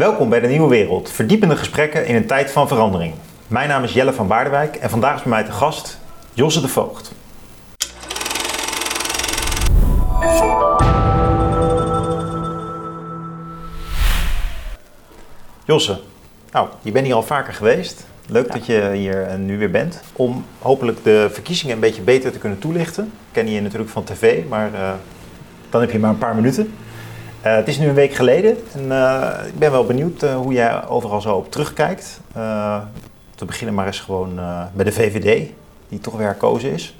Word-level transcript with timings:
Welkom 0.00 0.28
bij 0.28 0.40
de 0.40 0.46
Nieuwe 0.46 0.68
Wereld, 0.68 1.10
verdiepende 1.10 1.56
gesprekken 1.56 2.06
in 2.06 2.14
een 2.14 2.26
tijd 2.26 2.50
van 2.50 2.68
verandering. 2.68 3.14
Mijn 3.46 3.68
naam 3.68 3.84
is 3.84 3.92
Jelle 3.92 4.12
van 4.12 4.26
Baardewijk 4.28 4.76
en 4.76 4.90
vandaag 4.90 5.16
is 5.16 5.22
bij 5.22 5.30
mij 5.30 5.44
te 5.44 5.52
gast 5.52 5.98
Josse 6.32 6.60
de 6.60 6.68
Voogd. 6.68 7.12
Josse, 15.64 16.00
nou, 16.52 16.68
je 16.82 16.92
bent 16.92 17.06
hier 17.06 17.14
al 17.14 17.22
vaker 17.22 17.54
geweest. 17.54 18.06
Leuk 18.26 18.52
dat 18.52 18.66
je 18.66 18.90
hier 18.94 19.22
eh, 19.22 19.36
nu 19.36 19.58
weer 19.58 19.70
bent. 19.70 20.02
Om 20.12 20.44
hopelijk 20.58 21.04
de 21.04 21.28
verkiezingen 21.32 21.74
een 21.74 21.80
beetje 21.80 22.02
beter 22.02 22.32
te 22.32 22.38
kunnen 22.38 22.58
toelichten. 22.58 23.04
Ik 23.04 23.10
ken 23.32 23.50
je 23.50 23.60
natuurlijk 23.60 23.90
van 23.90 24.04
tv, 24.04 24.48
maar 24.48 24.72
uh, 24.72 24.92
dan 25.70 25.80
heb 25.80 25.90
je 25.90 25.98
maar 25.98 26.10
een 26.10 26.18
paar 26.18 26.34
minuten. 26.34 26.74
Uh, 27.46 27.54
het 27.54 27.68
is 27.68 27.78
nu 27.78 27.88
een 27.88 27.94
week 27.94 28.14
geleden 28.14 28.56
en 28.72 28.84
uh, 28.84 29.30
ik 29.46 29.58
ben 29.58 29.70
wel 29.70 29.84
benieuwd 29.86 30.22
uh, 30.22 30.36
hoe 30.36 30.52
jij 30.52 30.86
overal 30.86 31.20
zo 31.20 31.36
op 31.36 31.50
terugkijkt. 31.50 32.20
te 33.34 33.44
beginnen 33.44 33.74
maar 33.74 33.86
eens 33.86 34.00
gewoon 34.00 34.40
bij 34.72 34.84
de 34.84 34.92
VVD, 34.92 35.48
die 35.88 35.98
toch 35.98 36.16
weer 36.16 36.26
herkozen 36.26 36.70
is. 36.72 36.94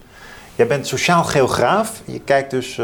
Jij 0.54 0.66
bent 0.66 0.86
sociaal 0.86 1.24
geograaf. 1.24 2.02
Je 2.04 2.20
kijkt 2.20 2.50
dus 2.50 2.80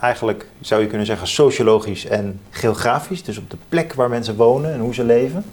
eigenlijk, 0.00 0.46
zou 0.60 0.80
je 0.80 0.86
kunnen 0.86 1.06
zeggen, 1.06 1.26
sociologisch 1.26 2.06
en 2.06 2.40
geografisch. 2.50 3.22
Dus 3.22 3.38
op 3.38 3.50
de 3.50 3.56
plek 3.68 3.94
waar 3.94 4.08
mensen 4.08 4.36
wonen 4.36 4.72
en 4.72 4.80
hoe 4.80 4.94
ze 4.94 5.04
leven. 5.04 5.44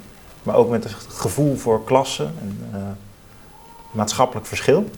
Maar 0.43 0.55
ook 0.55 0.69
met 0.69 0.83
het 0.83 0.93
gevoel 1.09 1.55
voor 1.55 1.83
klasse 1.83 2.23
en 2.23 2.97
maatschappelijk 3.91 4.47
verschil. 4.47 4.89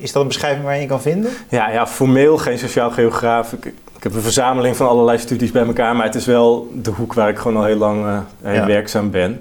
Is 0.00 0.12
dat 0.12 0.22
een 0.22 0.28
beschrijving 0.28 0.64
waar 0.64 0.80
je 0.80 0.86
kan 0.86 1.00
vinden? 1.00 1.30
Ja, 1.48 1.70
ja 1.70 1.86
formeel 1.86 2.38
geen 2.38 2.58
sociaal 2.58 2.90
geograaf. 2.90 3.52
Ik, 3.52 3.64
ik 3.96 4.02
heb 4.02 4.14
een 4.14 4.20
verzameling 4.20 4.76
van 4.76 4.88
allerlei 4.88 5.18
studies 5.18 5.50
bij 5.50 5.66
elkaar, 5.66 5.96
maar 5.96 6.04
het 6.04 6.14
is 6.14 6.26
wel 6.26 6.70
de 6.74 6.90
hoek 6.90 7.14
waar 7.14 7.28
ik 7.28 7.38
gewoon 7.38 7.56
al 7.56 7.64
heel 7.64 7.76
lang 7.76 8.04
uh, 8.04 8.54
ja. 8.54 8.66
werkzaam 8.66 9.10
ben. 9.10 9.40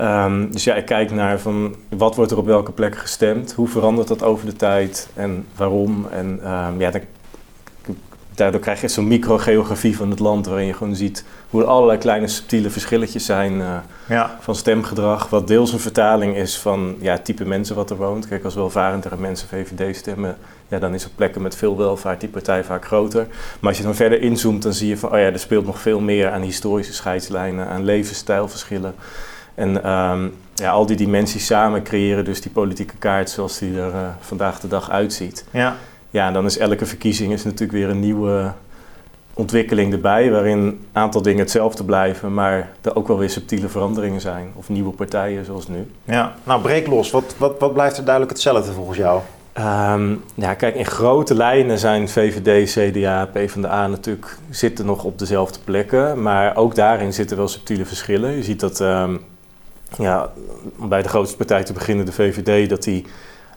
Um, 0.00 0.52
dus 0.52 0.64
ja, 0.64 0.74
ik 0.74 0.84
kijk 0.84 1.10
naar 1.10 1.38
van 1.38 1.74
wat 1.88 2.16
wordt 2.16 2.30
er 2.30 2.38
op 2.38 2.46
welke 2.46 2.72
plek 2.72 2.96
gestemd, 2.96 3.52
hoe 3.52 3.68
verandert 3.68 4.08
dat 4.08 4.22
over 4.22 4.46
de 4.46 4.56
tijd 4.56 5.08
en 5.14 5.46
waarom. 5.56 6.06
En 6.10 6.26
um, 6.26 6.80
ja, 6.80 6.90
dan, 6.90 7.00
daardoor 8.34 8.60
krijg 8.60 8.80
je 8.80 8.88
zo'n 8.88 9.08
microgeografie 9.08 9.96
van 9.96 10.10
het 10.10 10.18
land 10.18 10.46
waarin 10.46 10.66
je 10.66 10.72
gewoon 10.72 10.96
ziet 10.96 11.24
hoe 11.50 11.62
er 11.62 11.68
allerlei 11.68 11.98
kleine 11.98 12.28
subtiele 12.28 12.70
verschilletjes 12.70 13.24
zijn 13.24 13.52
uh, 13.52 13.76
ja. 14.08 14.36
van 14.40 14.54
stemgedrag. 14.54 15.28
Wat 15.28 15.46
deels 15.46 15.72
een 15.72 15.78
vertaling 15.80 16.36
is 16.36 16.58
van 16.58 16.96
ja, 17.00 17.12
het 17.12 17.24
type 17.24 17.44
mensen 17.44 17.76
wat 17.76 17.90
er 17.90 17.96
woont. 17.96 18.28
Kijk, 18.28 18.44
als 18.44 18.54
welvarendere 18.54 19.16
mensen 19.16 19.48
VVD 19.48 19.96
stemmen, 19.96 20.36
ja, 20.68 20.78
dan 20.78 20.94
is 20.94 21.06
op 21.06 21.12
plekken 21.14 21.42
met 21.42 21.56
veel 21.56 21.76
welvaart 21.76 22.20
die 22.20 22.28
partij 22.28 22.64
vaak 22.64 22.84
groter. 22.84 23.26
Maar 23.60 23.68
als 23.68 23.78
je 23.78 23.84
dan 23.84 23.94
verder 23.94 24.20
inzoomt, 24.20 24.62
dan 24.62 24.72
zie 24.72 24.88
je 24.88 24.96
van, 24.96 25.12
oh 25.12 25.18
ja, 25.18 25.24
er 25.24 25.38
speelt 25.38 25.66
nog 25.66 25.80
veel 25.80 26.00
meer 26.00 26.30
aan 26.30 26.42
historische 26.42 26.92
scheidslijnen, 26.92 27.68
aan 27.68 27.84
levensstijlverschillen. 27.84 28.94
En 29.54 29.90
um, 29.90 30.34
ja, 30.54 30.70
al 30.70 30.86
die 30.86 30.96
dimensies 30.96 31.46
samen 31.46 31.82
creëren 31.82 32.24
dus 32.24 32.40
die 32.40 32.50
politieke 32.50 32.96
kaart 32.98 33.30
zoals 33.30 33.58
die 33.58 33.80
er 33.80 33.92
uh, 33.92 34.08
vandaag 34.20 34.60
de 34.60 34.68
dag 34.68 34.90
uitziet. 34.90 35.44
Ja. 35.50 35.76
Ja, 36.10 36.26
en 36.26 36.32
dan 36.32 36.44
is 36.44 36.58
elke 36.58 36.86
verkiezing 36.86 37.32
is 37.32 37.44
natuurlijk 37.44 37.72
weer 37.72 37.88
een 37.88 38.00
nieuwe 38.00 38.52
ontwikkeling 39.36 39.92
erbij, 39.92 40.30
waarin 40.30 40.58
een 40.58 40.86
aantal 40.92 41.22
dingen 41.22 41.40
hetzelfde 41.40 41.84
blijven, 41.84 42.34
maar 42.34 42.70
er 42.80 42.96
ook 42.96 43.08
wel 43.08 43.18
weer 43.18 43.30
subtiele 43.30 43.68
veranderingen 43.68 44.20
zijn. 44.20 44.52
Of 44.54 44.68
nieuwe 44.68 44.92
partijen 44.92 45.44
zoals 45.44 45.68
nu. 45.68 45.90
Ja, 46.04 46.34
nou 46.44 46.60
breek 46.60 46.86
los. 46.86 47.10
Wat, 47.10 47.34
wat, 47.38 47.58
wat 47.58 47.72
blijft 47.72 47.96
er 47.96 48.04
duidelijk 48.04 48.32
hetzelfde 48.32 48.72
volgens 48.72 48.98
jou? 48.98 49.20
Um, 49.58 50.22
ja, 50.34 50.54
kijk, 50.54 50.74
in 50.74 50.86
grote 50.86 51.34
lijnen 51.34 51.78
zijn 51.78 52.08
VVD, 52.08 52.70
CDA, 52.70 53.28
PvdA 53.32 53.86
natuurlijk 53.86 54.38
zitten 54.50 54.86
nog 54.86 55.04
op 55.04 55.18
dezelfde 55.18 55.58
plekken. 55.64 56.22
Maar 56.22 56.56
ook 56.56 56.74
daarin 56.74 57.12
zitten 57.12 57.36
wel 57.36 57.48
subtiele 57.48 57.84
verschillen. 57.84 58.36
Je 58.36 58.42
ziet 58.42 58.60
dat, 58.60 58.80
um, 58.80 59.20
ja, 59.98 60.30
om 60.78 60.88
bij 60.88 61.02
de 61.02 61.08
grootste 61.08 61.36
partij 61.36 61.64
te 61.64 61.72
beginnen, 61.72 62.06
de 62.06 62.12
VVD, 62.12 62.68
dat 62.68 62.82
die 62.82 63.06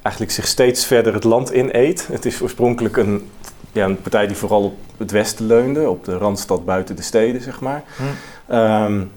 eigenlijk 0.02 0.36
zich 0.36 0.48
steeds 0.48 0.86
verder 0.86 1.14
het 1.14 1.24
land 1.24 1.50
ineet. 1.50 2.08
Het 2.12 2.26
is 2.26 2.42
oorspronkelijk 2.42 2.98
een, 2.98 3.30
ja, 3.72 3.86
een 3.86 4.02
partij 4.02 4.28
die 4.28 4.36
vooral 4.36 4.64
op 4.64 4.78
het 4.98 5.12
westen 5.12 5.46
leunde, 5.46 5.90
op 5.90 6.06
de 6.06 6.18
randstad 6.18 6.66
buiten 6.66 6.96
de 6.96 7.02
steden, 7.02 7.42
zeg 7.42 7.60
maar. 7.60 7.84
Hm. 7.96 8.56
Um, 8.56 9.12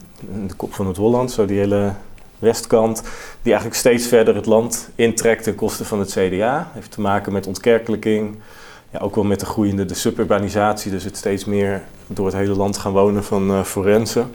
de 0.47 0.53
kop 0.53 0.73
van 0.73 0.87
het 0.87 0.97
Holland, 0.97 1.31
zo 1.31 1.45
die 1.45 1.59
hele 1.59 1.93
westkant, 2.39 3.01
die 3.41 3.51
eigenlijk 3.51 3.75
steeds 3.75 4.07
verder 4.07 4.35
het 4.35 4.45
land 4.45 4.89
intrekt 4.95 5.43
ten 5.43 5.55
koste 5.55 5.85
van 5.85 5.99
het 5.99 6.11
CDA. 6.11 6.71
Heeft 6.73 6.91
te 6.91 7.01
maken 7.01 7.33
met 7.33 7.47
ontkerkelijking, 7.47 8.35
ja, 8.89 8.99
ook 8.99 9.15
wel 9.15 9.23
met 9.23 9.39
de 9.39 9.45
groeiende 9.45 9.85
de 9.85 9.93
suburbanisatie, 9.93 10.91
dus 10.91 11.03
het 11.03 11.17
steeds 11.17 11.45
meer 11.45 11.83
door 12.07 12.25
het 12.25 12.35
hele 12.35 12.55
land 12.55 12.77
gaan 12.77 12.91
wonen 12.91 13.23
van 13.23 13.51
uh, 13.51 13.63
forensen. 13.63 14.33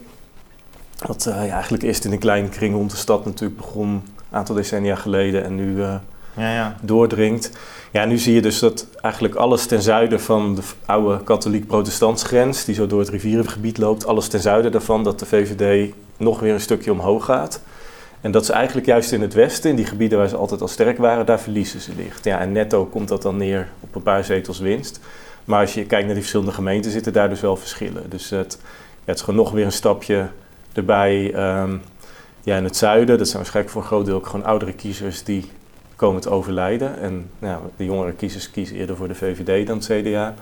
Wat 1.07 1.27
uh, 1.29 1.35
ja, 1.35 1.53
eigenlijk 1.53 1.83
eerst 1.83 2.05
in 2.05 2.13
een 2.13 2.19
kleine 2.19 2.49
kring 2.49 2.75
rond 2.75 2.91
de 2.91 2.97
stad 2.97 3.25
natuurlijk 3.25 3.61
begon, 3.61 3.89
een 3.89 4.03
aantal 4.31 4.55
decennia 4.55 4.95
geleden 4.95 5.45
en 5.45 5.55
nu 5.55 5.77
uh, 5.77 5.95
ja, 6.39 6.55
ja. 6.55 6.77
doordringt. 6.81 7.51
Ja, 7.91 8.05
nu 8.05 8.19
zie 8.19 8.35
je 8.35 8.43
dus 8.43 8.59
dat 8.59 8.87
eigenlijk 9.01 9.35
alles 9.35 9.67
ten 9.67 9.83
zuiden 9.83 10.21
van 10.21 10.55
de 10.55 10.63
oude 10.87 11.25
katholiek-protestantsgrens, 11.25 12.65
die 12.65 12.75
zo 12.75 12.87
door 12.87 13.01
het 13.01 13.09
rivierengebied 13.09 13.79
loopt, 13.79 14.07
alles 14.07 14.29
ten 14.29 14.41
zuiden 14.41 14.73
daarvan, 14.73 15.05
dat 15.05 15.19
de 15.19 15.27
VVD 15.27 15.93
nog 16.17 16.41
weer 16.41 16.53
een 16.55 16.61
stukje 16.61 16.93
omhoog 16.93 17.25
gaat. 17.25 17.61
En 18.21 18.31
dat 18.31 18.47
ze 18.47 18.53
eigenlijk 18.53 18.87
juist 18.87 19.13
in 19.13 19.21
het 19.21 19.35
westen, 19.35 19.71
in 19.71 19.77
die 19.77 19.85
gebieden 19.85 20.19
waar 20.19 20.29
ze 20.29 20.37
altijd 20.37 20.61
al 20.61 20.69
sterk 20.69 20.99
waren, 20.99 21.27
daar 21.27 21.41
verliezen 21.41 21.81
ze 21.81 21.93
licht. 21.97 22.25
Ja, 22.25 22.39
en 22.39 22.53
netto 22.53 22.87
komt 22.87 23.09
dat 23.09 23.23
dan 23.23 23.37
neer 23.37 23.69
op 23.81 23.95
een 23.95 24.03
paar 24.03 24.25
zetels 24.25 24.59
winst. 24.59 25.01
Maar 25.45 25.61
als 25.61 25.75
je 25.75 25.85
kijkt 25.85 26.05
naar 26.05 26.15
die 26.15 26.23
verschillende 26.23 26.53
gemeenten, 26.53 26.91
zitten 26.91 27.13
daar 27.13 27.29
dus 27.29 27.41
wel 27.41 27.57
verschillen. 27.57 28.11
Dus 28.11 28.31
het, 28.31 28.59
het 29.05 29.17
is 29.17 29.23
gewoon 29.23 29.41
nog 29.41 29.51
weer 29.51 29.65
een 29.65 29.73
stapje 29.73 30.29
erbij. 30.73 31.35
Um, 31.61 31.83
ja, 32.43 32.57
in 32.57 32.65
het 32.65 32.77
zuiden, 32.77 33.19
dat 33.19 33.27
zijn 33.27 33.39
waarschijnlijk 33.39 33.75
voor 33.75 33.83
een 33.83 33.89
groot 33.89 34.07
deel 34.07 34.21
gewoon 34.21 34.45
oudere 34.45 34.73
kiezers 34.73 35.25
die 35.25 35.51
komen 35.99 36.21
te 36.21 36.31
overlijden. 36.31 37.01
En 37.01 37.31
nou, 37.39 37.61
de 37.77 37.85
jongere 37.85 38.13
kiezers 38.13 38.51
kiezen 38.51 38.77
eerder 38.77 38.97
voor 38.97 39.09
de 39.09 39.15
VVD 39.15 39.67
dan 39.67 39.77
het 39.77 39.87
CDA. 39.87 40.35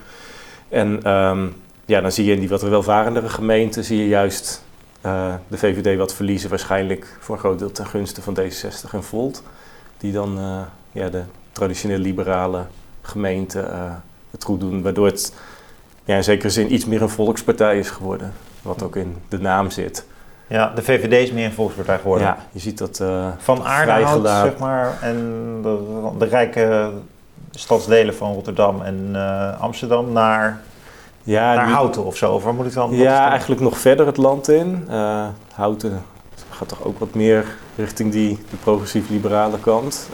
En 0.69 1.11
um, 1.11 1.55
ja, 1.85 2.01
dan 2.01 2.13
zie 2.13 2.25
je 2.25 2.33
in 2.33 2.41
die 2.41 2.49
wat 2.49 2.63
welvarendere 2.63 3.29
gemeenten, 3.29 3.85
zie 3.85 3.99
je 3.99 4.09
juist 4.09 4.65
uh, 5.07 5.35
de 5.49 5.59
VVD 5.59 5.99
wat 5.99 6.15
verliezen, 6.15 6.51
waarschijnlijk 6.51 7.17
voor 7.21 7.35
een 7.35 7.41
groot 7.41 7.59
deel 7.59 7.73
ten 7.73 7.87
gunste 7.87 8.23
van 8.23 8.39
D66 8.41 8.93
en 8.93 9.03
Volt. 9.03 9.43
Die 9.99 10.13
dan 10.13 10.39
uh, 10.39 10.61
ja, 10.93 11.09
de 11.09 11.23
traditioneel 11.53 11.99
liberale 11.99 12.67
gemeenten 13.03 13.65
uh, 13.65 13.95
het 14.31 14.45
goed 14.45 14.61
doen, 14.61 14.83
waardoor 14.83 15.07
het 15.07 15.35
ja, 16.05 16.17
in 16.17 16.25
zekere 16.25 16.51
zin 16.51 16.75
iets 16.75 16.85
meer 16.85 17.03
een 17.03 17.09
volkspartij 17.09 17.79
is 17.79 17.91
geworden. 17.91 18.33
Wat 18.63 18.83
ook 18.83 18.97
in 18.97 19.17
de 19.29 19.39
naam 19.39 19.71
zit. 19.71 20.07
Ja, 20.49 20.73
de 20.75 20.83
VVD 20.83 21.13
is 21.13 21.33
meer 21.33 21.45
een 21.45 21.53
volkspartij 21.53 21.99
geworden. 21.99 22.27
Ja, 22.27 22.37
je 22.51 22.59
ziet 22.59 22.79
dat 22.79 22.99
uh, 23.03 23.27
Van 23.39 23.65
Aardehout, 23.65 24.29
zeg 24.29 24.59
maar, 24.59 24.99
en 25.01 25.17
de, 25.63 25.79
de, 26.19 26.25
rijke 26.25 26.91
stadsdelen 27.51 28.15
van 28.15 28.33
Rotterdam 28.33 28.83
en 28.83 29.11
uh, 29.13 29.61
Amsterdam 29.61 30.13
naar, 30.13 30.61
ja, 31.23 31.55
naar 31.55 31.69
Houten 31.69 32.05
of 32.05 32.17
zo. 32.17 32.33
Of 32.33 32.45
waar 32.45 32.55
moet 32.55 32.67
ik 32.67 32.73
dan? 32.73 32.97
Ja, 32.97 33.31
eigenlijk 33.31 33.61
nog 33.61 33.79
verder 33.79 34.07
het 34.07 34.17
land 34.17 34.49
in. 34.49 34.87
Uh, 34.91 35.27
Houten 35.55 36.03
gaat 36.51 36.69
toch 36.69 36.85
ook 36.85 36.99
wat 36.99 37.15
meer 37.15 37.45
richting 37.77 38.13
die 38.13 38.39
de 38.51 38.57
progressief-liberale 38.57 39.59
kant. 39.59 40.09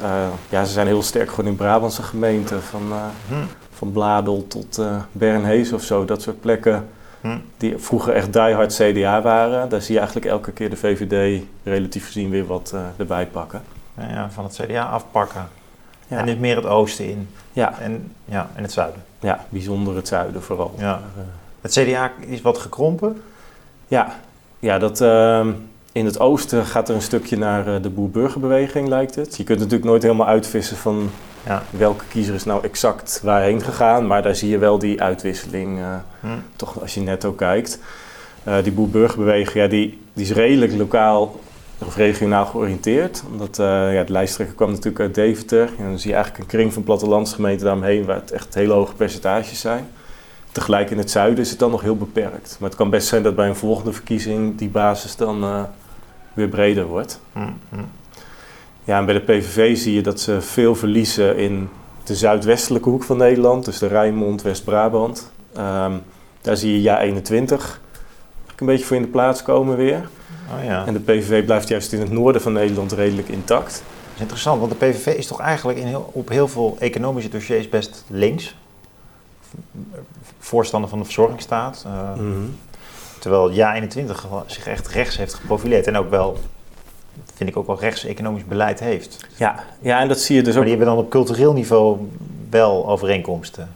ja, 0.48 0.64
ze 0.64 0.72
zijn 0.72 0.86
heel 0.86 1.02
sterk 1.02 1.30
gewoon 1.30 1.50
in 1.50 1.56
Brabantse 1.56 2.02
gemeenten, 2.02 2.62
van, 2.62 2.92
hm. 3.28 3.34
van 3.72 3.92
Bladel 3.92 4.46
tot 4.46 4.80
Bernhees 5.12 5.72
of 5.72 5.82
zo. 5.82 6.04
Dat 6.04 6.22
soort 6.22 6.40
plekken 6.40 6.88
Hm. 7.22 7.38
Die 7.56 7.78
vroeger 7.78 8.14
echt 8.14 8.32
diehard 8.32 8.74
CDA 8.74 9.22
waren. 9.22 9.68
Daar 9.68 9.82
zie 9.82 9.92
je 9.92 9.98
eigenlijk 9.98 10.30
elke 10.30 10.52
keer 10.52 10.70
de 10.70 10.76
VVD 10.76 11.42
relatief 11.62 12.06
gezien 12.06 12.30
weer 12.30 12.46
wat 12.46 12.72
uh, 12.74 12.80
erbij 12.96 13.26
pakken. 13.26 13.62
Ja, 13.98 14.30
van 14.30 14.44
het 14.44 14.60
CDA 14.62 14.84
afpakken. 14.84 15.48
Ja. 16.08 16.18
En 16.18 16.26
dit 16.26 16.40
meer 16.40 16.56
het 16.56 16.66
oosten 16.66 17.08
in. 17.08 17.28
Ja. 17.52 17.78
En, 17.78 18.12
ja, 18.24 18.50
en 18.54 18.62
het 18.62 18.72
zuiden. 18.72 19.02
Ja, 19.20 19.44
bijzonder 19.48 19.96
het 19.96 20.08
zuiden 20.08 20.42
vooral. 20.42 20.74
Ja. 20.78 21.00
Uh, 21.16 21.22
het 21.60 21.72
CDA 21.72 22.12
is 22.18 22.42
wat 22.42 22.58
gekrompen. 22.58 23.22
Ja, 23.88 24.16
ja 24.58 24.78
dat, 24.78 25.00
uh, 25.00 25.46
in 25.92 26.04
het 26.04 26.20
oosten 26.20 26.66
gaat 26.66 26.88
er 26.88 26.94
een 26.94 27.02
stukje 27.02 27.36
naar 27.36 27.68
uh, 27.68 27.82
de 27.82 27.90
boer-burgerbeweging, 27.90 28.88
lijkt 28.88 29.14
het. 29.14 29.36
Je 29.36 29.44
kunt 29.44 29.58
natuurlijk 29.58 29.88
nooit 29.88 30.02
helemaal 30.02 30.26
uitvissen 30.26 30.76
van 30.76 31.10
ja. 31.46 31.62
welke 31.70 32.04
kiezer 32.08 32.34
is 32.34 32.44
nou 32.44 32.64
exact 32.64 33.20
waarheen 33.22 33.62
gegaan. 33.62 34.06
Maar 34.06 34.22
daar 34.22 34.34
zie 34.34 34.48
je 34.48 34.58
wel 34.58 34.78
die 34.78 35.02
uitwisseling, 35.02 35.78
uh, 35.78 35.94
hmm. 36.20 36.42
toch 36.56 36.80
als 36.80 36.94
je 36.94 37.00
netto 37.00 37.32
kijkt. 37.32 37.78
Uh, 38.48 38.62
die 38.62 38.72
boer-burgerbeweging, 38.72 39.56
ja, 39.56 39.66
die, 39.66 40.00
die 40.12 40.24
is 40.24 40.32
redelijk 40.32 40.72
lokaal 40.72 41.40
of 41.78 41.96
regionaal 41.96 42.46
georiënteerd. 42.46 43.22
Omdat 43.30 43.58
uh, 43.58 43.94
ja, 43.94 44.04
de 44.04 44.12
lijsttrekker 44.12 44.56
kwam 44.56 44.68
natuurlijk 44.68 45.00
uit 45.00 45.14
Deventer. 45.14 45.70
En 45.78 45.84
dan 45.84 45.98
zie 45.98 46.10
je 46.10 46.16
eigenlijk 46.16 46.44
een 46.44 46.58
kring 46.58 46.72
van 46.72 46.82
plattelandsgemeenten 46.82 47.64
daaromheen... 47.64 48.04
waar 48.04 48.16
het 48.16 48.30
echt 48.30 48.54
hele 48.54 48.72
hoge 48.72 48.94
percentages 48.94 49.60
zijn. 49.60 49.88
Tegelijk 50.52 50.90
in 50.90 50.98
het 50.98 51.10
zuiden 51.10 51.44
is 51.44 51.50
het 51.50 51.58
dan 51.58 51.70
nog 51.70 51.82
heel 51.82 51.96
beperkt. 51.96 52.56
Maar 52.60 52.68
het 52.68 52.78
kan 52.78 52.90
best 52.90 53.08
zijn 53.08 53.22
dat 53.22 53.36
bij 53.36 53.48
een 53.48 53.56
volgende 53.56 53.92
verkiezing 53.92 54.58
die 54.58 54.68
basis 54.68 55.16
dan 55.16 55.66
weer 56.34 56.48
breder 56.48 56.84
wordt. 56.84 57.20
Hmm. 57.32 57.54
Ja, 58.84 58.98
en 58.98 59.04
bij 59.04 59.14
de 59.14 59.20
PVV 59.20 59.76
zie 59.76 59.94
je 59.94 60.02
dat 60.02 60.20
ze 60.20 60.40
veel 60.40 60.74
verliezen 60.74 61.36
in 61.36 61.68
de 62.04 62.14
zuidwestelijke 62.14 62.88
hoek 62.88 63.02
van 63.02 63.16
Nederland, 63.16 63.64
dus 63.64 63.78
de 63.78 63.86
Rijnmond, 63.86 64.42
West-Brabant. 64.42 65.30
Um, 65.56 66.02
daar 66.40 66.56
zie 66.56 66.72
je 66.72 66.80
jaar 66.80 67.00
21 67.00 67.80
een 68.62 68.68
beetje 68.68 68.84
voor 68.84 68.96
in 68.96 69.02
de 69.02 69.08
plaats 69.08 69.42
komen 69.42 69.76
weer. 69.76 70.08
Oh 70.58 70.64
ja. 70.64 70.86
En 70.86 70.92
de 70.92 71.00
PVV 71.00 71.44
blijft 71.44 71.68
juist 71.68 71.92
in 71.92 72.00
het 72.00 72.10
noorden 72.10 72.42
van 72.42 72.52
Nederland 72.52 72.92
redelijk 72.92 73.28
intact. 73.28 73.70
Dat 73.72 74.14
is 74.14 74.20
interessant, 74.20 74.60
want 74.60 74.70
de 74.72 74.86
PVV 74.86 75.06
is 75.06 75.26
toch 75.26 75.40
eigenlijk 75.40 75.78
in 75.78 75.86
heel, 75.86 76.10
op 76.12 76.28
heel 76.28 76.48
veel 76.48 76.76
economische 76.78 77.30
dossiers 77.30 77.68
best 77.68 78.04
links. 78.08 78.56
Voorstander 80.38 80.90
van 80.90 80.98
de 80.98 81.04
verzorgingsstaat. 81.04 81.84
Uh, 81.86 82.14
Mhm. 82.14 82.48
Terwijl 83.18 83.52
Ja21 83.52 84.46
zich 84.46 84.66
echt 84.66 84.88
rechts 84.88 85.16
heeft 85.16 85.34
geprofileerd. 85.34 85.86
En 85.86 85.96
ook 85.96 86.10
wel, 86.10 86.38
vind 87.34 87.50
ik 87.50 87.56
ook 87.56 87.66
wel 87.66 87.80
rechts 87.80 88.04
economisch 88.04 88.44
beleid 88.44 88.80
heeft. 88.80 89.26
Ja, 89.36 89.54
ja, 89.80 90.00
en 90.00 90.08
dat 90.08 90.20
zie 90.20 90.36
je 90.36 90.42
dus 90.42 90.54
Maar 90.54 90.62
ook. 90.62 90.68
die 90.68 90.76
hebben 90.76 90.94
dan 90.94 91.04
op 91.04 91.10
cultureel 91.10 91.52
niveau 91.52 91.98
wel 92.50 92.88
overeenkomsten. 92.88 93.68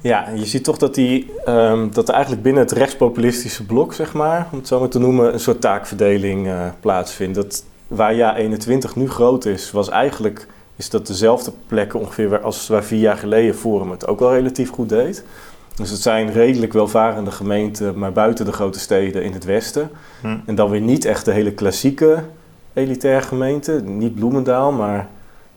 Ja, 0.00 0.28
je 0.34 0.46
ziet 0.46 0.64
toch 0.64 0.78
dat, 0.78 0.94
die, 0.94 1.30
ehm, 1.44 1.88
dat 1.92 2.08
er 2.08 2.14
eigenlijk 2.14 2.42
binnen 2.42 2.62
het 2.62 2.72
rechtspopulistische 2.72 3.64
blok, 3.66 3.94
zeg 3.94 4.12
maar, 4.12 4.48
om 4.52 4.58
het 4.58 4.68
zo 4.68 4.78
maar 4.80 4.88
te 4.88 4.98
noemen, 4.98 5.32
een 5.32 5.40
soort 5.40 5.60
taakverdeling 5.60 6.46
eh, 6.46 6.66
plaatsvindt. 6.80 7.34
Dat 7.34 7.64
waar 7.86 8.14
Ja21 8.14 8.94
nu 8.94 9.08
groot 9.08 9.44
is, 9.44 9.70
was 9.70 9.88
eigenlijk 9.88 10.46
is 10.76 10.90
dat 10.90 11.06
dezelfde 11.06 11.52
plekken 11.66 12.00
ongeveer 12.00 12.28
waar- 12.28 12.40
als 12.40 12.68
waar 12.68 12.84
vier 12.84 12.98
jaar 13.00 13.16
geleden 13.16 13.54
Forum 13.54 13.90
het 13.90 14.06
ook 14.06 14.18
wel 14.18 14.34
relatief 14.34 14.70
goed 14.70 14.88
deed. 14.88 15.24
Dus 15.74 15.90
het 15.90 16.00
zijn 16.00 16.32
redelijk 16.32 16.72
welvarende 16.72 17.30
gemeenten, 17.30 17.98
maar 17.98 18.12
buiten 18.12 18.44
de 18.44 18.52
grote 18.52 18.78
steden 18.78 19.22
in 19.22 19.32
het 19.32 19.44
westen. 19.44 19.90
Hm. 20.20 20.36
En 20.46 20.54
dan 20.54 20.70
weer 20.70 20.80
niet 20.80 21.04
echt 21.04 21.24
de 21.24 21.32
hele 21.32 21.52
klassieke 21.52 22.24
elitaire 22.78 23.26
gemeenten. 23.26 23.98
Niet 23.98 24.14
Bloemendaal, 24.14 24.72
maar 24.72 25.08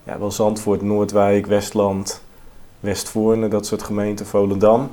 ja, 0.03 0.19
wel 0.19 0.31
Zandvoort, 0.31 0.81
Noordwijk, 0.81 1.45
Westland, 1.45 2.21
Westvoorne, 2.79 3.47
dat 3.47 3.65
soort 3.65 3.83
gemeenten, 3.83 4.25
Volendam. 4.25 4.91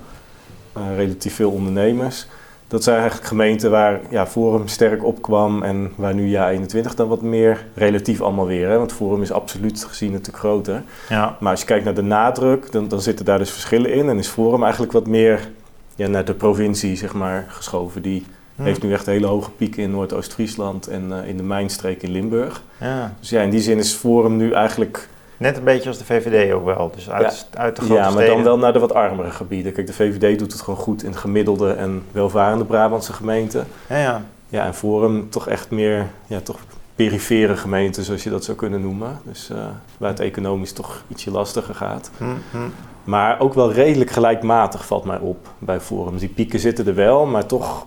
Eh, 0.73 0.97
relatief 0.97 1.35
veel 1.35 1.51
ondernemers. 1.51 2.27
Dat 2.69 2.83
zijn 2.83 2.99
eigenlijk 2.99 3.29
gemeenten 3.29 3.71
waar 3.71 4.01
ja, 4.11 4.27
Forum 4.27 4.69
sterk 4.69 5.05
opkwam 5.05 5.63
en 5.63 5.93
waar 5.97 6.15
nu 6.15 6.27
ja 6.27 6.51
21 6.51 6.95
dan 6.95 7.09
wat 7.09 7.23
meer 7.23 7.67
relatief 7.75 8.21
allemaal 8.21 8.47
weer. 8.47 8.69
Hè? 8.69 8.79
Want 8.79 8.93
Forum 8.93 9.23
is 9.23 9.33
absoluut 9.33 9.85
gezien 9.85 10.11
natuurlijk 10.11 10.39
groter. 10.39 10.83
Ja. 11.09 11.37
Maar 11.41 11.51
als 11.51 11.61
je 11.61 11.67
kijkt 11.67 11.85
naar 11.85 11.95
de 11.95 12.03
nadruk, 12.03 12.73
dan, 12.73 12.89
dan 12.89 13.01
zitten 13.01 13.25
daar 13.25 13.39
dus 13.39 13.51
verschillen 13.51 13.93
in. 13.93 14.09
En 14.09 14.19
is 14.19 14.29
Forum 14.29 14.63
eigenlijk 14.63 14.93
wat 14.93 15.07
meer 15.07 15.51
ja, 15.97 16.07
naar 16.07 16.25
de 16.25 16.35
provincie 16.35 16.97
zeg 16.97 17.15
maar, 17.15 17.47
geschoven. 17.49 18.03
Die 18.03 18.27
Heeft 18.65 18.83
nu 18.83 18.93
echt 18.93 19.07
hele 19.07 19.27
hoge 19.27 19.51
pieken 19.51 19.83
in 19.83 19.91
Noordoost-Friesland 19.91 20.87
en 20.87 21.23
eh, 21.23 21.29
in 21.29 21.37
de 21.37 21.43
Mijnstreek 21.43 22.03
in 22.03 22.11
Limburg. 22.11 22.63
ja. 22.81 23.15
Dus 23.21 23.31
ja, 23.31 23.43
in 23.43 23.51
die 23.51 23.61
zin 23.61 23.79
is 23.79 23.93
Forum 23.93 24.37
nu 24.37 24.53
eigenlijk... 24.53 25.09
Net 25.37 25.57
een 25.57 25.65
beetje 25.65 25.89
als 25.89 25.99
de 25.99 26.05
VVD 26.05 26.53
ook 26.53 26.65
wel. 26.65 26.91
Dus 26.95 27.11
uit, 27.11 27.47
uit 27.55 27.77
de 27.77 27.83
grote 27.83 27.95
Ja, 28.01 28.03
maar 28.03 28.13
steden. 28.13 28.35
dan 28.35 28.43
wel 28.45 28.59
naar 28.59 28.73
de 28.73 28.79
wat 28.79 28.95
armere 28.95 29.31
gebieden. 29.31 29.73
Kijk, 29.73 29.87
de 29.87 29.93
VVD 29.93 30.39
doet 30.39 30.53
het 30.53 30.61
gewoon 30.61 30.79
goed 30.79 31.03
in 31.03 31.15
gemiddelde 31.17 31.73
en 31.73 32.03
welvarende 32.13 32.65
Brabantse 32.65 33.13
gemeenten. 33.13 33.67
Ja, 33.89 33.97
ja. 33.99 34.23
Ja, 34.49 34.65
en 34.67 34.75
Forum 34.75 35.31
toch 35.31 35.49
echt 35.49 35.71
meer, 35.71 36.07
ja, 36.27 36.41
toch 36.41 36.59
perifere 36.95 37.57
gemeenten, 37.57 38.05
zoals 38.05 38.25
je 38.25 38.31
dat 38.31 38.45
zou 38.45 38.57
kunnen 38.57 38.81
noemen. 38.81 39.19
Dus 39.25 39.51
eh, 39.51 39.57
waar 39.99 40.11
het 40.11 40.21
economisch 40.21 40.73
toch 40.73 41.03
ietsje 41.09 41.31
lastiger 41.31 41.75
gaat. 41.75 42.11
Hm, 42.17 42.25
hm. 42.51 42.59
Maar 43.05 43.41
ook 43.41 43.55
wel 43.55 43.73
redelijk 43.73 44.11
gelijkmatig 44.11 44.87
valt 44.87 45.05
mij 45.05 45.19
op 45.19 45.49
bij 45.59 45.81
Forum. 45.81 46.17
Die 46.19 46.29
pieken 46.29 46.61
zitten 46.61 46.87
er 46.87 46.95
wel, 46.95 47.27
maar 47.27 47.47
toch 47.47 47.87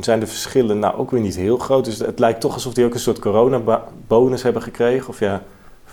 zijn 0.00 0.20
de 0.20 0.26
verschillen 0.26 0.78
nou 0.78 0.96
ook 0.96 1.10
weer 1.10 1.20
niet 1.20 1.36
heel 1.36 1.56
groot. 1.58 1.84
Dus 1.84 1.98
het 1.98 2.18
lijkt 2.18 2.40
toch 2.40 2.54
alsof 2.54 2.74
die 2.74 2.84
ook 2.84 2.94
een 2.94 3.00
soort 3.00 3.18
coronabonus 3.18 4.42
hebben 4.42 4.62
gekregen. 4.62 5.08
Of 5.08 5.18
ja, 5.18 5.42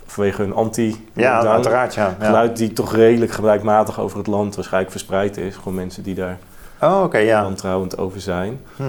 vanwege 0.06 0.42
hun 0.42 0.54
anti 0.54 1.04
Ja, 1.12 1.46
uiteraard, 1.46 1.94
ja. 1.94 2.16
ja. 2.20 2.26
geluid 2.26 2.56
die 2.56 2.72
toch 2.72 2.94
redelijk 2.94 3.32
gelijkmatig 3.32 4.00
over 4.00 4.18
het 4.18 4.26
land 4.26 4.54
waarschijnlijk 4.54 4.92
verspreid 4.92 5.36
is. 5.36 5.56
Gewoon 5.56 5.74
mensen 5.74 6.02
die 6.02 6.14
daar 6.14 6.38
Oh, 6.82 7.12
ja. 7.12 7.42
wantrouwend 7.42 7.98
over 7.98 8.20
zijn. 8.20 8.60
Hm. 8.76 8.82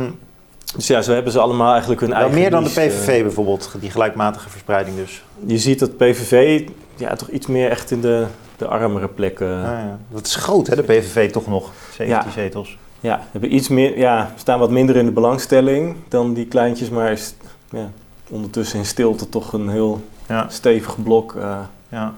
Dus 0.76 0.88
ja, 0.88 1.02
zo 1.02 1.14
hebben 1.14 1.32
ze 1.32 1.40
allemaal 1.40 1.72
eigenlijk 1.72 2.02
hun 2.02 2.10
Wel 2.10 2.20
eigen 2.20 2.38
meer 2.40 2.50
dan 2.50 2.64
de 2.64 2.70
niche, 2.70 2.82
eh, 2.82 2.88
PVV 2.88 3.22
bijvoorbeeld, 3.22 3.76
die 3.80 3.92
gelijkmatige 3.92 4.50
verspreiding 4.50 4.96
dus. 4.96 5.24
Je 5.46 5.58
ziet 5.58 5.80
dat 5.80 5.98
PVV 5.98 6.68
ja, 6.96 7.16
toch 7.16 7.30
iets 7.30 7.48
meer 7.48 7.70
echt 7.70 7.92
in 7.92 8.02
de, 8.02 8.26
de 8.58 8.68
armere 8.68 9.08
plekken... 9.08 9.56
Ah, 9.58 9.64
ja. 9.64 9.98
Dat 10.10 10.26
is 10.26 10.36
groot 10.36 10.68
hè, 10.68 10.76
de 10.76 10.84
PVV 10.84 11.32
toch 11.32 11.48
nog, 11.48 11.72
17 11.92 12.08
Ja. 12.08 12.32
zetels. 12.32 12.78
Ja, 13.00 13.28
hebben 13.32 13.56
iets 13.56 13.68
meer, 13.68 13.98
ja, 13.98 14.34
staan 14.36 14.60
wat 14.60 14.72
minder 14.72 14.96
in 14.96 15.06
de 15.06 15.12
belangstelling 15.12 15.96
dan 16.08 16.34
die 16.34 16.46
kleintjes, 16.46 16.90
maar 16.90 17.12
is 17.12 17.36
ja, 17.70 17.92
ondertussen 18.30 18.80
in 18.80 18.86
stilte 18.86 19.30
toch 19.30 19.54
een 19.54 19.70
heel 19.70 20.02
Ja, 20.28 20.50
stevig 20.50 21.04
blok 21.04 21.36
eh, 21.36 21.60
ja. 21.90 22.14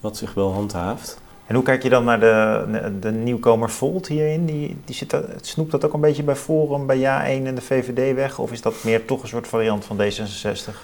wat 0.00 0.16
zich 0.16 0.34
wel 0.34 0.52
handhaaft. 0.52 1.18
En 1.46 1.54
hoe 1.54 1.64
kijk 1.64 1.82
je 1.82 1.88
dan 1.88 2.04
naar 2.04 2.20
de, 2.20 2.92
de 3.00 3.10
nieuwkomer 3.10 3.70
Volt 3.70 4.06
hierin? 4.06 4.46
Die, 4.46 4.76
die 4.84 4.94
zit, 4.94 5.16
snoept 5.40 5.70
dat 5.70 5.84
ook 5.84 5.92
een 5.92 6.00
beetje 6.00 6.22
bij 6.22 6.36
Forum, 6.36 6.86
bij 6.86 6.98
Ja1 6.98 7.46
en 7.46 7.54
de 7.54 7.60
VVD 7.60 8.14
weg? 8.14 8.38
Of 8.38 8.52
is 8.52 8.60
dat 8.60 8.74
meer 8.84 9.04
toch 9.04 9.22
een 9.22 9.28
soort 9.28 9.48
variant 9.48 9.84
van 9.84 9.98
D66? 10.00 10.74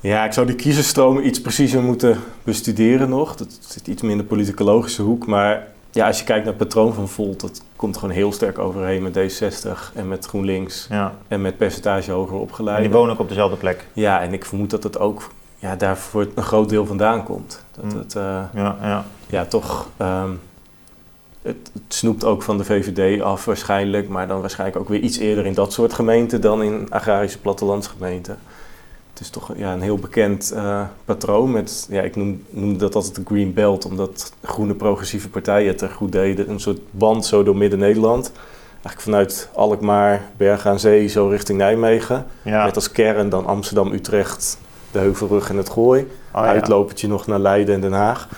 Ja, 0.00 0.24
ik 0.24 0.32
zou 0.32 0.46
die 0.46 0.56
kiezerstromen 0.56 1.26
iets 1.26 1.40
preciezer 1.40 1.82
moeten 1.82 2.18
bestuderen 2.44 3.08
nog. 3.08 3.36
Dat 3.36 3.58
zit 3.60 3.86
iets 3.86 4.02
meer 4.02 4.10
in 4.10 4.18
de 4.18 4.24
politicologische 4.24 5.02
hoek, 5.02 5.26
maar 5.26 5.66
ja, 5.92 6.06
als 6.06 6.18
je 6.18 6.24
kijkt 6.24 6.44
naar 6.44 6.54
het 6.54 6.62
patroon 6.68 6.94
van 6.94 7.08
Volt, 7.08 7.40
dat 7.40 7.62
komt 7.76 7.96
gewoon 7.96 8.14
heel 8.14 8.32
sterk 8.32 8.58
overheen 8.58 9.02
met 9.02 9.16
D60 9.18 9.94
en 9.94 10.08
met 10.08 10.26
GroenLinks 10.26 10.86
Ja. 10.90 11.12
en 11.28 11.40
met 11.40 11.56
percentage 11.56 12.10
hoger 12.12 12.34
En 12.34 12.40
opgeleid. 12.40 12.80
die 12.80 12.90
wonen 12.90 13.12
ook 13.14 13.20
op 13.20 13.28
dezelfde 13.28 13.56
plek. 13.56 13.86
Ja, 13.92 14.20
en 14.20 14.32
ik 14.32 14.44
vermoed 14.44 14.70
dat 14.70 14.82
het 14.82 14.98
ook 14.98 15.30
ja, 15.58 15.76
daar 15.76 15.96
voor 15.96 16.26
een 16.34 16.42
groot 16.42 16.68
deel 16.68 16.86
vandaan 16.86 17.24
komt. 17.24 17.64
Dat 17.74 17.84
Hmm. 17.92 17.98
het, 18.00 18.16
eh, 18.16 18.22
Ja, 18.54 18.76
ja. 18.82 19.04
ja, 19.26 19.44
toch. 19.44 19.88
ehm, 19.96 20.30
het, 21.42 21.70
het 21.72 21.82
snoept 21.94 22.24
ook 22.24 22.42
van 22.42 22.58
de 22.58 22.64
VVD 22.64 23.20
af 23.22 23.44
waarschijnlijk, 23.44 24.08
maar 24.08 24.28
dan 24.28 24.40
waarschijnlijk 24.40 24.80
ook 24.80 24.88
weer 24.88 25.00
iets 25.00 25.18
eerder 25.18 25.46
in 25.46 25.54
dat 25.54 25.72
soort 25.72 25.92
gemeenten 25.92 26.40
dan 26.40 26.62
in 26.62 26.86
agrarische 26.90 27.38
plattelandsgemeenten. 27.38 28.38
Het 29.12 29.20
is 29.20 29.30
toch 29.30 29.52
ja, 29.56 29.72
een 29.72 29.80
heel 29.80 29.98
bekend 29.98 30.50
eh, 30.50 30.82
patroon 31.04 31.50
met, 31.50 31.86
ja, 31.90 32.02
ik 32.02 32.16
noem, 32.16 32.44
noem 32.50 32.78
dat 32.78 32.94
altijd 32.94 33.14
de 33.14 33.22
Green 33.24 33.54
Belt, 33.54 33.84
omdat 33.84 34.32
groene 34.42 34.74
progressieve 34.74 35.28
partijen 35.28 35.68
het 35.68 35.80
er 35.80 35.88
goed 35.88 36.12
deden. 36.12 36.50
Een 36.50 36.60
soort 36.60 36.80
band 36.90 37.26
zo 37.26 37.42
door 37.42 37.56
Midden-Nederland. 37.56 38.32
Eigenlijk 38.72 39.00
vanuit 39.00 39.48
Alkmaar, 39.54 40.22
Bergen 40.36 40.70
aan 40.70 40.80
Zee, 40.80 41.06
zo 41.06 41.28
richting 41.28 41.58
Nijmegen. 41.58 42.26
ja. 42.42 42.64
Met 42.64 42.74
als 42.74 42.92
kern 42.92 43.28
dan 43.28 43.46
Amsterdam, 43.46 43.92
Utrecht, 43.92 44.58
de 44.90 44.98
Heuvelrug 44.98 45.48
en 45.48 45.56
het 45.56 45.70
Gooi. 45.70 46.00
Oh, 46.00 46.40
ja. 46.44 46.46
Uitlopertje 46.46 47.08
nog 47.08 47.26
naar 47.26 47.38
Leiden 47.38 47.74
en 47.74 47.80
Den 47.80 47.92
Haag. 47.92 48.28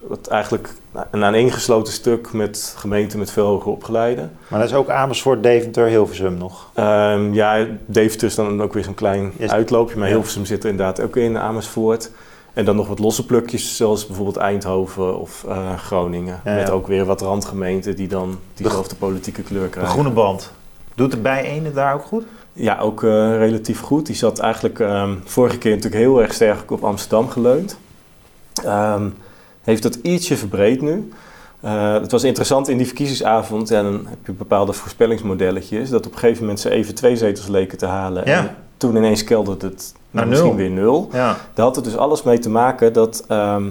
Wat 0.00 0.26
eigenlijk 0.28 0.68
een 1.10 1.24
aaneengesloten 1.24 1.92
stuk 1.92 2.32
met 2.32 2.74
gemeenten 2.76 3.18
met 3.18 3.30
veel 3.30 3.46
hoger 3.46 3.70
opgeleiden. 3.70 4.32
Maar 4.48 4.58
dat 4.58 4.68
is 4.68 4.74
ook 4.74 4.88
Amersfoort, 4.88 5.42
Deventer, 5.42 5.86
Hilversum 5.86 6.34
nog. 6.38 6.70
Ehm, 6.74 7.32
ja, 7.32 7.66
Deventer 7.86 8.28
is 8.28 8.34
dan 8.34 8.62
ook 8.62 8.72
weer 8.72 8.84
zo'n 8.84 8.94
klein 8.94 9.32
uitloopje. 9.46 9.96
Maar 9.96 10.08
ja. 10.08 10.12
Hilversum 10.12 10.44
zit 10.44 10.64
er 10.64 10.70
inderdaad 10.70 11.00
ook 11.00 11.16
in, 11.16 11.38
Amersfoort. 11.38 12.10
En 12.52 12.64
dan 12.64 12.76
nog 12.76 12.88
wat 12.88 12.98
losse 12.98 13.26
plukjes, 13.26 13.76
zoals 13.76 14.06
bijvoorbeeld 14.06 14.36
Eindhoven 14.36 15.18
of 15.18 15.44
eh, 15.48 15.78
Groningen. 15.78 16.40
Ja, 16.44 16.50
ja. 16.50 16.56
Met 16.56 16.70
ook 16.70 16.86
weer 16.86 17.04
wat 17.04 17.20
randgemeenten 17.20 17.96
die 17.96 18.08
dan 18.08 18.38
diezelfde 18.54 18.94
politieke 18.94 19.42
kleur 19.42 19.62
De 19.62 19.68
krijgen. 19.68 19.92
groene 19.92 20.10
band. 20.10 20.52
Doet 20.94 21.10
de 21.10 21.16
bijeen 21.16 21.72
daar 21.74 21.94
ook 21.94 22.04
goed? 22.04 22.24
Ja, 22.52 22.78
ook 22.78 23.02
eh, 23.02 23.36
relatief 23.36 23.80
goed. 23.80 24.06
Die 24.06 24.14
zat 24.14 24.38
eigenlijk 24.38 24.80
ehm, 24.80 25.14
vorige 25.24 25.58
keer 25.58 25.74
natuurlijk 25.74 26.02
heel 26.02 26.22
erg 26.22 26.32
sterk 26.32 26.70
op 26.70 26.84
Amsterdam 26.84 27.28
geleund. 27.28 27.78
Ehm, 28.64 29.08
heeft 29.70 29.82
dat 29.82 29.94
ietsje 30.02 30.36
verbreed 30.36 30.80
nu. 30.82 31.10
Eh, 31.60 31.92
het 31.92 32.10
was 32.12 32.24
interessant 32.24 32.68
in 32.68 32.76
die 32.76 32.86
verkiezingsavond. 32.86 33.68
Ja, 33.68 33.82
dan 33.82 34.06
heb 34.08 34.18
je 34.26 34.32
bepaalde 34.32 34.72
voorspellingsmodelletjes. 34.72 35.90
Dat 35.90 36.06
op 36.06 36.12
een 36.12 36.18
gegeven 36.18 36.40
moment 36.42 36.60
ze 36.60 36.70
even 36.70 36.94
twee 36.94 37.16
zetels 37.16 37.46
leken 37.46 37.78
te 37.78 37.86
halen. 37.86 38.22
Ja. 38.26 38.38
En 38.38 38.56
toen 38.76 38.96
ineens 38.96 39.24
kelderde 39.24 39.66
het 39.66 39.94
Naar 40.10 40.26
misschien 40.28 40.48
nul. 40.48 40.56
weer 40.58 40.70
nul. 40.70 41.08
Ja. 41.12 41.36
Daar 41.54 41.64
had 41.66 41.76
het 41.76 41.84
dus 41.84 41.96
alles 41.96 42.22
mee 42.22 42.38
te 42.38 42.50
maken 42.50 42.92
dat. 42.92 43.24
ehm, 43.28 43.64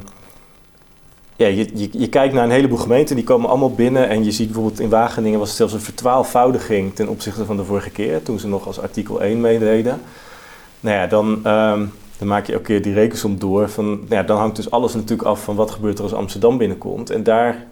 ja, 1.35 1.47
je, 1.47 1.67
je, 1.73 1.89
je 1.91 2.09
kijkt 2.09 2.33
naar 2.33 2.43
een 2.43 2.51
heleboel 2.51 2.77
gemeenten, 2.77 3.15
die 3.15 3.25
komen 3.25 3.49
allemaal 3.49 3.73
binnen. 3.73 4.09
En 4.09 4.23
je 4.23 4.31
ziet 4.31 4.45
bijvoorbeeld 4.47 4.79
in 4.79 4.89
Wageningen 4.89 5.39
was 5.39 5.47
het 5.47 5.57
zelfs 5.57 5.73
een 5.73 5.79
vertwaalvoudiging 5.81 6.95
ten 6.95 7.07
opzichte 7.07 7.45
van 7.45 7.57
de 7.57 7.63
vorige 7.63 7.89
keer. 7.89 8.23
Toen 8.23 8.39
ze 8.39 8.47
nog 8.47 8.67
als 8.67 8.79
artikel 8.81 9.21
1 9.23 9.41
meededen. 9.41 10.01
Nou 10.79 10.95
ja, 10.95 11.07
dan, 11.07 11.39
ehm, 11.43 11.85
dan 12.19 12.27
maak 12.27 12.45
je 12.45 12.53
elke 12.53 12.65
keer 12.65 12.81
die 12.81 12.93
rekensom 12.93 13.39
door. 13.39 13.69
Van, 13.69 13.85
nou 13.85 14.05
ja, 14.09 14.23
dan 14.23 14.37
hangt 14.37 14.55
dus 14.55 14.71
alles 14.71 14.93
natuurlijk 14.93 15.27
af 15.27 15.43
van 15.43 15.55
wat 15.55 15.71
gebeurt 15.71 15.97
er 15.97 16.03
als 16.03 16.13
Amsterdam 16.13 16.57
binnenkomt. 16.57 17.09
En 17.09 17.23
daar 17.23 17.65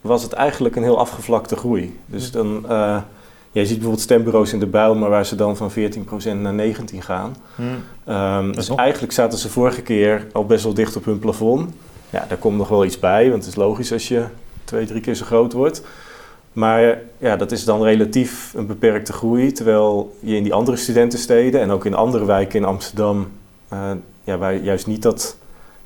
was 0.00 0.22
het 0.22 0.32
eigenlijk 0.32 0.76
een 0.76 0.82
heel 0.82 0.98
afgevlakte 0.98 1.56
groei. 1.56 1.98
Dus 2.06 2.30
dan, 2.30 2.64
ja, 2.68 3.04
je 3.50 3.60
ziet 3.60 3.68
bijvoorbeeld 3.74 4.00
stembureaus 4.00 4.52
in 4.52 4.58
de 4.58 4.66
buil, 4.66 4.94
maar 4.94 5.10
waar 5.10 5.26
ze 5.26 5.36
dan 5.36 5.56
van 5.56 5.70
14% 5.70 6.40
naar 6.40 6.54
19 6.54 7.02
gaan. 7.02 7.36
Hm. 7.54 7.62
Ehm, 8.04 8.52
dus 8.52 8.68
nog- 8.68 8.78
eigenlijk 8.78 9.12
zaten 9.12 9.38
ze 9.38 9.48
vorige 9.48 9.82
keer 9.82 10.26
al 10.32 10.46
best 10.46 10.64
wel 10.64 10.74
dicht 10.74 10.96
op 10.96 11.04
hun 11.04 11.18
plafond. 11.18 11.70
Ja, 12.10 12.24
daar 12.28 12.38
komt 12.38 12.56
nog 12.56 12.68
wel 12.68 12.84
iets 12.84 12.98
bij, 12.98 13.30
want 13.30 13.44
het 13.44 13.52
is 13.52 13.58
logisch 13.58 13.92
als 13.92 14.08
je 14.08 14.24
twee, 14.64 14.86
drie 14.86 15.00
keer 15.00 15.14
zo 15.14 15.24
groot 15.24 15.52
wordt. 15.52 15.82
Maar 16.52 16.98
ja, 17.18 17.36
dat 17.36 17.52
is 17.52 17.64
dan 17.64 17.82
relatief 17.82 18.52
een 18.56 18.66
beperkte 18.66 19.12
groei. 19.12 19.52
Terwijl 19.52 20.16
je 20.20 20.36
in 20.36 20.42
die 20.42 20.54
andere 20.54 20.76
studentensteden 20.76 21.60
en 21.60 21.70
ook 21.70 21.84
in 21.84 21.94
andere 21.94 22.24
wijken 22.24 22.58
in 22.58 22.64
Amsterdam, 22.64 23.28
eh, 23.74 23.90
ja, 24.24 24.38
waar 24.38 24.54
juist 24.54 24.86
niet 24.86 25.02
dat 25.02 25.36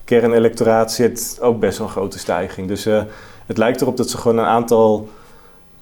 kernelectoraat 0.04 0.92
zit, 0.92 1.38
ook 1.40 1.60
best 1.60 1.78
wel 1.78 1.86
een 1.86 1.92
grote 1.92 2.18
stijging. 2.18 2.68
Dus 2.68 2.86
eh, 2.86 3.02
het 3.46 3.58
lijkt 3.58 3.80
erop 3.80 3.96
dat 3.96 4.10
ze 4.10 4.18
gewoon 4.18 4.38
een 4.38 4.44
aantal 4.44 5.08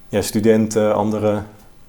ja, 0.09 0.21
studenten, 0.21 0.95
andere 0.95 1.41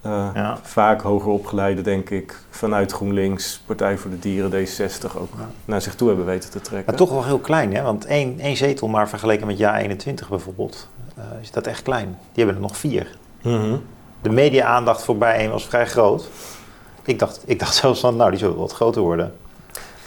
Uh, 0.07 0.29
Ja. 0.35 0.59
Vaak 0.63 1.01
hoger 1.01 1.31
opgeleide, 1.31 1.83
denk 1.83 2.11
ik, 2.11 2.39
vanuit 2.51 2.93
GroenLinks, 2.93 3.63
Partij 3.67 3.97
voor 3.99 4.11
de 4.11 4.19
Dieren, 4.19 4.51
D66 4.51 5.17
ook 5.19 5.29
Ja. 5.37 5.49
naar 5.65 5.83
zich 5.83 5.95
toe 5.95 6.09
hebben 6.09 6.27
weten 6.27 6.51
te 6.51 6.61
trekken. 6.61 6.87
Maar 6.87 6.95
toch 6.97 7.11
wel 7.11 7.25
heel 7.25 7.39
klein, 7.39 7.75
hè? 7.75 7.83
Want 7.83 8.05
één, 8.07 8.41
één 8.41 8.57
zetel 8.57 8.89
maar 8.89 9.09
vergeleken 9.09 9.47
met 9.47 9.59
jaar 9.59 9.75
21 9.81 10.29
bijvoorbeeld, 10.29 10.89
eh, 11.17 11.25
is 11.43 11.51
dat 11.51 11.67
echt 11.67 11.83
klein. 11.83 12.07
Die 12.33 12.45
hebben 12.45 12.55
er 12.55 12.69
nog 12.69 12.77
vier. 12.77 13.17
Mhm. 13.43 13.77
De 14.23 14.31
media-aandacht 14.31 15.03
voor 15.03 15.19
bijeen 15.19 15.51
was 15.51 15.67
vrij 15.67 15.87
groot. 15.87 16.29
Ik 17.05 17.19
dacht, 17.19 17.43
ik 17.47 17.59
dacht 17.59 17.75
zelfs 17.85 18.01
van, 18.01 18.17
nou, 18.17 18.31
die 18.31 18.39
zullen 18.39 18.55
wel 18.55 18.65
wat 18.67 18.75
groter 18.75 19.03
worden. 19.03 19.35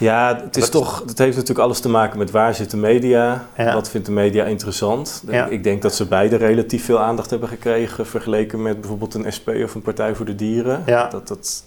Ja, 0.01 0.41
het, 0.43 0.55
is 0.57 0.61
Dat- 0.63 0.71
toch, 0.71 0.99
het 1.05 1.17
heeft 1.17 1.35
natuurlijk 1.35 1.65
alles 1.65 1.79
te 1.79 1.89
maken 1.89 2.17
met 2.17 2.31
waar 2.31 2.55
zit 2.55 2.71
de 2.71 2.77
media, 2.77 3.45
Ja. 3.57 3.73
wat 3.73 3.89
vindt 3.89 4.05
de 4.05 4.11
media 4.13 4.43
interessant. 4.45 5.23
Ja. 5.29 5.45
Ik 5.45 5.63
denk 5.63 5.81
dat 5.81 5.95
ze 5.95 6.05
beide 6.05 6.35
relatief 6.35 6.85
veel 6.85 6.99
aandacht 6.99 7.29
hebben 7.29 7.49
gekregen 7.49 8.05
vergeleken 8.07 8.61
met 8.61 8.79
bijvoorbeeld 8.81 9.13
een 9.13 9.33
SP 9.37 9.47
of 9.63 9.75
een 9.75 9.81
Partij 9.81 10.15
voor 10.15 10.25
de 10.25 10.35
Dieren. 10.35 10.83
Ja. 10.85 11.07
Dat, 11.09 11.27
dat, 11.27 11.63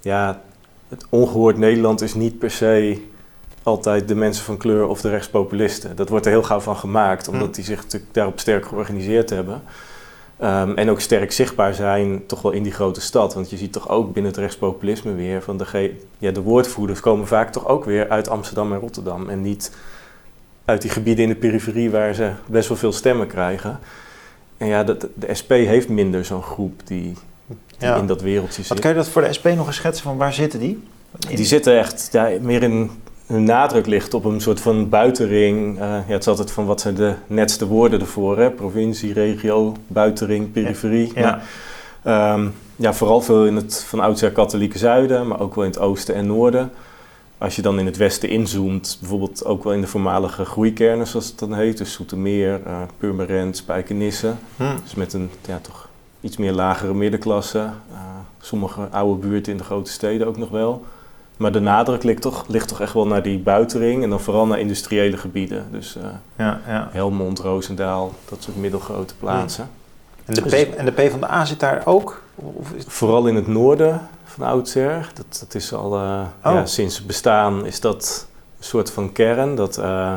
ja, 0.00 0.40
het 0.88 1.04
ongehoord 1.08 1.58
Nederland 1.58 2.00
is 2.00 2.14
niet 2.14 2.38
per 2.38 2.50
se 2.50 3.02
altijd 3.62 4.08
de 4.08 4.14
mensen 4.14 4.44
van 4.44 4.56
kleur 4.56 4.86
of 4.86 5.00
de 5.00 5.08
rechtspopulisten. 5.10 5.96
Dat 5.96 6.08
wordt 6.08 6.26
er 6.26 6.32
heel 6.32 6.42
gauw 6.42 6.60
van 6.60 6.76
gemaakt, 6.76 7.28
omdat 7.28 7.46
Hm. 7.48 7.52
die 7.52 7.64
zich 7.64 7.82
natuurlijk 7.82 8.14
daarop 8.14 8.40
sterk 8.40 8.66
georganiseerd 8.66 9.30
hebben. 9.30 9.62
Ehm, 10.38 10.72
en 10.74 10.90
ook 10.90 11.00
sterk 11.00 11.32
zichtbaar 11.32 11.74
zijn, 11.74 12.26
toch 12.26 12.42
wel 12.42 12.52
in 12.52 12.62
die 12.62 12.72
grote 12.72 13.00
stad. 13.00 13.34
Want 13.34 13.50
je 13.50 13.56
ziet 13.56 13.72
toch 13.72 13.88
ook 13.88 14.12
binnen 14.12 14.30
het 14.32 14.40
rechtspopulisme 14.40 15.14
weer 15.14 15.42
van 15.42 15.56
de, 15.56 15.94
ja, 16.18 16.30
de 16.30 16.42
woordvoerders 16.42 17.00
komen 17.00 17.26
vaak 17.26 17.52
toch 17.52 17.68
ook 17.68 17.84
weer 17.84 18.08
uit 18.08 18.28
Amsterdam 18.28 18.72
en 18.72 18.78
Rotterdam. 18.78 19.28
En 19.28 19.42
niet 19.42 19.72
uit 20.64 20.82
die 20.82 20.90
gebieden 20.90 21.22
in 21.24 21.30
de 21.30 21.36
periferie 21.36 21.90
waar 21.90 22.14
ze 22.14 22.30
best 22.46 22.68
wel 22.68 22.76
veel 22.76 22.92
stemmen 22.92 23.26
krijgen. 23.26 23.78
En 24.56 24.66
ja, 24.66 24.84
dat, 24.84 25.06
de 25.14 25.34
SP 25.40 25.50
heeft 25.50 25.88
minder 25.88 26.24
zo'n 26.24 26.42
groep 26.42 26.80
die, 26.84 27.02
die 27.46 27.56
Ja. 27.78 27.96
in 27.96 28.06
dat 28.06 28.20
wereldje 28.22 28.56
Wat 28.56 28.66
zit. 28.66 28.80
kan 28.80 28.90
je 28.90 28.96
dat 28.96 29.08
voor 29.08 29.22
de 29.22 29.32
SP 29.38 29.46
nog 29.56 29.66
eens 29.66 29.76
schetsen 29.76 30.04
van 30.04 30.16
waar 30.16 30.32
zitten 30.32 30.58
die? 30.60 30.82
Die 31.28 31.44
zitten 31.46 31.78
echt 31.78 32.08
ja, 32.12 32.30
meer 32.40 32.62
in 32.62 32.90
hun 33.28 33.44
nadruk 33.44 33.86
ligt 33.86 34.14
op 34.14 34.24
een 34.24 34.40
soort 34.40 34.60
van 34.60 34.88
buitenring. 34.88 35.78
Eh, 35.78 35.86
ja, 35.86 36.12
het 36.12 36.20
is 36.20 36.28
altijd 36.28 36.50
van 36.50 36.66
wat 36.66 36.80
zijn 36.80 36.94
de 36.94 37.14
netste 37.26 37.66
woorden 37.66 38.00
ervoor. 38.00 38.38
Hè? 38.38 38.50
Provincie, 38.50 39.12
regio, 39.12 39.76
buitenring, 39.86 40.52
periferie. 40.52 41.12
Ja. 41.14 41.42
Maar, 42.02 42.32
ehm, 42.32 42.48
ja, 42.76 42.94
vooral 42.94 43.20
veel 43.20 43.46
in 43.46 43.56
het 43.56 43.84
van 43.88 44.00
oudsher 44.00 44.32
katholieke 44.32 44.78
zuiden, 44.78 45.26
maar 45.26 45.40
ook 45.40 45.54
wel 45.54 45.64
in 45.64 45.70
het 45.70 45.80
oosten 45.80 46.14
en 46.14 46.26
noorden. 46.26 46.70
Als 47.38 47.56
je 47.56 47.62
dan 47.62 47.78
in 47.78 47.86
het 47.86 47.96
westen 47.96 48.28
inzoomt, 48.28 48.96
bijvoorbeeld 49.00 49.44
ook 49.44 49.64
wel 49.64 49.72
in 49.72 49.80
de 49.80 49.86
voormalige 49.86 50.44
groeikernen, 50.44 51.06
zoals 51.06 51.26
het 51.26 51.38
dan 51.38 51.54
heet. 51.54 51.78
Dus 51.78 51.92
Zoetermeer, 51.92 52.60
eh 52.66 52.82
Purmerend, 52.98 53.56
Spijkenisse. 53.56 54.32
Hm. 54.56 54.62
Dus 54.82 54.94
met 54.94 55.12
een 55.12 55.30
ja, 55.46 55.58
toch 55.62 55.88
iets 56.20 56.36
meer 56.36 56.52
lagere 56.52 56.94
middenklasse. 56.94 57.58
Eh, 57.58 57.98
sommige 58.40 58.88
oude 58.90 59.26
buurten 59.26 59.52
in 59.52 59.58
de 59.58 59.64
grote 59.64 59.90
steden 59.90 60.26
ook 60.26 60.36
nog 60.36 60.50
wel. 60.50 60.84
Maar 61.38 61.52
de 61.52 61.60
nadruk 61.60 62.02
ligt 62.02 62.22
toch, 62.22 62.44
ligt 62.48 62.68
toch 62.68 62.80
echt 62.80 62.92
wel 62.92 63.06
naar 63.06 63.22
die 63.22 63.38
buitenring 63.38 64.02
en 64.02 64.10
dan 64.10 64.20
vooral 64.20 64.46
naar 64.46 64.58
industriële 64.58 65.16
gebieden. 65.16 65.66
Dus 65.70 65.96
eh, 65.96 66.02
Ja, 66.36 66.60
ja. 66.66 66.88
Helmond, 66.92 67.38
Roosendaal, 67.38 68.12
dat 68.28 68.42
soort 68.42 68.56
middelgrote 68.56 69.14
plaatsen. 69.14 69.70
En 70.24 70.34
de, 70.34 70.40
P, 70.40 70.74
en 70.76 70.84
de 70.84 70.92
PvdA 70.92 71.44
zit 71.44 71.60
daar 71.60 71.82
ook? 71.84 72.22
Of 72.34 72.70
is, 72.72 72.84
Vooral 72.86 73.26
in 73.26 73.34
het 73.34 73.46
noorden 73.46 74.08
van 74.24 74.46
oudsher. 74.46 75.10
Dat, 75.14 75.38
dat 75.40 75.54
is 75.54 75.72
al 75.72 75.92
Oh. 75.92 76.26
ja, 76.42 76.66
sinds 76.66 76.96
het 76.96 77.06
bestaan 77.06 77.66
is 77.66 77.80
dat 77.80 78.26
een 78.58 78.64
soort 78.64 78.90
van 78.90 79.12
kern. 79.12 79.54
Dat 79.54 79.76
eh, 79.78 80.14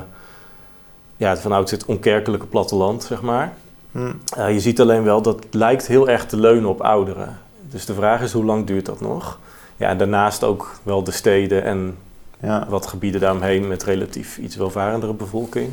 ja, 1.18 1.38
van 1.38 1.51
oudsher 1.51 1.78
het 1.78 1.88
onkerkelijke 1.88 2.46
platteland, 2.46 3.04
zeg 3.04 3.22
maar. 3.22 3.54
hm. 3.92 4.12
Eh, 4.38 4.54
je 4.54 4.60
ziet 4.60 4.82
alleen 4.82 5.04
wel 5.04 5.22
dat 5.22 5.44
het 5.44 5.54
lijkt 5.54 5.88
heel 5.88 6.10
erg 6.10 6.25
te 6.25 6.38
leunen 6.38 6.70
op 6.70 6.82
ouderen. 6.82 7.38
Dus 7.70 7.86
de 7.86 7.94
vraag 7.94 8.22
is 8.22 8.32
hoe 8.32 8.46
lang 8.46 8.66
duurt 8.68 8.86
dat 8.86 9.01
nog? 9.01 9.40
Ja, 9.82 9.96
daarnaast 9.96 10.44
ook 10.44 10.80
wel 10.84 11.04
de 11.04 11.12
steden 11.12 11.64
en 11.64 11.98
ja. 12.42 12.66
wat 12.70 12.88
gebieden 12.88 13.22
daaromheen 13.22 13.68
met 13.68 13.84
relatief 13.84 14.38
iets 14.38 14.56
welvarendere 14.56 15.14
bevolking. 15.14 15.70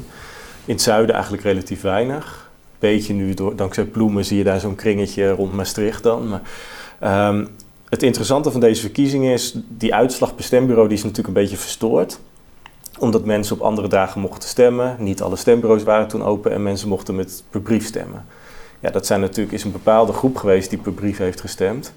In 0.64 0.74
het 0.74 0.82
zuiden 0.82 1.14
eigenlijk 1.14 1.44
relatief 1.44 1.80
weinig. 1.80 2.50
Beetje 2.78 3.14
nu, 3.14 3.34
door, 3.34 3.56
dankzij 3.56 3.84
Ploemen, 3.84 4.24
zie 4.24 4.38
je 4.38 4.44
daar 4.44 4.60
zo'n 4.60 4.74
kringetje 4.74 5.30
rond 5.30 5.52
Maastricht 5.52 6.02
dan. 6.02 6.28
Maar, 6.28 6.40
ehm, 6.98 7.46
het 7.88 8.02
interessante 8.02 8.50
van 8.50 8.60
deze 8.60 8.80
verkiezingen 8.80 9.32
is, 9.32 9.56
die 9.68 9.94
uitslag 9.94 10.34
per 10.34 10.44
stembureau 10.44 10.88
die 10.88 10.96
is 10.96 11.02
natuurlijk 11.02 11.28
een 11.28 11.42
beetje 11.42 11.56
verstoord. 11.56 12.18
Omdat 12.98 13.24
mensen 13.24 13.56
op 13.56 13.62
andere 13.62 13.88
dagen 13.88 14.20
mochten 14.20 14.48
stemmen. 14.48 14.96
Niet 14.98 15.22
alle 15.22 15.36
stembureaus 15.36 15.82
waren 15.82 16.08
toen 16.08 16.24
open 16.24 16.52
en 16.52 16.62
mensen 16.62 16.88
mochten 16.88 17.14
met 17.14 17.44
per 17.50 17.60
brief 17.60 17.86
stemmen. 17.86 18.24
Ja, 18.80 18.90
dat 18.90 19.06
zijn 19.06 19.20
natuurlijk, 19.20 19.56
is 19.56 19.64
een 19.64 19.72
bepaalde 19.72 20.12
groep 20.12 20.36
geweest 20.36 20.70
die 20.70 20.78
per 20.78 20.92
brief 20.92 21.18
heeft 21.18 21.40
gestemd. 21.40 21.92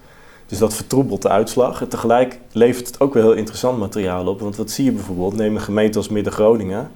Dus 0.51 0.59
dat 0.59 0.73
vertroebelt 0.73 1.21
de 1.21 1.29
uitslag. 1.29 1.81
En 1.81 1.87
tegelijk 1.87 2.39
levert 2.51 2.87
het 2.87 2.99
ook 2.99 3.13
wel 3.13 3.23
heel 3.23 3.33
interessant 3.33 3.77
materiaal 3.77 4.27
op. 4.27 4.39
Want 4.39 4.55
wat 4.55 4.71
zie 4.71 4.85
je 4.85 4.91
bijvoorbeeld? 4.91 5.35
Neem 5.35 5.55
een 5.55 5.61
gemeente 5.61 5.97
als 5.97 6.09
Midden-Groningen. 6.09 6.91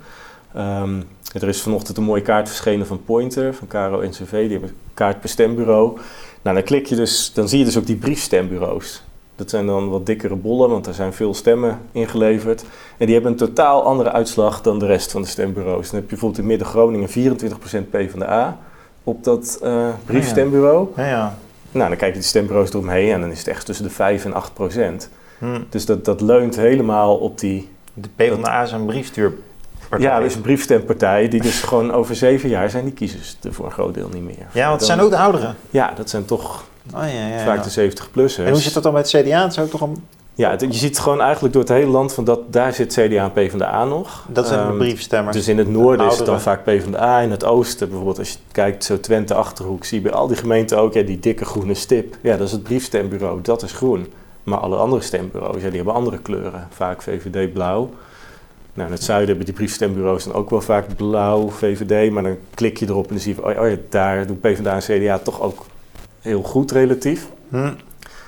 Ehm, 0.53 1.01
er 1.33 1.47
is 1.47 1.61
vanochtend 1.61 1.97
een 1.97 2.03
mooie 2.03 2.21
kaart 2.21 2.47
verschenen 2.47 2.87
van 2.87 3.03
Pointer, 3.03 3.53
van 3.53 3.67
Caro 3.67 4.01
NCV. 4.01 4.31
Die 4.31 4.51
hebben 4.51 4.69
een 4.69 4.75
kaart 4.93 5.19
per 5.19 5.29
stembureau. 5.29 5.97
Nou, 6.41 6.55
dan 6.55 6.65
klik 6.65 6.85
je 6.85 6.95
dus, 6.95 7.33
dan 7.33 7.49
zie 7.49 7.59
je 7.59 7.65
dus 7.65 7.77
ook 7.77 7.85
die 7.85 7.95
briefstembureaus. 7.95 9.03
Dat 9.35 9.49
zijn 9.49 9.65
dan 9.65 9.89
wat 9.89 10.05
dikkere 10.05 10.35
bollen, 10.35 10.69
want 10.69 10.87
er 10.87 10.93
zijn 10.93 11.13
veel 11.13 11.33
stemmen 11.33 11.79
ingeleverd. 11.91 12.65
En 12.97 13.05
die 13.05 13.13
hebben 13.13 13.31
een 13.31 13.37
totaal 13.37 13.83
andere 13.83 14.11
uitslag 14.11 14.61
dan 14.61 14.79
de 14.79 14.85
rest 14.85 15.11
van 15.11 15.21
de 15.21 15.27
stembureaus. 15.27 15.89
Dan 15.89 15.99
heb 15.99 16.03
je 16.03 16.09
bijvoorbeeld 16.09 16.41
in 16.41 16.47
Midden-Groningen 16.47 17.09
24% 17.09 17.89
PvdA 17.89 18.57
op 19.03 19.23
dat 19.23 19.59
eh 19.63 19.87
briefstembureau. 20.05 20.87
Ja, 20.95 21.07
ja. 21.07 21.37
Nou, 21.75 21.89
dan 21.89 21.97
kijk 21.97 22.13
je 22.13 22.19
de 22.19 22.25
stembureaus 22.25 22.69
eromheen 22.69 23.11
en 23.11 23.21
dan 23.21 23.31
is 23.31 23.37
het 23.37 23.47
echt 23.47 23.65
tussen 23.65 23.85
de 23.85 23.91
5 23.91 24.25
en 24.25 24.33
8 24.33 24.53
procent. 24.53 25.09
Hm. 25.39 25.61
Dus 25.69 25.85
dat, 25.85 26.05
dat 26.05 26.21
leunt 26.21 26.55
helemaal 26.55 27.17
op 27.17 27.39
die... 27.39 27.69
De 27.93 28.09
PvdA 28.15 28.61
is 28.61 28.71
een 28.71 28.85
briefstuurpartij. 28.85 29.99
Ja, 29.99 30.19
is 30.19 30.35
een 30.35 30.41
briefstempartij 30.41 31.27
die 31.27 31.41
dus 31.41 31.61
gewoon 31.61 31.91
over 31.91 32.15
zeven 32.15 32.49
jaar 32.49 32.69
zijn 32.69 32.83
die 32.83 32.93
kiezers 32.93 33.37
er 33.43 33.53
voor 33.53 33.65
een 33.65 33.71
groot 33.71 33.93
deel 33.93 34.09
niet 34.13 34.23
meer. 34.23 34.47
Ja, 34.51 34.67
want 34.67 34.79
het 34.79 34.89
zijn 34.89 34.99
ook 34.99 35.09
de 35.09 35.17
ouderen. 35.17 35.55
Ja, 35.69 35.93
dat 35.95 36.09
zijn 36.09 36.25
toch 36.25 36.65
Oh, 36.93 37.01
ja, 37.01 37.07
ja, 37.07 37.27
ja. 37.27 37.43
vaak 37.43 37.63
de 37.63 37.91
70-plussers. 37.91 38.45
En 38.45 38.51
hoe 38.51 38.61
zit 38.61 38.73
dat 38.73 38.83
dan 38.83 38.93
met 38.93 39.11
het 39.11 39.25
CDA? 39.25 39.41
Het 39.41 39.51
is 39.51 39.59
ook 39.59 39.69
toch 39.69 39.81
een, 39.81 40.07
Ja, 40.37 40.49
het- 40.49 40.61
je 40.61 40.73
ziet 40.73 40.99
gewoon 40.99 41.21
eigenlijk 41.21 41.53
door 41.53 41.61
het 41.63 41.71
hele 41.71 41.91
land 41.91 42.13
van 42.13 42.23
dat 42.23 42.39
daar 42.53 42.73
zit 42.73 42.93
CDA 42.93 43.23
en 43.23 43.31
PvdA 43.31 43.85
nog. 43.85 44.25
dat 44.27 44.47
zijn 44.47 44.59
de 44.61 44.67
Ehm, 44.67 44.77
briefstemmers. 44.77 45.35
Dus 45.35 45.47
in 45.47 45.57
het 45.57 45.69
noorden 45.69 46.07
is 46.07 46.17
het 46.17 46.25
dan 46.25 46.41
vaak 46.41 46.63
PvdA, 46.63 47.19
in 47.19 47.31
het 47.31 47.43
oosten 47.45 47.87
bijvoorbeeld, 47.87 48.19
als 48.19 48.29
je 48.31 48.37
kijkt 48.51 48.83
zo 48.83 48.99
Twente, 48.99 49.33
Achterhoek, 49.33 49.83
zie 49.83 49.97
je 49.97 50.03
bij 50.03 50.13
al 50.17 50.27
die 50.27 50.37
gemeenten 50.37 50.77
ook 50.77 50.93
ja, 50.93 51.01
die 51.01 51.19
dikke 51.19 51.45
groene 51.45 51.73
stip. 51.73 52.15
Ja, 52.21 52.37
dat 52.37 52.47
is 52.47 52.51
het 52.53 52.63
briefstembureau, 52.63 53.39
dat 53.41 53.61
is 53.63 53.71
groen. 53.71 54.07
Maar 54.43 54.57
alle 54.59 54.75
andere 54.75 55.01
stembureaus, 55.01 55.55
ja, 55.61 55.67
die 55.67 55.75
hebben 55.75 55.93
andere 55.93 56.17
kleuren. 56.17 56.67
Vaak 56.71 57.01
VVD 57.01 57.53
blauw. 57.53 57.89
Nou, 58.73 58.87
in 58.87 58.93
het 58.93 59.03
zuiden 59.03 59.27
hebben 59.27 59.45
die 59.45 59.53
briefstembureaus 59.55 60.23
dan 60.23 60.33
ook 60.33 60.49
wel 60.49 60.61
vaak 60.61 60.95
blauw, 60.95 61.49
VVD. 61.49 62.11
Maar 62.11 62.23
dan 62.23 62.37
klik 62.53 62.77
je 62.77 62.85
erop 62.85 63.03
en 63.07 63.09
dan 63.13 63.19
zie 63.19 63.35
je, 63.35 63.41
van, 63.41 63.51
oh, 63.51 63.61
oh 63.61 63.69
ja, 63.69 63.75
daar 63.89 64.27
doen 64.27 64.39
PvdA 64.39 64.73
en 64.73 64.99
CDA 64.99 65.17
toch 65.17 65.41
ook 65.41 65.65
heel 66.21 66.41
goed 66.41 66.71
relatief. 66.71 67.27
Hm. 67.49 67.71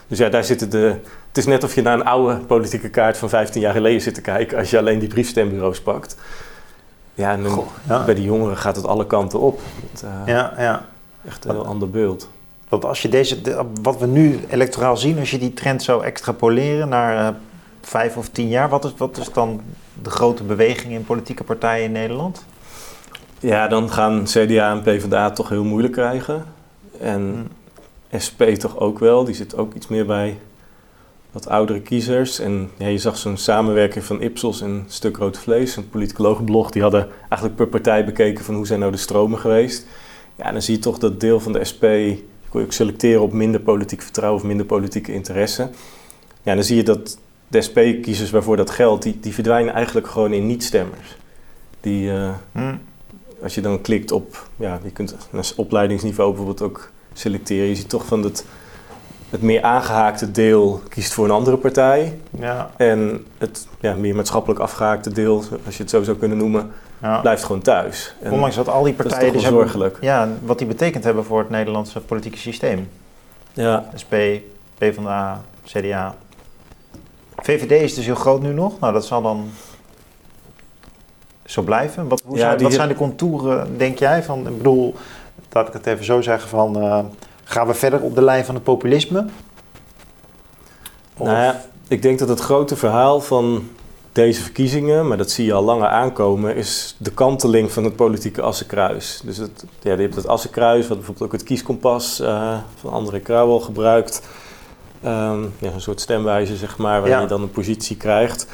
Dus 0.08 0.18
ja, 0.18 0.30
daar 0.30 0.44
zitten 0.44 0.70
de... 0.70 0.96
Het 1.38 1.46
is 1.46 1.52
net 1.52 1.64
of 1.64 1.76
je 1.76 1.82
naar 1.82 1.94
een 1.94 2.06
oude 2.06 2.36
politieke 2.36 2.90
kaart 2.90 3.18
van 3.18 3.30
15 3.30 3.62
jaar 3.62 3.74
geleden 3.74 4.02
zit 4.02 4.14
te 4.14 4.22
kijken... 4.22 4.58
als 4.58 4.70
je 4.70 4.78
alleen 4.78 5.00
die 5.00 5.08
briefstembureaus 5.08 5.82
pakt. 5.82 6.18
Ja, 7.14 7.32
en 7.32 7.46
Goh, 7.46 7.68
ja. 7.88 8.06
bij 8.06 8.14
die 8.16 8.24
jongeren 8.24 8.58
gaat 8.58 8.76
het 8.76 8.86
alle 8.86 9.06
kanten 9.08 9.40
op. 9.40 9.60
Het, 9.92 10.04
eh, 10.04 10.10
Ja, 10.26 10.54
ja. 10.58 10.86
Echt 11.28 11.46
een 11.46 11.52
heel 11.52 11.66
ander 11.66 11.90
beeld. 11.90 12.30
Want 12.70 12.86
als 12.86 13.02
je 13.02 13.10
deze, 13.10 13.42
de- 13.42 13.66
wat 13.82 13.98
we 14.00 14.06
nu 14.06 14.40
electoraal 14.50 14.98
zien, 14.98 15.20
als 15.20 15.32
je 15.32 15.38
die 15.38 15.54
trend 15.54 15.84
zou 15.84 16.04
extrapoleren 16.04 16.90
naar 16.90 17.28
eh, 17.28 17.34
vijf 17.82 18.18
of 18.18 18.30
tien 18.30 18.48
jaar, 18.48 18.70
wat 18.70 18.86
is, 18.86 18.94
wat 18.98 19.18
is 19.18 19.32
dan 19.34 19.62
de 20.02 20.10
grote 20.10 20.44
beweging 20.44 20.94
in 20.94 21.06
politieke 21.06 21.44
partijen 21.44 21.86
in 21.86 21.92
Nederland? 21.92 22.46
Ja, 23.40 23.68
dan 23.68 23.92
gaan 23.92 24.24
CDA 24.24 24.72
en 24.72 24.82
PvdA 24.82 25.32
toch 25.32 25.50
heel 25.50 25.64
moeilijk 25.64 25.94
krijgen. 25.94 26.46
En 27.00 27.52
SP 28.26 28.42
toch 28.44 28.80
ook 28.80 29.00
wel. 29.00 29.24
Die 29.24 29.36
zit 29.36 29.58
ook 29.58 29.74
iets 29.74 29.88
meer 29.88 30.06
bij 30.06 30.38
wat 31.38 31.48
oudere 31.48 31.82
kiezers. 31.82 32.40
En 32.40 32.70
ja, 32.78 32.88
je 32.88 32.98
zag 32.98 33.18
zo'n 33.18 33.38
samenwerking 33.38 34.04
van 34.04 34.22
Ipsos 34.22 34.62
en 34.62 34.86
Stuk 34.88 35.18
Rood 35.18 35.38
Vlees, 35.38 35.76
een 35.76 35.90
politicologenblog. 35.90 36.72
Die 36.72 36.82
hadden 36.82 37.08
eigenlijk 37.20 37.56
per 37.56 37.68
partij 37.68 38.06
bekeken 38.06 38.44
van 38.44 38.56
hoe 38.56 38.68
zijn 38.68 38.80
nou 38.80 38.92
de 38.92 38.98
stromen 38.98 39.40
geweest. 39.40 39.86
Ja, 40.36 40.46
en 40.46 40.54
dan 40.54 40.62
zie 40.62 40.76
je 40.76 40.82
toch 40.82 40.98
dat 40.98 41.20
deel 41.20 41.40
van 41.40 41.52
de 41.54 41.64
SP, 41.72 41.84
kun 42.50 42.60
je 42.60 42.66
ook 42.66 42.72
selecteren 42.74 43.22
op 43.22 43.34
minder 43.34 43.62
politiek 43.62 44.02
vertrouwen 44.02 44.42
of 44.42 44.48
minder 44.48 44.66
politieke 44.66 45.14
interesse. 45.14 45.70
Ja, 46.44 46.54
dan 46.54 46.64
zie 46.64 46.76
je 46.76 46.84
dat 46.84 47.18
de 47.48 47.62
SP-kiezers 47.62 48.30
waarvoor 48.30 48.58
dat 48.58 48.70
geldt, 48.70 49.04
die, 49.04 49.18
die 49.20 49.34
verdwijnen 49.34 49.74
eigenlijk 49.74 50.08
gewoon 50.08 50.34
in 50.34 50.48
niet-stemmers. 50.48 51.18
Die, 51.82 52.12
eh, 52.12 52.30
Hm. 52.52 52.76
als 53.44 53.56
je 53.56 53.62
dan 53.62 53.82
klikt 53.82 54.12
op, 54.12 54.50
ja, 54.56 54.80
je 54.84 54.92
kunt 54.92 55.16
naar 55.32 55.52
opleidingsniveau 55.56 56.30
bijvoorbeeld 56.30 56.62
ook 56.62 56.92
selecteren. 57.14 57.68
Je 57.68 57.76
ziet 57.76 57.90
toch 57.90 58.06
van 58.06 58.24
het, 58.24 58.46
het 59.30 59.42
meer 59.42 59.62
aangehaakte 59.62 60.32
deel 60.32 60.82
kiest 60.90 61.14
voor 61.14 61.26
een 61.26 61.32
andere 61.32 61.58
partij. 61.58 62.20
Ja, 62.40 62.70
En 62.78 63.26
het 63.38 63.68
ja, 63.80 63.94
meer 63.94 64.16
maatschappelijk 64.16 64.60
afgehaakte 64.60 65.14
deel, 65.14 65.44
als 65.66 65.78
je 65.78 65.82
het 65.84 65.92
zo 65.92 66.04
zou 66.04 66.18
kunnen 66.18 66.38
noemen, 66.38 66.72
ja. 67.02 67.20
blijft 67.20 67.44
gewoon 67.44 67.62
thuis. 67.62 68.16
En 68.22 68.32
Ondanks 68.32 68.56
dat 68.56 68.68
al 68.70 68.84
die 68.84 68.96
dat 68.96 69.06
is 69.06 69.12
partijen 69.12 69.34
toch 69.34 69.42
wel 69.44 69.52
dus 69.52 69.60
hebben, 69.62 69.80
zorgelijk. 69.82 70.04
ja, 70.04 70.30
wat 70.46 70.58
die 70.58 70.68
betekend 70.68 71.04
hebben 71.04 71.26
voor 71.26 71.40
het 71.40 71.50
Nederlandse 71.50 72.00
politieke 72.02 72.38
systeem. 72.38 72.90
Ja, 73.54 73.90
SP, 74.02 74.14
PvdA, 74.78 75.42
CDA. 75.66 76.16
VVD 77.38 77.72
is 77.72 77.94
dus 77.94 78.06
heel 78.06 78.16
groot 78.16 78.42
nu 78.42 78.54
nog. 78.54 78.80
Nou, 78.80 78.94
dat 78.94 79.06
zal 79.06 79.22
dan 79.22 79.50
zo 81.46 81.62
blijven. 81.62 82.08
Wat, 82.08 82.22
hoe 82.26 82.36
Ja, 82.36 82.42
zijn, 82.42 82.58
die- 82.58 82.66
wat 82.66 82.76
zijn 82.76 82.88
de 82.88 82.96
contouren, 82.96 83.78
denk 83.78 84.00
jij? 84.00 84.24
Van, 84.24 84.48
ik 84.48 84.58
bedoel, 84.58 84.96
laat 85.52 85.68
ik 85.68 85.74
het 85.74 85.86
even 85.86 86.06
zo 86.06 86.22
zeggen, 86.22 86.50
van, 86.50 86.82
eh, 86.82 87.00
gaan 87.48 87.68
we 87.68 87.74
verder 87.74 88.02
op 88.02 88.16
de 88.16 88.22
lijn 88.24 88.46
van 88.46 88.56
het 88.56 88.64
populisme? 88.64 89.26
Of- 91.18 91.28
Nou 91.28 91.40
ja, 91.40 91.62
ik 91.88 92.02
denk 92.02 92.20
dat 92.20 92.30
het 92.30 92.40
grote 92.40 92.76
verhaal 92.76 93.22
van 93.22 93.70
deze 94.12 94.42
verkiezingen, 94.42 95.08
maar 95.08 95.18
dat 95.18 95.32
zie 95.32 95.46
je 95.46 95.54
al 95.54 95.64
langer 95.64 95.88
aankomen, 95.88 96.56
is 96.56 96.96
de 96.98 97.12
kanteling 97.12 97.72
van 97.72 97.84
het 97.84 97.96
politieke 97.96 98.42
assenkruis. 98.42 99.22
Dus 99.24 99.38
het, 99.38 99.66
ja, 99.82 99.94
je 99.94 100.02
hebt 100.02 100.16
het 100.16 100.28
assenkruis, 100.28 100.88
wat 100.88 100.98
bijvoorbeeld 100.98 101.26
ook 101.26 101.32
het 101.40 101.44
kieskompas 101.44 102.20
eh, 102.20 102.58
van 102.80 102.92
André 102.92 103.20
Krauwel 103.20 103.60
gebruikt. 103.60 104.22
Ehm, 105.04 105.42
ja, 105.60 105.72
een 105.74 105.82
soort 105.82 106.02
stemwijze, 106.02 106.56
zeg 106.56 106.78
maar, 106.78 106.96
waarin 107.00 107.12
Ja. 107.18 107.22
je 107.22 107.28
dan 107.28 107.42
een 107.42 107.52
positie 107.52 107.98
krijgt. 107.98 108.48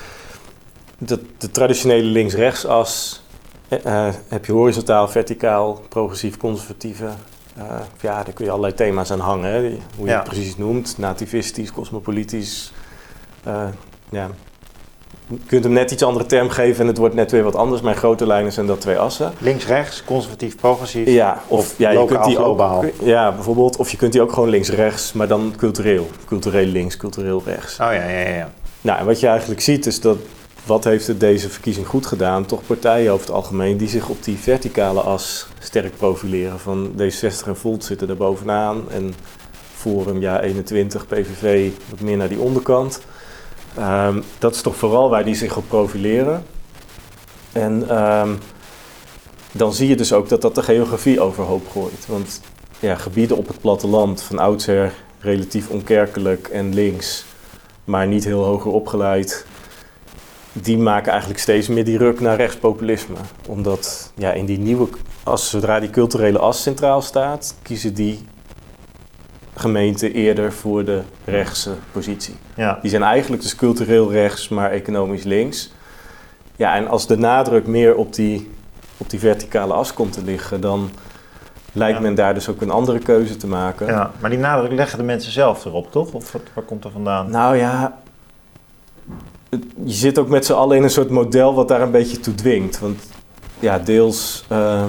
De, 0.97 1.19
de 1.37 1.51
traditionele 1.51 2.03
links-rechtsas 2.07 3.21
eh, 3.67 4.07
eh, 4.07 4.13
heb 4.27 4.45
je 4.45 4.51
horizontaal, 4.51 5.07
verticaal, 5.07 5.81
progressief, 5.89 6.37
conservatieve. 6.37 7.07
Eh, 7.57 7.63
ja, 8.01 8.23
daar 8.23 8.33
kun 8.33 8.45
je 8.45 8.51
allerlei 8.51 8.73
thema's 8.73 9.11
aan 9.11 9.19
hangen, 9.19 9.51
hè, 9.51 9.61
hoe 9.97 10.05
je 10.05 10.11
Ja. 10.11 10.15
het 10.19 10.23
precies 10.29 10.57
noemt. 10.57 10.97
Nativistisch, 10.97 11.71
cosmopolitisch. 11.71 12.73
Eh, 13.43 13.63
ja. 14.09 14.29
Je 15.27 15.37
kunt 15.45 15.63
hem 15.63 15.73
net 15.73 15.91
iets 15.91 16.03
andere 16.03 16.25
term 16.25 16.49
geven 16.49 16.81
en 16.81 16.87
het 16.87 16.97
wordt 16.97 17.15
net 17.15 17.31
weer 17.31 17.43
wat 17.43 17.55
anders. 17.55 17.81
Mijn 17.81 17.95
grote 17.95 18.27
lijnen 18.27 18.51
zijn 18.51 18.65
dat 18.65 18.81
twee 18.81 18.97
assen. 18.97 19.33
Links, 19.37 19.65
rechts, 19.65 20.03
conservatief, 20.03 20.55
progressief. 20.55 21.07
Ja, 21.07 21.41
of, 21.47 21.59
Of 21.59 21.73
ja, 21.77 21.89
je 21.89 22.05
kunt 22.05 22.23
die 22.23 22.39
ook, 22.43 22.85
ja, 23.03 23.31
bijvoorbeeld, 23.31 23.77
of 23.77 23.89
je 23.89 23.97
kunt 23.97 24.11
die 24.11 24.21
ook 24.21 24.33
gewoon 24.33 24.49
links-rechts, 24.49 25.13
maar 25.13 25.27
dan 25.27 25.53
cultureel. 25.57 26.07
Cultureel 26.25 26.65
links, 26.65 26.97
cultureel 26.97 27.41
rechts. 27.45 27.73
Oh 27.73 27.85
ja, 27.85 27.91
ja, 27.93 28.19
ja. 28.19 28.35
ja. 28.35 28.49
Nou, 28.81 28.99
en 28.99 29.05
wat 29.05 29.19
je 29.19 29.27
eigenlijk 29.27 29.61
ziet 29.61 29.85
is 29.85 30.01
dat, 30.01 30.17
wat 30.65 30.83
heeft 30.83 31.07
het 31.07 31.19
deze 31.19 31.49
verkiezing 31.49 31.87
goed 31.87 32.05
gedaan? 32.05 32.45
Toch 32.45 32.65
partijen 32.65 33.11
over 33.11 33.25
het 33.25 33.35
algemeen 33.35 33.77
die 33.77 33.87
zich 33.87 34.09
op 34.09 34.23
die 34.23 34.37
verticale 34.37 35.01
as 35.01 35.47
sterk 35.59 35.97
profileren. 35.97 36.59
Van 36.59 36.91
D66 36.91 37.47
en 37.47 37.57
Volt 37.57 37.83
zitten 37.83 38.09
er 38.09 38.17
bovenaan 38.17 38.91
en 38.91 39.13
Forum, 39.75 40.21
ja 40.21 40.41
21, 40.41 41.07
PVV 41.07 41.71
wat 41.89 41.99
meer 41.99 42.17
naar 42.17 42.29
die 42.29 42.39
onderkant. 42.39 43.01
Ehm, 43.75 44.21
dat 44.39 44.55
is 44.55 44.61
toch 44.61 44.75
vooral 44.75 45.09
waar 45.09 45.25
die 45.25 45.35
zich 45.35 45.57
op 45.57 45.67
profileren. 45.67 46.45
En 47.51 47.89
ehm, 47.89 48.33
dan 49.51 49.73
zie 49.73 49.87
je 49.87 49.95
dus 49.95 50.13
ook 50.13 50.29
dat 50.29 50.41
dat 50.41 50.55
de 50.55 50.63
geografie 50.63 51.21
overhoop 51.21 51.69
gooit. 51.69 52.05
Want 52.07 52.41
ja, 52.79 52.95
gebieden 52.95 53.37
op 53.37 53.47
het 53.47 53.59
platteland 53.59 54.21
van 54.21 54.39
oudsher 54.39 54.93
relatief 55.19 55.69
onkerkelijk 55.69 56.47
en 56.47 56.73
links 56.73 57.25
maar 57.83 58.07
niet 58.07 58.23
heel 58.23 58.43
hoger 58.43 58.71
opgeleid, 58.71 59.45
die 60.53 60.77
maken 60.77 61.11
eigenlijk 61.11 61.39
steeds 61.41 61.67
meer 61.67 61.85
die 61.85 61.97
ruk 61.97 62.19
naar 62.19 62.35
rechtspopulisme. 62.37 63.15
Omdat 63.47 64.11
ja, 64.15 64.31
in 64.31 64.45
die 64.45 64.59
nieuwe, 64.59 64.87
as, 65.23 65.49
zodra 65.49 65.79
die 65.79 65.89
culturele 65.89 66.39
as 66.39 66.61
centraal 66.61 67.01
staat, 67.01 67.55
kiezen 67.61 67.93
die 67.93 68.27
gemeenten 69.55 70.13
eerder 70.13 70.53
voor 70.53 70.85
de 70.85 71.01
rechtse 71.25 71.71
positie. 71.91 72.35
ja. 72.55 72.79
Die 72.81 72.89
zijn 72.89 73.03
eigenlijk 73.03 73.41
dus 73.41 73.55
cultureel 73.55 74.11
rechts, 74.11 74.49
maar 74.49 74.71
economisch 74.71 75.23
links. 75.23 75.71
Ja, 76.55 76.75
en 76.75 76.87
als 76.87 77.07
de 77.07 77.17
nadruk 77.17 77.67
meer 77.67 77.95
op 77.95 78.13
die, 78.13 78.51
op 78.97 79.09
die 79.09 79.19
verticale 79.19 79.73
as 79.73 79.93
komt 79.93 80.13
te 80.13 80.23
liggen, 80.23 80.61
dan 80.61 80.89
lijkt 81.71 81.97
Ja. 81.97 82.01
men 82.03 82.15
daar 82.15 82.33
dus 82.33 82.49
ook 82.49 82.61
een 82.61 82.71
andere 82.71 82.99
keuze 82.99 83.37
te 83.37 83.47
maken. 83.47 83.87
Ja, 83.87 84.11
maar 84.19 84.29
die 84.29 84.39
nadruk 84.39 84.71
leggen 84.71 84.97
de 84.97 85.03
mensen 85.03 85.31
zelf 85.31 85.65
erop, 85.65 85.91
toch? 85.91 86.11
Of 86.13 86.35
waar 86.53 86.63
komt 86.63 86.83
er 86.83 86.91
vandaan? 86.91 87.29
Nou 87.29 87.57
ja, 87.57 87.97
je 89.83 89.93
zit 89.93 90.17
ook 90.17 90.27
met 90.29 90.45
z'n 90.45 90.53
allen 90.53 90.77
in 90.77 90.83
een 90.83 90.89
soort 90.89 91.09
model 91.09 91.53
wat 91.53 91.67
daar 91.67 91.81
een 91.81 91.91
beetje 91.91 92.19
toe 92.19 92.35
dwingt. 92.35 92.79
Want 92.79 92.99
ja, 93.59 93.79
deels 93.79 94.45
eh, 94.49 94.83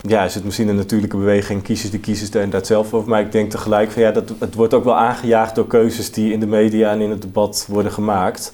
ja, 0.00 0.24
is 0.24 0.34
het 0.34 0.44
misschien 0.44 0.68
een 0.68 0.76
natuurlijke 0.76 1.16
beweging, 1.16 1.62
kiezers 1.62 1.90
die 1.90 2.00
kiezers 2.00 2.30
daar 2.30 2.42
inderdaad 2.42 2.68
zelf 2.68 2.94
over. 2.94 3.08
Maar 3.08 3.20
ik 3.20 3.32
denk 3.32 3.50
tegelijk 3.50 3.90
van 3.90 4.02
ja, 4.02 4.10
dat, 4.10 4.32
het 4.38 4.54
wordt 4.54 4.74
ook 4.74 4.84
wel 4.84 4.96
aangejaagd 4.96 5.54
door 5.54 5.66
keuzes 5.66 6.12
die 6.12 6.32
in 6.32 6.40
de 6.40 6.46
media 6.46 6.90
en 6.90 7.00
in 7.00 7.10
het 7.10 7.22
debat 7.22 7.66
worden 7.68 7.92
gemaakt. 7.92 8.52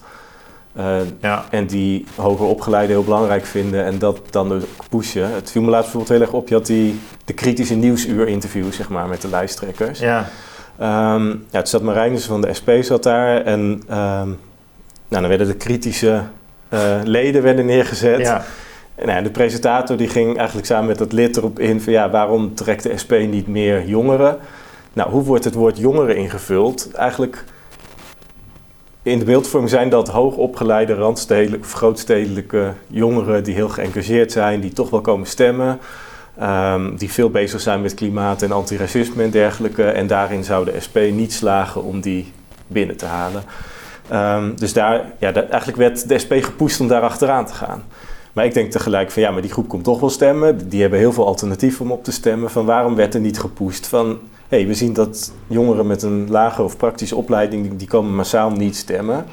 Eh, 0.73 0.97
Ja, 1.21 1.45
en 1.51 1.67
die 1.67 2.05
hoger 2.17 2.47
opgeleiden 2.47 2.97
heel 2.97 3.05
belangrijk 3.05 3.45
vinden 3.45 3.85
en 3.85 3.99
dat 3.99 4.21
dan 4.31 4.49
dus 4.49 4.63
pushen. 4.89 5.35
Het 5.35 5.51
viel 5.51 5.63
me 5.63 5.71
laatst 5.71 5.93
bijvoorbeeld 5.93 6.19
heel 6.19 6.27
erg 6.29 6.37
op, 6.37 6.49
je 6.49 6.55
had 6.55 6.67
die, 6.67 7.01
de 7.25 7.33
kritische 7.33 7.75
nieuwsuur 7.75 8.29
interviews 8.29 8.77
zeg 8.77 8.89
maar, 8.89 9.09
met 9.09 9.21
de 9.21 9.29
lijsttrekkers. 9.29 9.99
ja, 9.99 10.29
Ehm, 10.79 11.29
ja, 11.29 11.59
het 11.59 11.69
zat 11.69 11.83
Marijnissen 11.83 12.31
van 12.31 12.41
de 12.41 12.55
SP 12.59 12.71
zat 12.81 13.03
daar 13.03 13.43
en 13.43 13.83
ehm, 13.89 14.29
nou, 15.09 15.23
dan 15.23 15.29
werden 15.29 15.47
de 15.47 15.57
kritische 15.57 16.23
eh, 16.69 17.01
leden 17.05 17.43
werden 17.43 17.67
neergezet. 17.67 18.21
ja. 18.21 18.45
En 18.95 19.07
nou, 19.07 19.23
de 19.23 19.31
presentator 19.31 19.97
die 19.97 20.09
ging 20.09 20.37
eigenlijk 20.37 20.67
samen 20.67 20.87
met 20.87 20.99
dat 20.99 21.13
lid 21.13 21.37
erop 21.37 21.59
in 21.59 21.81
van 21.81 21.93
ja, 21.93 22.11
waarom 22.11 22.55
trekt 22.55 22.83
de 22.83 22.99
SP 23.03 23.13
niet 23.13 23.47
meer 23.47 23.87
jongeren? 23.87 24.39
Nou, 24.93 25.11
hoe 25.11 25.23
wordt 25.23 25.45
het 25.45 25.55
woord 25.55 25.79
jongeren 25.79 26.17
ingevuld? 26.17 26.93
Eigenlijk 26.93 27.45
in 29.03 29.19
de 29.19 29.25
beeldvorming 29.25 29.71
zijn 29.71 29.89
dat 29.89 30.09
hoogopgeleide 30.09 30.95
randstedelijke 30.95 31.67
of 31.67 31.73
grootstedelijke 31.73 32.73
jongeren 32.87 33.45
die 33.45 33.55
heel 33.55 33.69
geëngageerd 33.69 34.33
zijn, 34.33 34.61
die 34.61 34.73
toch 34.73 34.91
wel 34.91 35.01
komen 35.01 35.27
stemmen. 35.27 35.79
Ehm, 36.39 36.97
die 36.97 37.13
veel 37.13 37.31
bezig 37.31 37.61
zijn 37.61 37.83
met 37.83 37.95
klimaat 37.95 38.43
en 38.43 38.53
antiracisme 38.53 39.23
en 39.23 39.31
dergelijke. 39.31 39.85
En 39.85 40.07
daarin 40.07 40.45
zou 40.45 40.65
de 40.65 40.81
SP 40.87 40.97
niet 41.13 41.33
slagen 41.33 41.83
om 41.83 42.01
die 42.01 42.33
binnen 42.67 42.97
te 42.97 43.07
halen. 43.07 43.43
Ehm, 44.09 44.55
dus 44.55 44.73
daar, 44.73 45.13
ja, 45.19 45.33
eigenlijk 45.33 45.77
werd 45.77 46.09
de 46.09 46.19
SP 46.25 46.33
gepusht 46.33 46.81
om 46.81 46.89
daar 46.89 47.03
achteraan 47.03 47.47
te 47.47 47.55
gaan. 47.55 47.83
Maar 48.35 48.45
ik 48.45 48.55
denk 48.55 48.71
tegelijk 48.71 49.11
van 49.11 49.23
ja, 49.23 49.31
maar 49.31 49.43
die 49.43 49.51
groep 49.53 49.69
komt 49.69 49.85
toch 49.85 50.01
wel 50.01 50.11
stemmen. 50.11 50.69
Die 50.69 50.81
hebben 50.81 50.99
heel 50.99 51.13
veel 51.13 51.27
alternatieven 51.27 51.85
om 51.85 51.93
op 51.93 52.05
te 52.05 52.13
stemmen. 52.13 52.51
Van 52.51 52.65
waarom 52.65 52.95
werd 52.95 53.15
er 53.15 53.21
niet 53.21 53.41
gepusht? 53.41 53.87
Van 53.87 54.07
hé, 54.49 54.57
hey, 54.57 54.67
we 54.67 54.75
zien 54.75 54.93
dat 54.93 55.33
jongeren 55.47 55.87
met 55.87 56.03
een 56.03 56.31
lage 56.31 56.63
of 56.63 56.77
praktische 56.77 57.17
opleiding, 57.17 57.77
die, 57.77 57.89
komen 57.89 58.15
massaal 58.15 58.51
niet 58.51 58.77
stemmen. 58.77 59.27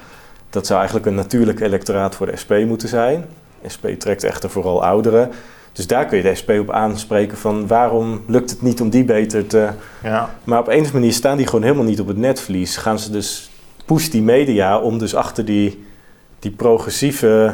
Dat 0.50 0.66
zou 0.66 0.80
eigenlijk 0.80 1.10
een 1.10 1.16
natuurlijk 1.16 1.60
electoraat 1.60 2.16
voor 2.16 2.26
de 2.26 2.38
SP 2.44 2.52
moeten 2.66 2.90
zijn. 2.90 3.26
SP 3.74 3.86
trekt 3.98 4.24
echter 4.24 4.50
vooral 4.50 4.84
ouderen. 4.84 5.32
Dus 5.74 5.88
daar 5.88 6.06
kun 6.06 6.18
je 6.18 6.24
de 6.24 6.36
SP 6.42 6.50
op 6.60 6.72
aanspreken 6.72 7.38
van 7.38 7.68
waarom 7.68 8.22
lukt 8.28 8.50
het 8.50 8.62
niet 8.62 8.82
om 8.82 8.90
die 8.90 9.04
beter 9.04 9.48
te... 9.48 9.70
ja. 10.04 10.30
Maar 10.44 10.60
op 10.60 10.66
een 10.68 10.72
of 10.74 10.78
andere 10.78 10.94
manier 11.00 11.14
staan 11.14 11.38
die 11.38 11.46
gewoon 11.46 11.64
helemaal 11.64 11.84
niet 11.86 12.00
op 12.00 12.08
het 12.08 12.18
netvlies. 12.18 12.78
Gaan 12.78 13.00
ze 13.00 13.12
dus, 13.12 13.50
push 13.86 14.08
die 14.08 14.22
media 14.22 14.80
om 14.80 14.98
dus 14.98 15.16
achter 15.16 15.46
die, 15.46 15.86
die 16.40 16.52
progressieve, 16.52 17.54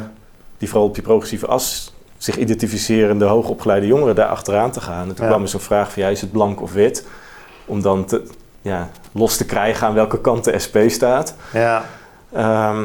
die 0.57 0.69
vooral 0.69 0.87
op 0.87 0.93
die 0.93 1.03
progressieve 1.03 1.47
as 1.47 1.93
zich 2.17 2.37
identificerende 2.37 3.25
hoogopgeleide 3.25 3.87
jongeren 3.87 4.15
daar 4.15 4.27
achteraan 4.27 4.71
te 4.71 4.81
gaan. 4.81 5.07
En 5.09 5.15
toen 5.15 5.25
Ja. 5.25 5.31
kwam 5.31 5.41
er 5.41 5.47
zo'n 5.47 5.59
vraag 5.59 5.91
van 5.91 6.03
ja, 6.03 6.09
is 6.09 6.21
het 6.21 6.31
blank 6.31 6.61
of 6.61 6.73
wit? 6.73 7.07
Om 7.65 7.81
dan 7.81 8.05
te, 8.05 8.23
ja, 8.61 8.89
los 9.11 9.37
te 9.37 9.45
krijgen 9.45 9.87
aan 9.87 9.93
welke 9.93 10.21
kant 10.21 10.43
de 10.43 10.59
SP 10.65 10.77
staat. 10.87 11.35
ja. 11.53 11.83
Ehm, 12.33 12.83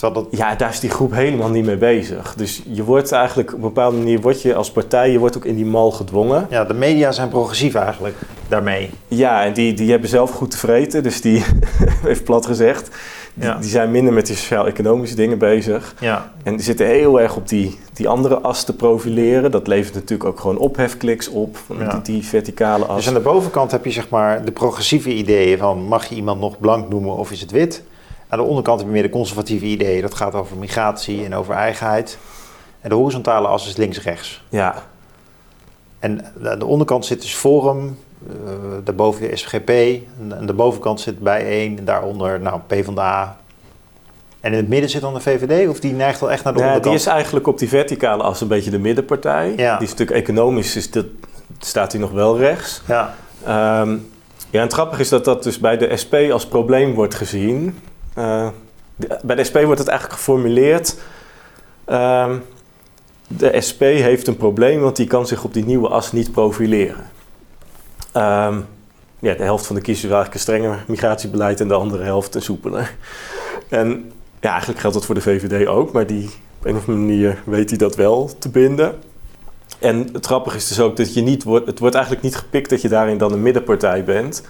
dat, 0.00 0.26
ja, 0.30 0.54
daar 0.54 0.70
is 0.70 0.80
die 0.80 0.90
groep 0.90 1.12
helemaal 1.12 1.48
niet 1.48 1.64
mee 1.64 1.76
bezig. 1.76 2.34
Dus 2.36 2.62
je 2.70 2.84
wordt 2.84 3.12
eigenlijk 3.12 3.48
op 3.48 3.54
een 3.56 3.60
bepaalde 3.60 3.96
manier, 3.96 4.20
word 4.20 4.42
je 4.42 4.54
als 4.54 4.70
partij, 4.70 5.10
je 5.10 5.18
wordt 5.18 5.36
ook 5.36 5.44
in 5.44 5.54
die 5.56 5.64
mal 5.64 5.90
gedwongen. 5.90 6.46
ja, 6.50 6.64
de 6.64 6.74
media 6.74 7.12
zijn 7.12 7.28
progressief 7.28 7.74
eigenlijk 7.74 8.16
daarmee. 8.48 8.90
Ja, 9.08 9.44
en 9.44 9.52
die, 9.52 9.74
die 9.74 9.90
hebben 9.90 10.08
zelf 10.08 10.30
goed 10.30 10.50
te 10.50 10.58
vreten, 10.58 11.02
dus 11.02 11.20
die, 11.20 11.44
even 12.06 12.22
plat 12.24 12.46
gezegd, 12.46 12.90
die, 13.34 13.44
Ja. 13.44 13.54
die 13.58 13.70
zijn 13.70 13.90
minder 13.90 14.12
met 14.12 14.26
die 14.26 14.36
sociaal-economische 14.36 15.16
dingen 15.16 15.38
bezig. 15.38 15.94
Ja, 16.00 16.32
En 16.42 16.56
die 16.56 16.64
zitten 16.64 16.86
heel 16.86 17.20
erg 17.20 17.36
op 17.36 17.48
die, 17.48 17.78
die 17.92 18.08
andere 18.08 18.38
as 18.40 18.64
te 18.64 18.76
profileren. 18.76 19.50
Dat 19.50 19.66
levert 19.66 19.94
natuurlijk 19.94 20.28
ook 20.28 20.40
gewoon 20.40 20.58
ophefkliks 20.58 21.28
op, 21.28 21.56
Ja. 21.78 21.88
die, 21.90 22.02
die 22.02 22.24
verticale 22.24 22.84
as. 22.84 22.96
dus 22.96 23.08
aan 23.08 23.14
de 23.14 23.20
bovenkant 23.20 23.70
heb 23.70 23.84
je 23.84 23.90
zeg 23.90 24.08
maar 24.08 24.44
de 24.44 24.52
progressieve 24.52 25.10
ideeën 25.14 25.58
van 25.58 25.82
mag 25.82 26.06
je 26.06 26.14
iemand 26.14 26.40
nog 26.40 26.58
blank 26.58 26.88
noemen 26.88 27.16
of 27.16 27.30
is 27.30 27.40
het 27.40 27.50
wit? 27.50 27.82
Aan 28.28 28.38
de 28.38 28.44
onderkant 28.44 28.78
heb 28.78 28.88
je 28.88 28.94
meer 28.94 29.02
de 29.02 29.08
conservatieve 29.08 29.64
ideeën. 29.64 30.02
Dat 30.02 30.14
gaat 30.14 30.34
over 30.34 30.56
migratie 30.56 31.24
en 31.24 31.34
over 31.34 31.54
eigenheid. 31.54 32.18
En 32.80 32.88
de 32.88 32.94
horizontale 32.94 33.46
as 33.48 33.66
is 33.66 33.76
links-rechts. 33.76 34.44
Ja, 34.48 34.74
En 35.98 36.24
aan 36.44 36.58
de 36.58 36.66
onderkant 36.66 37.06
zit 37.06 37.20
dus 37.20 37.34
Forum, 37.34 37.98
eh, 38.28 38.52
daarboven 38.84 39.28
de 39.28 39.36
SGP. 39.36 39.68
En 39.68 40.36
aan 40.38 40.46
de 40.46 40.52
bovenkant 40.52 41.00
zit 41.00 41.18
bijeen 41.18 41.78
en 41.78 41.84
daaronder 41.84 42.40
nou, 42.40 42.60
PvdA. 42.66 43.36
En 44.40 44.52
in 44.52 44.58
het 44.58 44.68
midden 44.68 44.90
zit 44.90 45.00
dan 45.00 45.14
de 45.14 45.20
VVD 45.20 45.68
of 45.68 45.80
die 45.80 45.92
neigt 45.92 46.20
wel 46.20 46.30
echt 46.30 46.44
naar 46.44 46.52
de 46.52 46.58
ja 46.58 46.64
die 46.64 46.74
onderkant? 46.74 47.00
is 47.00 47.06
eigenlijk 47.06 47.46
op 47.46 47.58
die 47.58 47.68
verticale 47.68 48.22
as 48.22 48.40
een 48.40 48.48
beetje 48.48 48.70
de 48.70 48.78
middenpartij. 48.78 49.52
Ja. 49.56 49.76
Die 49.78 49.86
is 49.86 49.90
natuurlijk 49.94 50.18
economisch, 50.18 50.76
is 50.76 50.90
dat, 50.90 51.06
staat 51.58 51.92
hij 51.92 52.00
nog 52.00 52.10
wel 52.10 52.38
rechts. 52.38 52.82
Ja, 52.86 53.14
Ehm, 53.44 53.90
ja, 54.50 54.58
en 54.58 54.60
het 54.60 54.72
grappige 54.72 55.00
is 55.00 55.08
dat 55.08 55.24
dat 55.24 55.42
dus 55.42 55.58
bij 55.58 55.76
de 55.76 55.96
SP 56.02 56.14
als 56.32 56.46
probleem 56.46 56.94
wordt 56.94 57.14
gezien. 57.14 57.78
Eh, 58.16 58.48
bij 59.22 59.36
de 59.36 59.44
SP 59.48 59.56
wordt 59.64 59.78
het 59.78 59.88
eigenlijk 59.88 60.18
geformuleerd. 60.18 60.96
ehm, 61.84 62.36
de 63.26 63.60
SP 63.68 63.80
heeft 63.80 64.26
een 64.26 64.36
probleem, 64.36 64.80
want 64.80 64.96
die 64.96 65.06
kan 65.06 65.26
zich 65.26 65.44
op 65.44 65.54
die 65.54 65.64
nieuwe 65.64 65.88
as 65.88 66.12
niet 66.12 66.32
profileren. 66.32 67.10
Ehm, 68.12 68.58
ja, 69.18 69.34
de 69.34 69.42
helft 69.42 69.66
van 69.66 69.76
de 69.76 69.82
kiezers 69.82 70.06
wil 70.06 70.16
eigenlijk 70.16 70.34
een 70.34 70.52
strenger 70.52 70.84
migratiebeleid 70.86 71.60
en 71.60 71.68
de 71.68 71.74
andere 71.74 72.02
helft 72.02 72.34
een 72.34 72.42
soepeler. 72.42 72.94
En 73.68 74.12
ja, 74.40 74.50
eigenlijk 74.50 74.80
geldt 74.80 74.96
dat 74.96 75.06
voor 75.06 75.14
de 75.14 75.20
VVD 75.20 75.66
ook, 75.66 75.92
maar 75.92 76.06
die, 76.06 76.30
op 76.58 76.66
een 76.66 76.76
of 76.76 76.88
andere 76.88 77.06
manier 77.06 77.42
weet 77.44 77.68
hij 77.68 77.78
dat 77.78 77.96
wel 77.96 78.30
te 78.38 78.48
binden. 78.48 78.98
En 79.78 80.08
het 80.12 80.26
grappige 80.26 80.56
is 80.56 80.68
dus 80.68 80.80
ook 80.80 80.96
dat 80.96 81.14
je 81.14 81.22
niet 81.22 81.44
wordt, 81.44 81.66
het 81.66 81.78
wordt 81.78 81.94
eigenlijk 81.94 82.24
niet 82.24 82.36
gepikt 82.36 82.70
dat 82.70 82.82
je 82.82 82.88
daarin 82.88 83.18
dan 83.18 83.32
een 83.32 83.42
middenpartij 83.42 84.04
bent. 84.04 84.42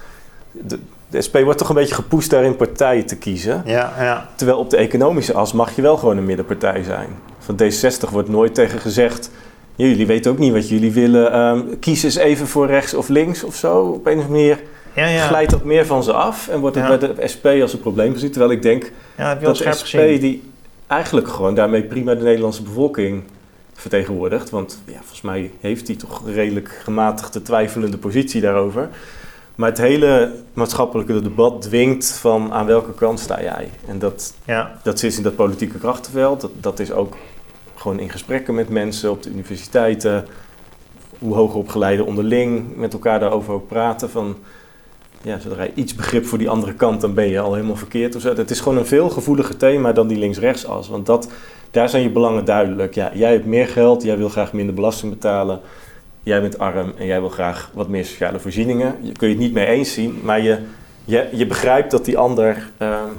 De, 0.51 0.79
de 1.09 1.21
SP 1.27 1.35
wordt 1.43 1.59
toch 1.59 1.69
een 1.69 1.75
beetje 1.75 1.95
gepoest 1.95 2.29
daarin 2.29 2.55
partij 2.55 3.03
te 3.03 3.17
kiezen. 3.17 3.61
Ja, 3.65 3.93
ja. 3.99 4.29
Terwijl 4.35 4.57
op 4.57 4.69
de 4.69 4.77
economische 4.77 5.33
as 5.33 5.53
mag 5.53 5.75
je 5.75 5.81
wel 5.81 5.97
gewoon 5.97 6.17
een 6.17 6.25
middenpartij 6.25 6.83
zijn. 6.83 7.09
Van 7.39 7.59
D60 7.61 8.09
wordt 8.11 8.29
nooit 8.29 8.55
tegen 8.55 8.79
gezegd. 8.79 9.31
Jullie 9.75 10.07
weten 10.07 10.31
ook 10.31 10.37
niet 10.37 10.53
wat 10.53 10.69
jullie 10.69 10.91
willen. 10.91 11.39
Um, 11.39 11.79
kies 11.79 12.03
eens 12.03 12.15
even 12.15 12.47
voor 12.47 12.67
rechts 12.67 12.93
of 12.93 13.07
links 13.07 13.43
of 13.43 13.55
zo. 13.55 13.79
Op 13.79 14.05
een 14.05 14.17
of 14.17 14.23
andere 14.23 14.29
manier 14.29 14.59
ja, 14.95 15.05
ja. 15.05 15.27
glijdt 15.27 15.51
dat 15.51 15.63
meer 15.63 15.85
van 15.85 16.03
ze 16.03 16.13
af. 16.13 16.47
En 16.47 16.59
wordt 16.59 16.75
het 16.75 16.87
bij 16.87 16.97
de 16.97 17.27
SP 17.33 17.45
als 17.45 17.73
een 17.73 17.79
probleem 17.79 18.13
gezien. 18.13 18.31
Terwijl 18.31 18.51
ik 18.51 18.61
denk 18.61 18.91
dat 19.41 19.57
de 19.57 19.73
SP 19.79 19.85
gezien. 19.85 20.19
die 20.19 20.43
eigenlijk 20.87 21.27
gewoon 21.27 21.55
daarmee 21.55 21.83
prima 21.83 22.15
de 22.15 22.23
Nederlandse 22.23 22.63
bevolking 22.63 23.23
vertegenwoordigt. 23.73 24.49
Want 24.49 24.81
ja, 24.85 24.97
volgens 24.97 25.21
mij 25.21 25.51
heeft 25.61 25.87
hij 25.87 25.95
toch 25.95 26.25
een 26.25 26.33
redelijk 26.33 26.79
gematigde, 26.83 27.41
twijfelende 27.41 27.97
positie 27.97 28.41
daarover. 28.41 28.89
Maar 29.57 29.69
het 29.69 29.77
hele 29.77 30.31
maatschappelijke 30.53 31.21
debat 31.21 31.61
dwingt 31.61 32.11
van 32.11 32.53
aan 32.53 32.65
welke 32.65 32.93
kant 32.93 33.19
sta 33.19 33.41
jij? 33.41 33.69
En 33.87 33.99
dat, 33.99 34.33
Ja, 34.45 34.79
dat 34.83 34.99
zit 34.99 35.17
in 35.17 35.23
dat 35.23 35.35
politieke 35.35 35.77
krachtenveld. 35.77 36.41
Dat, 36.41 36.51
dat 36.59 36.79
is 36.79 36.91
ook 36.91 37.15
gewoon 37.75 37.99
in 37.99 38.09
gesprekken 38.09 38.55
met 38.55 38.69
mensen 38.69 39.11
op 39.11 39.23
de 39.23 39.29
universiteiten. 39.29 40.25
Hoe 41.19 41.35
hoger 41.35 41.57
opgeleiden 41.57 42.05
onderling 42.05 42.75
met 42.75 42.93
elkaar 42.93 43.19
daarover 43.19 43.53
ook 43.53 43.67
praten. 43.67 44.09
Van, 44.09 44.37
ja, 45.21 45.39
zodra 45.39 45.63
je 45.63 45.71
iets 45.73 45.95
begrip 45.95 46.25
voor 46.25 46.37
die 46.37 46.49
andere 46.49 46.73
kant, 46.73 47.01
dan 47.01 47.13
ben 47.13 47.27
je 47.27 47.39
al 47.39 47.53
helemaal 47.53 47.75
verkeerd. 47.75 48.15
Of 48.15 48.21
zo. 48.21 48.35
Het 48.35 48.51
is 48.51 48.59
gewoon 48.59 48.77
een 48.77 48.85
veel 48.85 49.09
gevoeliger 49.09 49.57
thema 49.57 49.91
dan 49.91 50.07
die 50.07 50.17
links-rechts 50.17 50.65
as. 50.65 50.89
Want 50.89 51.05
dat, 51.05 51.29
daar 51.71 51.89
zijn 51.89 52.03
je 52.03 52.09
belangen 52.09 52.45
duidelijk. 52.45 52.95
Ja, 52.95 53.11
jij 53.13 53.31
hebt 53.31 53.45
meer 53.45 53.67
geld, 53.67 54.03
jij 54.03 54.17
wil 54.17 54.29
graag 54.29 54.53
minder 54.53 54.75
belasting 54.75 55.11
betalen. 55.11 55.59
Jij 56.27 56.41
bent 56.41 56.59
arm 56.59 56.93
en 56.97 57.05
jij 57.05 57.19
wil 57.19 57.29
graag 57.29 57.69
wat 57.73 57.87
meer 57.87 58.05
sociale 58.05 58.39
voorzieningen. 58.39 58.95
Je 59.01 59.11
kun 59.11 59.27
je 59.27 59.33
het 59.33 59.43
niet 59.43 59.53
mee 59.53 59.65
eens 59.65 59.93
zien, 59.93 60.19
maar 60.23 60.41
je, 60.41 60.59
je, 61.05 61.27
je 61.31 61.45
begrijpt 61.45 61.91
dat 61.91 62.05
die 62.05 62.17
ander 62.17 62.69
ehm, 62.77 63.09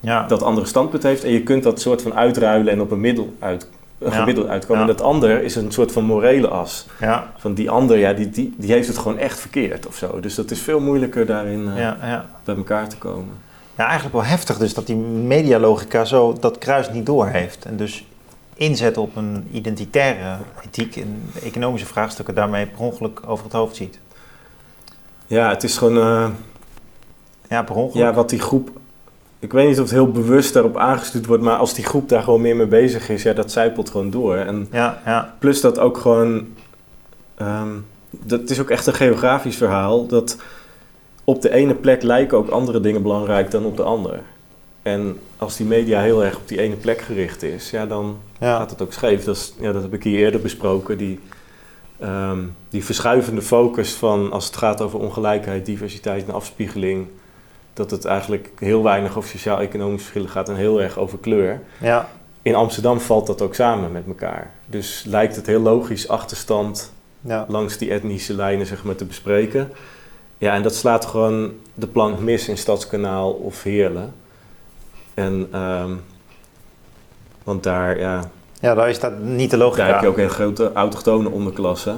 ja. 0.00 0.26
dat 0.26 0.42
andere 0.42 0.66
standpunt 0.66 1.02
heeft. 1.02 1.24
En 1.24 1.32
je 1.32 1.42
kunt 1.42 1.62
dat 1.62 1.80
soort 1.80 2.02
van 2.02 2.14
uitruilen 2.14 2.72
en 2.72 2.80
op 2.80 2.90
een 2.90 3.00
middel 3.00 3.34
uit, 3.38 3.68
een 3.98 4.10
Ja. 4.10 4.16
gemiddeld 4.18 4.48
uitkomen. 4.48 4.82
Ja. 4.82 4.88
En 4.90 4.96
dat 4.96 5.06
ander 5.06 5.42
is 5.42 5.54
een 5.54 5.72
soort 5.72 5.92
van 5.92 6.04
morele 6.04 6.48
as. 6.48 6.86
Van 7.36 7.54
die 7.54 7.70
ander, 7.70 7.98
ja, 7.98 8.12
die, 8.12 8.30
die, 8.30 8.54
die 8.56 8.72
heeft 8.72 8.88
het 8.88 8.98
gewoon 8.98 9.18
echt 9.18 9.40
verkeerd 9.40 9.86
of 9.86 9.96
zo. 9.96 10.20
Dus 10.20 10.34
dat 10.34 10.50
is 10.50 10.60
veel 10.60 10.80
moeilijker 10.80 11.26
daarin 11.26 11.68
eh, 11.76 12.18
bij 12.44 12.56
elkaar 12.56 12.88
te 12.88 12.96
komen. 12.96 13.34
Ja, 13.76 13.84
eigenlijk 13.84 14.14
wel 14.14 14.24
heftig 14.24 14.58
dus 14.58 14.74
dat 14.74 14.86
die 14.86 14.96
medialogica 14.96 16.04
zo 16.04 16.36
dat 16.40 16.58
kruis 16.58 16.90
niet 16.90 17.06
doorheeft. 17.06 17.64
En 17.64 17.76
dus 17.76 18.04
inzet 18.62 18.96
op 18.98 19.16
een 19.16 19.48
identitaire 19.52 20.36
ethiek 20.64 20.96
en 20.96 21.22
economische 21.42 21.86
vraagstukken 21.86 22.34
daarmee 22.34 22.66
per 22.66 22.80
ongeluk 22.80 23.20
over 23.26 23.44
het 23.44 23.52
hoofd 23.54 23.76
ziet. 23.76 23.98
Ja, 25.26 25.48
het 25.48 25.62
is 25.62 25.76
gewoon 25.76 25.96
eh, 25.98 26.28
Ja, 27.48 27.62
per 27.62 27.74
ongeluk. 27.74 28.02
ja, 28.06 28.12
wat 28.12 28.28
die 28.30 28.38
groep... 28.40 28.70
Ik 29.38 29.52
weet 29.52 29.66
niet 29.68 29.76
of 29.76 29.82
het 29.82 29.92
heel 29.92 30.10
bewust 30.10 30.52
daarop 30.52 30.76
aangestuurd 30.76 31.26
wordt, 31.26 31.42
maar 31.42 31.56
als 31.56 31.74
die 31.74 31.84
groep 31.84 32.08
daar 32.08 32.22
gewoon 32.22 32.40
meer 32.40 32.56
mee 32.56 32.66
bezig 32.66 33.08
is, 33.08 33.22
ja, 33.22 33.32
dat 33.32 33.52
zijpelt 33.52 33.90
gewoon 33.90 34.10
door. 34.10 34.36
En 34.36 34.68
Ja, 34.72 35.00
ja, 35.04 35.34
Plus 35.38 35.60
dat 35.60 35.78
ook 35.78 35.98
gewoon. 35.98 36.46
ehm, 37.34 37.68
dat 38.10 38.50
is 38.50 38.60
ook 38.60 38.70
echt 38.70 38.86
een 38.86 38.94
geografisch 38.94 39.56
verhaal. 39.56 40.06
Dat 40.06 40.36
op 41.24 41.42
de 41.42 41.50
ene 41.50 41.74
plek 41.74 42.02
lijken 42.02 42.38
ook 42.38 42.48
andere 42.48 42.80
dingen 42.80 43.02
belangrijk 43.02 43.50
dan 43.50 43.64
op 43.64 43.76
de 43.76 43.82
andere. 43.82 44.20
En 44.82 45.18
als 45.38 45.56
die 45.56 45.66
media 45.66 46.00
heel 46.00 46.24
erg 46.24 46.36
op 46.36 46.48
die 46.48 46.60
ene 46.60 46.74
plek 46.76 47.00
gericht 47.00 47.42
is, 47.42 47.70
ja, 47.70 47.86
dan 47.86 48.18
ja. 48.38 48.56
gaat 48.56 48.70
het 48.70 48.82
ook 48.82 48.92
scheef. 48.92 49.24
Dat, 49.24 49.36
is, 49.36 49.54
ja, 49.60 49.72
dat 49.72 49.82
heb 49.82 49.94
ik 49.94 50.02
hier 50.02 50.18
eerder 50.18 50.40
besproken. 50.40 50.98
Die, 50.98 51.20
ehm, 51.98 52.40
die 52.68 52.84
verschuivende 52.84 53.42
focus 53.42 53.94
van 53.94 54.32
als 54.32 54.46
het 54.46 54.56
gaat 54.56 54.80
over 54.80 54.98
ongelijkheid, 54.98 55.66
diversiteit 55.66 56.26
en 56.26 56.34
afspiegeling. 56.34 57.06
Dat 57.72 57.90
het 57.90 58.04
eigenlijk 58.04 58.50
heel 58.58 58.82
weinig 58.82 59.16
over 59.16 59.30
sociaal-economische 59.30 60.02
verschillen 60.02 60.30
gaat 60.30 60.48
en 60.48 60.56
heel 60.56 60.82
erg 60.82 60.98
over 60.98 61.18
kleur. 61.18 61.60
ja. 61.80 62.08
In 62.42 62.54
Amsterdam 62.54 63.00
valt 63.00 63.26
dat 63.26 63.42
ook 63.42 63.54
samen 63.54 63.92
met 63.92 64.06
elkaar. 64.06 64.50
Dus 64.66 65.04
lijkt 65.06 65.36
het 65.36 65.46
heel 65.46 65.60
logisch 65.60 66.08
achterstand 66.08 66.92
ja. 67.20 67.44
langs 67.48 67.78
die 67.78 67.90
etnische 67.90 68.34
lijnen 68.34 68.66
zeg 68.66 68.84
maar, 68.84 68.94
te 68.94 69.04
bespreken. 69.04 69.72
Ja, 70.38 70.54
en 70.54 70.62
dat 70.62 70.74
slaat 70.74 71.04
gewoon 71.04 71.52
de 71.74 71.86
plank 71.86 72.18
mis 72.18 72.48
in 72.48 72.58
Stadskanaal 72.58 73.32
of 73.32 73.62
Heerlen. 73.62 74.14
En, 75.14 75.48
ehm, 75.52 75.90
want 77.44 77.62
daar, 77.62 77.98
ja, 77.98 78.30
Ja, 78.60 78.74
daar 78.74 78.88
is 78.88 79.00
dat 79.00 79.18
niet 79.18 79.50
de 79.50 79.56
logica. 79.56 79.82
daar 79.84 79.92
heb 79.92 80.02
je 80.02 80.08
ook 80.08 80.18
een 80.18 80.30
grote 80.30 80.72
autochtone 80.72 81.28
onderklasse. 81.30 81.94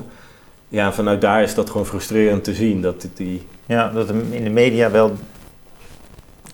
Ja, 0.69 0.93
vanuit 0.93 1.21
daar 1.21 1.43
is 1.43 1.55
dat 1.55 1.71
gewoon 1.71 1.87
frustrerend 1.87 2.45
te 2.45 2.55
zien. 2.55 2.83
Dat 2.83 3.07
die, 3.15 3.47
Ja, 3.67 3.89
dat 3.89 4.09
in 4.31 4.45
de 4.45 4.51
media 4.51 4.91
wel 4.91 5.13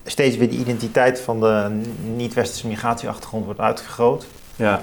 steeds 0.05 0.37
weer 0.37 0.51
de 0.51 0.57
identiteit 0.57 1.21
van 1.21 1.41
de 1.41 1.81
niet-westerse 2.17 2.67
migratieachtergrond 2.67 3.45
wordt 3.45 3.61
uitvergroot. 3.61 4.27
ja, 4.57 4.81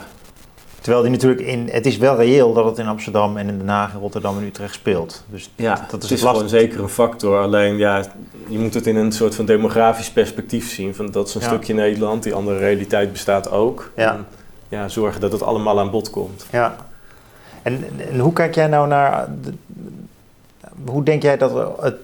Terwijl 0.88 1.06
die 1.08 1.16
natuurlijk 1.16 1.42
in, 1.48 1.70
het 1.72 1.86
is 1.86 1.98
wel 1.98 2.16
reëel 2.16 2.54
dat 2.54 2.66
het 2.66 2.78
in 2.78 2.88
Amsterdam 2.88 3.38
en 3.38 3.48
in 3.48 3.58
Den 3.58 3.68
Haag 3.68 3.94
en 3.94 4.00
Rotterdam 4.00 4.38
en 4.38 4.44
Utrecht 4.44 4.74
speelt. 4.74 5.24
Dus 5.30 5.50
ja, 5.56 5.76
dat 5.76 5.90
dat 5.92 6.04
is 6.04 6.12
is, 6.12 6.22
lastig. 6.22 6.32
gewoon 6.50 6.62
zeker 6.62 6.80
een 6.82 6.90
factor. 6.90 7.42
Alleen 7.42 7.78
ja, 7.78 8.04
je 8.48 8.60
moet 8.60 8.74
het 8.74 8.88
in 8.88 8.96
een 8.96 9.12
soort 9.12 9.36
van 9.36 9.46
demografisch 9.46 10.12
perspectief 10.12 10.72
zien. 10.74 10.96
Van, 10.96 11.12
dat 11.12 11.28
is 11.28 11.36
een 11.36 11.42
Ja. 11.42 11.48
stukje 11.48 11.74
Nederland, 11.74 12.24
die 12.24 12.34
andere 12.34 12.58
realiteit 12.58 13.12
bestaat 13.12 13.52
ook. 13.52 13.92
Ja. 13.96 14.14
En, 14.14 14.26
ja, 14.70 14.88
zorgen 14.88 15.22
dat 15.22 15.32
het 15.32 15.44
allemaal 15.44 15.80
aan 15.80 15.92
bod 15.92 16.10
komt. 16.10 16.46
ja. 16.52 16.76
En, 17.62 17.84
en 18.12 18.20
hoe 18.20 18.34
kijk 18.34 18.56
jij 18.56 18.68
nou 18.68 18.88
naar, 18.88 19.28
de- 19.44 19.54
hoe 20.86 21.04
denk 21.04 21.22
jij 21.22 21.38
dat 21.38 21.78
het 21.82 21.96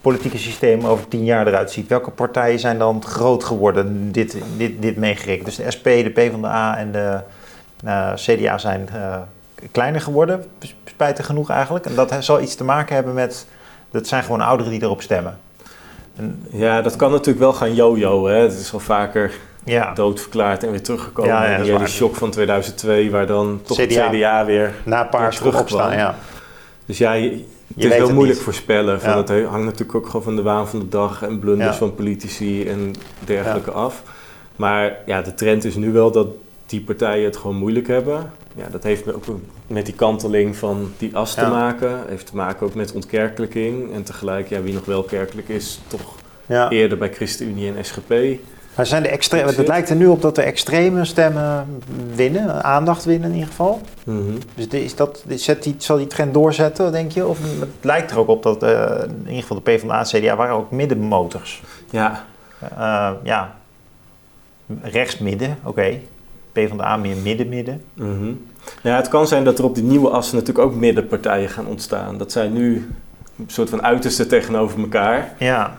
politieke 0.00 0.38
systeem 0.38 0.84
over 0.86 1.08
tien 1.08 1.24
jaar 1.24 1.46
eruit 1.46 1.70
ziet? 1.70 1.88
Welke 1.88 2.10
partijen 2.10 2.58
zijn 2.58 2.78
dan 2.78 3.02
groot 3.04 3.44
geworden, 3.44 4.12
dit, 4.12 4.36
dit, 4.56 4.82
dit 4.82 4.96
meegerekend? 4.96 5.44
Dus 5.46 5.56
de 5.56 5.70
SP, 5.76 5.84
de 5.84 6.10
PvdA 6.14 6.76
en 6.76 6.92
de 6.92 7.18
CDA 8.14 8.58
zijn 8.58 8.88
eh, 8.92 9.16
kleiner 9.72 10.00
geworden, 10.00 10.44
spijtig 10.84 11.26
genoeg 11.26 11.50
eigenlijk. 11.50 11.86
En 11.86 11.94
dat 11.94 12.14
zal 12.18 12.40
iets 12.40 12.54
te 12.54 12.64
maken 12.64 12.94
hebben 12.94 13.14
met, 13.14 13.46
dat 13.90 14.06
zijn 14.06 14.22
gewoon 14.22 14.40
ouderen 14.40 14.72
die 14.72 14.82
erop 14.82 15.02
stemmen. 15.02 15.38
En, 16.16 16.46
Ja, 16.50 16.82
dat 16.82 16.96
kan 16.96 17.10
natuurlijk 17.10 17.38
wel 17.38 17.52
gaan 17.52 17.74
jojo. 17.74 18.26
Hè. 18.26 18.34
Het 18.34 18.52
is 18.52 18.72
al 18.72 18.78
vaker 18.80 19.32
ja, 19.64 19.94
doodverklaard 19.94 20.64
en 20.64 20.70
weer 20.70 20.82
teruggekomen. 20.82 21.30
Ja, 21.32 21.50
ja, 21.50 21.62
die 21.62 21.72
hele 21.72 21.86
shock 21.86 22.14
van 22.16 22.30
2002, 22.30 23.10
waar 23.10 23.26
dan 23.26 23.60
toch 23.62 23.76
CDA. 23.78 24.02
het 24.06 24.16
CDA 24.16 24.44
weer... 24.44 24.74
na 24.84 25.04
paars 25.04 25.36
terugkwam. 25.36 25.62
opstaan, 25.62 25.92
ja. 25.92 26.14
Dus 26.86 26.98
ja, 26.98 27.12
je, 27.12 27.30
het 27.74 27.84
is 27.84 27.92
heel 27.92 28.12
moeilijk 28.12 28.34
niet. 28.34 28.44
voorspellen. 28.44 29.00
Van 29.00 29.10
Ja. 29.10 29.16
Het 29.16 29.28
he- 29.28 29.44
hangt 29.46 29.64
natuurlijk 29.64 29.94
ook 29.94 30.06
gewoon 30.06 30.22
van 30.22 30.36
de 30.36 30.42
waan 30.42 30.68
van 30.68 30.78
de 30.78 30.88
dag 30.88 31.22
en 31.22 31.38
blunders 31.38 31.76
van 31.76 31.94
politici 31.94 32.68
en 32.68 32.94
dergelijke 33.24 33.70
af. 33.70 34.02
Maar 34.56 34.96
ja, 35.06 35.22
de 35.22 35.34
trend 35.34 35.64
is 35.64 35.74
nu 35.74 35.92
wel 35.92 36.10
dat 36.10 36.26
die 36.70 36.80
partijen 36.80 37.24
het 37.24 37.36
gewoon 37.36 37.56
moeilijk 37.56 37.86
hebben. 37.86 38.32
Ja, 38.54 38.66
dat 38.70 38.82
heeft 38.82 39.14
ook 39.14 39.24
met 39.66 39.86
die 39.86 39.94
kanteling 39.94 40.56
van 40.56 40.92
die 40.98 41.16
as 41.16 41.34
te 41.34 41.40
Ja. 41.40 41.48
maken. 41.48 42.04
Heeft 42.08 42.26
te 42.26 42.36
maken 42.36 42.66
ook 42.66 42.74
met 42.74 42.92
ontkerkelijking. 42.92 43.92
En 43.94 44.02
tegelijk, 44.02 44.48
ja, 44.48 44.60
wie 44.62 44.74
nog 44.74 44.84
wel 44.84 45.02
kerkelijk 45.02 45.48
is, 45.48 45.80
toch 45.86 46.14
ja. 46.46 46.70
eerder 46.70 46.98
bij 46.98 47.12
ChristenUnie 47.12 47.72
en 47.74 47.84
SGP. 47.84 48.14
Maar 48.74 48.86
zijn 48.86 49.02
de 49.02 49.08
extreme, 49.08 49.52
het 49.52 49.66
lijkt 49.68 49.90
er 49.90 49.96
nu 49.96 50.06
op 50.06 50.22
dat 50.22 50.34
de 50.34 50.42
extreme 50.42 51.04
stemmen 51.04 51.66
winnen, 52.14 52.64
aandacht 52.64 53.04
winnen 53.04 53.28
in 53.28 53.34
ieder 53.34 53.48
geval. 53.48 53.80
Mhm. 54.04 54.32
Dus 54.54 54.66
is 54.66 54.94
dat, 54.94 55.24
zet 55.28 55.62
die, 55.62 55.74
zal 55.78 55.96
die 55.96 56.06
trend 56.06 56.34
doorzetten, 56.34 56.92
denk 56.92 57.12
je? 57.12 57.26
Of 57.26 57.38
het 57.60 57.68
lijkt 57.80 58.10
er 58.10 58.18
ook 58.18 58.28
op 58.28 58.42
dat 58.42 58.62
eh, 58.62 58.98
in 59.08 59.26
ieder 59.26 59.40
geval 59.42 59.56
de 59.62 59.70
PvdA 59.70 59.98
en 59.98 60.04
CDA 60.20 60.36
waren 60.36 60.54
ook 60.54 60.70
middenmotors. 60.70 61.62
Ja, 61.90 62.24
Eh 62.78 63.10
ja, 63.22 63.54
rechts-midden, 64.82 65.58
oké. 65.62 65.98
PvdA 66.52 66.96
meer 66.96 67.16
midden-midden. 67.16 67.82
Mhm. 67.94 68.32
Ja, 68.82 68.96
het 68.96 69.08
kan 69.08 69.26
zijn 69.26 69.44
dat 69.44 69.58
er 69.58 69.64
op 69.64 69.74
die 69.74 69.84
nieuwe 69.84 70.08
assen 70.10 70.36
natuurlijk 70.36 70.66
ook 70.66 70.74
middenpartijen 70.74 71.48
gaan 71.48 71.66
ontstaan. 71.66 72.18
Dat 72.18 72.32
zijn 72.32 72.52
nu 72.52 72.90
een 73.38 73.44
soort 73.46 73.70
van 73.70 73.82
uiterste 73.82 74.26
tegenover 74.26 74.80
elkaar. 74.80 75.34
Ja, 75.38 75.78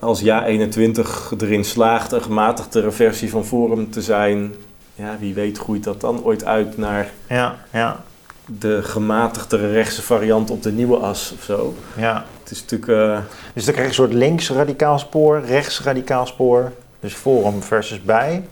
Als 0.00 0.22
Ja21 0.22 1.36
erin 1.38 1.64
slaagt 1.64 2.12
een 2.12 2.22
gematigdere 2.22 2.90
versie 2.90 3.30
van 3.30 3.44
Forum 3.44 3.90
te 3.90 4.02
zijn, 4.02 4.54
ja, 4.94 5.16
wie 5.20 5.34
weet 5.34 5.58
groeit 5.58 5.84
dat 5.84 6.00
dan 6.00 6.24
ooit 6.24 6.44
uit 6.44 6.76
naar 6.78 7.10
ja, 7.28 7.56
ja, 7.72 8.04
de 8.46 8.82
gematigdere 8.82 9.70
rechtse 9.72 10.02
variant 10.02 10.50
op 10.50 10.62
de 10.62 10.72
nieuwe 10.72 10.96
as 10.96 11.32
of 11.38 11.42
zo. 11.44 11.74
ja. 11.96 12.24
Het 12.42 12.50
is 12.50 12.60
natuurlijk... 12.60 12.90
eh, 13.16 13.18
Dus 13.54 13.64
dan 13.64 13.74
krijg 13.74 13.76
je 13.94 14.02
een 14.02 14.08
soort 14.08 14.12
links-radicaal 14.18 14.98
spoor, 14.98 15.40
rechts-radicaal 15.46 16.26
spoor. 16.26 16.72
Dus 17.00 17.14
Forum 17.14 17.62
versus 17.62 18.02
bij. 18.02 18.44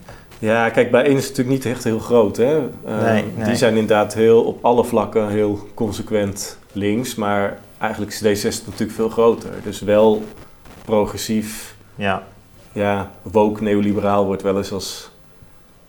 Ja, 0.45 0.71
kijk, 0.71 0.91
bij 0.91 1.05
één 1.05 1.17
is 1.17 1.27
het 1.27 1.37
natuurlijk 1.37 1.65
niet 1.65 1.75
echt 1.75 1.85
heel 1.85 1.99
groot. 1.99 2.37
Hè? 2.37 2.59
Eh, 2.85 3.03
Nee, 3.03 3.25
nee. 3.37 3.45
Die 3.45 3.57
zijn 3.57 3.73
inderdaad 3.73 4.15
heel, 4.15 4.43
op 4.43 4.65
alle 4.65 4.85
vlakken 4.85 5.29
heel 5.29 5.69
consequent 5.75 6.59
links. 6.73 7.15
Maar 7.15 7.59
eigenlijk 7.79 8.13
is 8.13 8.45
D60 8.45 8.65
natuurlijk 8.65 8.93
veel 8.93 9.09
groter. 9.09 9.51
Dus 9.63 9.81
wel 9.81 10.23
progressief, 10.85 11.77
Ja, 11.95 12.23
ja, 12.73 13.11
woke 13.23 13.63
neoliberaal 13.63 14.25
wordt 14.27 14.43
wel 14.43 14.57
eens 14.57 14.73
als 14.73 15.11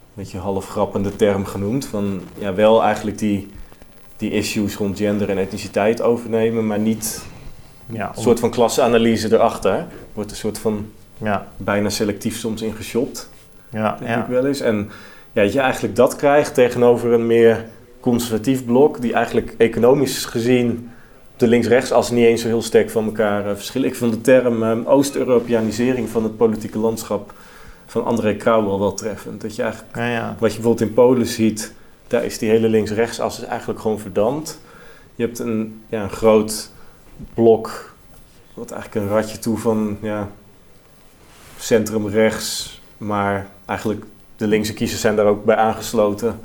een 0.07 0.23
beetje 0.23 0.37
half 0.37 0.67
grappende 0.69 1.15
term 1.15 1.45
genoemd. 1.45 1.85
Van 1.85 2.21
ja, 2.37 2.53
wel 2.53 2.83
eigenlijk 2.83 3.17
die, 3.17 3.51
die 4.17 4.31
issues 4.31 4.75
rond 4.75 4.97
gender 4.97 5.29
en 5.29 5.37
etniciteit 5.37 6.01
overnemen, 6.01 6.67
maar 6.67 6.79
niet 6.79 7.23
ja, 7.85 8.11
een 8.15 8.21
soort 8.21 8.39
van 8.39 8.49
klasseanalyse 8.49 9.33
erachter. 9.33 9.87
Wordt 10.13 10.31
een 10.31 10.37
soort 10.37 10.57
van 10.57 10.89
ja, 11.17 11.47
bijna 11.57 11.89
selectief 11.89 12.37
soms 12.37 12.61
ingeshopt, 12.61 13.29
ja, 13.69 13.95
denk 13.99 14.09
ja. 14.09 14.21
ik 14.21 14.27
wel 14.27 14.45
eens. 14.45 14.59
En 14.59 14.89
ja, 15.31 15.43
dat 15.43 15.53
je 15.53 15.59
eigenlijk 15.59 15.95
dat 15.95 16.15
krijgt 16.15 16.53
tegenover 16.53 17.11
een 17.11 17.27
meer 17.27 17.65
conservatief 17.99 18.65
blok, 18.65 19.01
die 19.01 19.13
eigenlijk 19.13 19.53
economisch 19.57 20.25
gezien 20.25 20.89
de 21.37 21.47
links-rechts 21.47 21.91
als 21.91 22.11
niet 22.11 22.25
eens 22.25 22.41
zo 22.41 22.47
heel 22.47 22.61
sterk 22.61 22.89
van 22.89 23.05
elkaar 23.05 23.49
eh, 23.49 23.55
verschillen. 23.55 23.87
Ik 23.87 23.95
vond 23.95 24.13
de 24.13 24.21
term 24.21 24.63
eh, 24.63 24.89
Oost-Europeanisering 24.89 26.09
van 26.09 26.23
het 26.23 26.37
politieke 26.37 26.79
landschap 26.79 27.33
van 27.85 28.05
André 28.05 28.35
Krauw 28.35 28.65
wel 28.65 28.79
wel 28.79 28.93
treffend. 28.93 29.41
Dat 29.41 29.55
je 29.55 29.61
eigenlijk, 29.61 29.95
ja, 29.95 30.09
ja. 30.09 30.35
wat 30.39 30.49
je 30.49 30.55
bijvoorbeeld 30.55 30.89
in 30.89 30.93
Polen 30.93 31.25
ziet, 31.25 31.73
daar 32.07 32.25
is 32.25 32.37
die 32.37 32.49
hele 32.49 32.69
links-rechts-as 32.69 33.39
is 33.39 33.45
eigenlijk 33.45 33.79
gewoon 33.79 33.99
verdampt. 33.99 34.59
Je 35.15 35.23
hebt 35.23 35.39
een, 35.39 35.81
ja, 35.89 36.03
een 36.03 36.09
groot 36.09 36.71
blok, 37.33 37.95
wat 38.53 38.71
eigenlijk 38.71 39.05
een 39.05 39.13
ratje 39.13 39.39
toe 39.39 39.57
van 39.57 39.97
ja, 40.01 40.29
centrum-rechts, 41.57 42.81
maar 42.97 43.47
eigenlijk 43.65 44.05
de 44.35 44.47
linkse 44.47 44.73
kiezers 44.73 45.01
zijn 45.01 45.15
daar 45.15 45.25
ook 45.25 45.45
bij 45.45 45.55
aangesloten. 45.55 46.39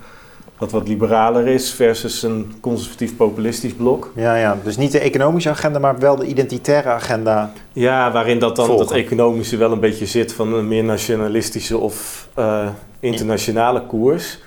Wat 0.58 0.70
wat 0.70 0.88
liberaler 0.88 1.46
is 1.46 1.72
versus 1.72 2.22
een 2.22 2.54
conservatief-populistisch 2.60 3.72
blok. 3.72 4.12
Ja, 4.14 4.34
ja, 4.34 4.58
dus 4.64 4.76
niet 4.76 4.92
de 4.92 4.98
economische 4.98 5.50
agenda, 5.50 5.78
maar 5.78 5.98
wel 5.98 6.16
de 6.16 6.26
identitaire 6.26 6.88
agenda. 6.88 7.52
Ja, 7.72 8.12
waarin 8.12 8.38
dat 8.38 8.56
dan 8.56 8.66
Volgen. 8.66 8.86
dat 8.86 8.96
economische 8.96 9.56
wel 9.56 9.72
een 9.72 9.80
beetje 9.80 10.06
zit 10.06 10.32
van 10.32 10.54
een 10.54 10.68
meer 10.68 10.84
nationalistische 10.84 11.78
of 11.78 12.28
eh, 12.34 12.68
internationale 13.00 13.86
koers. 13.86 14.38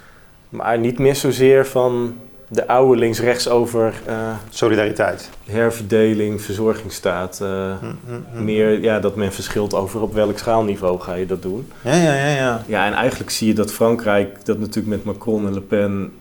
Maar 0.50 0.80
niet 0.80 1.00
meer 1.00 1.16
zozeer 1.16 1.68
van 1.68 2.16
de 2.54 2.68
oude 2.68 3.00
links-rechts 3.00 3.50
over 3.50 3.94
eh, 4.06 4.16
Solidariteit. 4.50 5.30
herverdeling, 5.46 6.42
verzorgingsstaat. 6.42 7.42
eh, 7.42 7.48
Hm, 7.80 7.86
hm, 8.06 8.14
hm. 8.34 8.44
Meer 8.44 8.82
ja, 8.82 9.00
dat 9.00 9.16
men 9.16 9.32
verschilt 9.32 9.74
over 9.74 10.02
op 10.02 10.14
welk 10.14 10.38
schaalniveau 10.38 11.00
ga 11.00 11.14
je 11.14 11.26
dat 11.26 11.42
doen. 11.42 11.68
Ja, 11.84 11.94
ja, 11.96 12.14
ja, 12.16 12.28
ja. 12.28 12.64
Ja, 12.66 12.86
en 12.86 12.94
eigenlijk 12.94 13.30
zie 13.30 13.48
je 13.48 13.54
dat 13.54 13.74
Frankrijk, 13.74 14.46
dat 14.46 14.60
natuurlijk 14.60 14.88
met 14.88 15.04
Macron 15.04 15.46
en 15.48 15.54
Le 15.54 15.62
Pen 15.62 16.12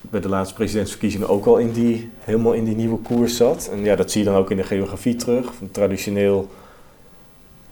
bij 0.00 0.20
de 0.20 0.28
laatste 0.28 0.54
presidentsverkiezingen 0.54 1.28
ook 1.28 1.46
al 1.46 1.56
in 1.56 1.72
die, 1.72 2.10
helemaal 2.20 2.52
in 2.52 2.64
die 2.64 2.76
nieuwe 2.76 2.98
koers 2.98 3.36
zat. 3.36 3.68
En 3.72 3.84
ja, 3.84 3.96
dat 3.96 4.10
zie 4.10 4.24
je 4.24 4.30
dan 4.30 4.38
ook 4.38 4.50
in 4.50 4.56
de 4.56 4.62
geografie 4.62 5.16
terug. 5.16 5.54
Van 5.58 5.70
traditioneel 5.70 6.48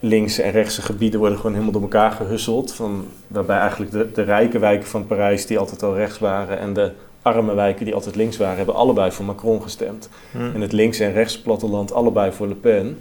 linkse 0.00 0.42
en 0.42 0.50
rechtse 0.50 0.82
gebieden 0.82 1.18
worden 1.18 1.36
gewoon 1.36 1.52
helemaal 1.52 1.72
door 1.72 1.82
elkaar 1.82 2.10
gehusseld. 2.12 2.72
Van, 2.72 3.06
waarbij 3.26 3.58
eigenlijk 3.58 3.90
de, 3.90 4.08
de 4.14 4.22
rijke 4.22 4.58
wijken 4.58 4.88
van 4.88 5.06
Parijs, 5.06 5.46
die 5.46 5.58
altijd 5.58 5.82
al 5.82 5.94
rechts 5.94 6.18
waren, 6.18 6.58
en 6.58 6.72
de 6.72 6.92
arme 7.22 7.54
wijken 7.54 7.84
die 7.84 7.94
altijd 7.94 8.14
links 8.14 8.36
waren, 8.36 8.56
hebben 8.56 8.74
allebei 8.74 9.12
voor 9.12 9.24
Macron 9.24 9.62
gestemd. 9.62 10.08
Hm. 10.30 10.38
En 10.54 10.60
het 10.60 10.72
links- 10.72 10.98
en 10.98 11.12
rechts 11.12 11.38
platteland 11.40 11.92
allebei 11.92 12.32
voor 12.32 12.46
Le 12.48 12.54
Pen. 12.54 12.98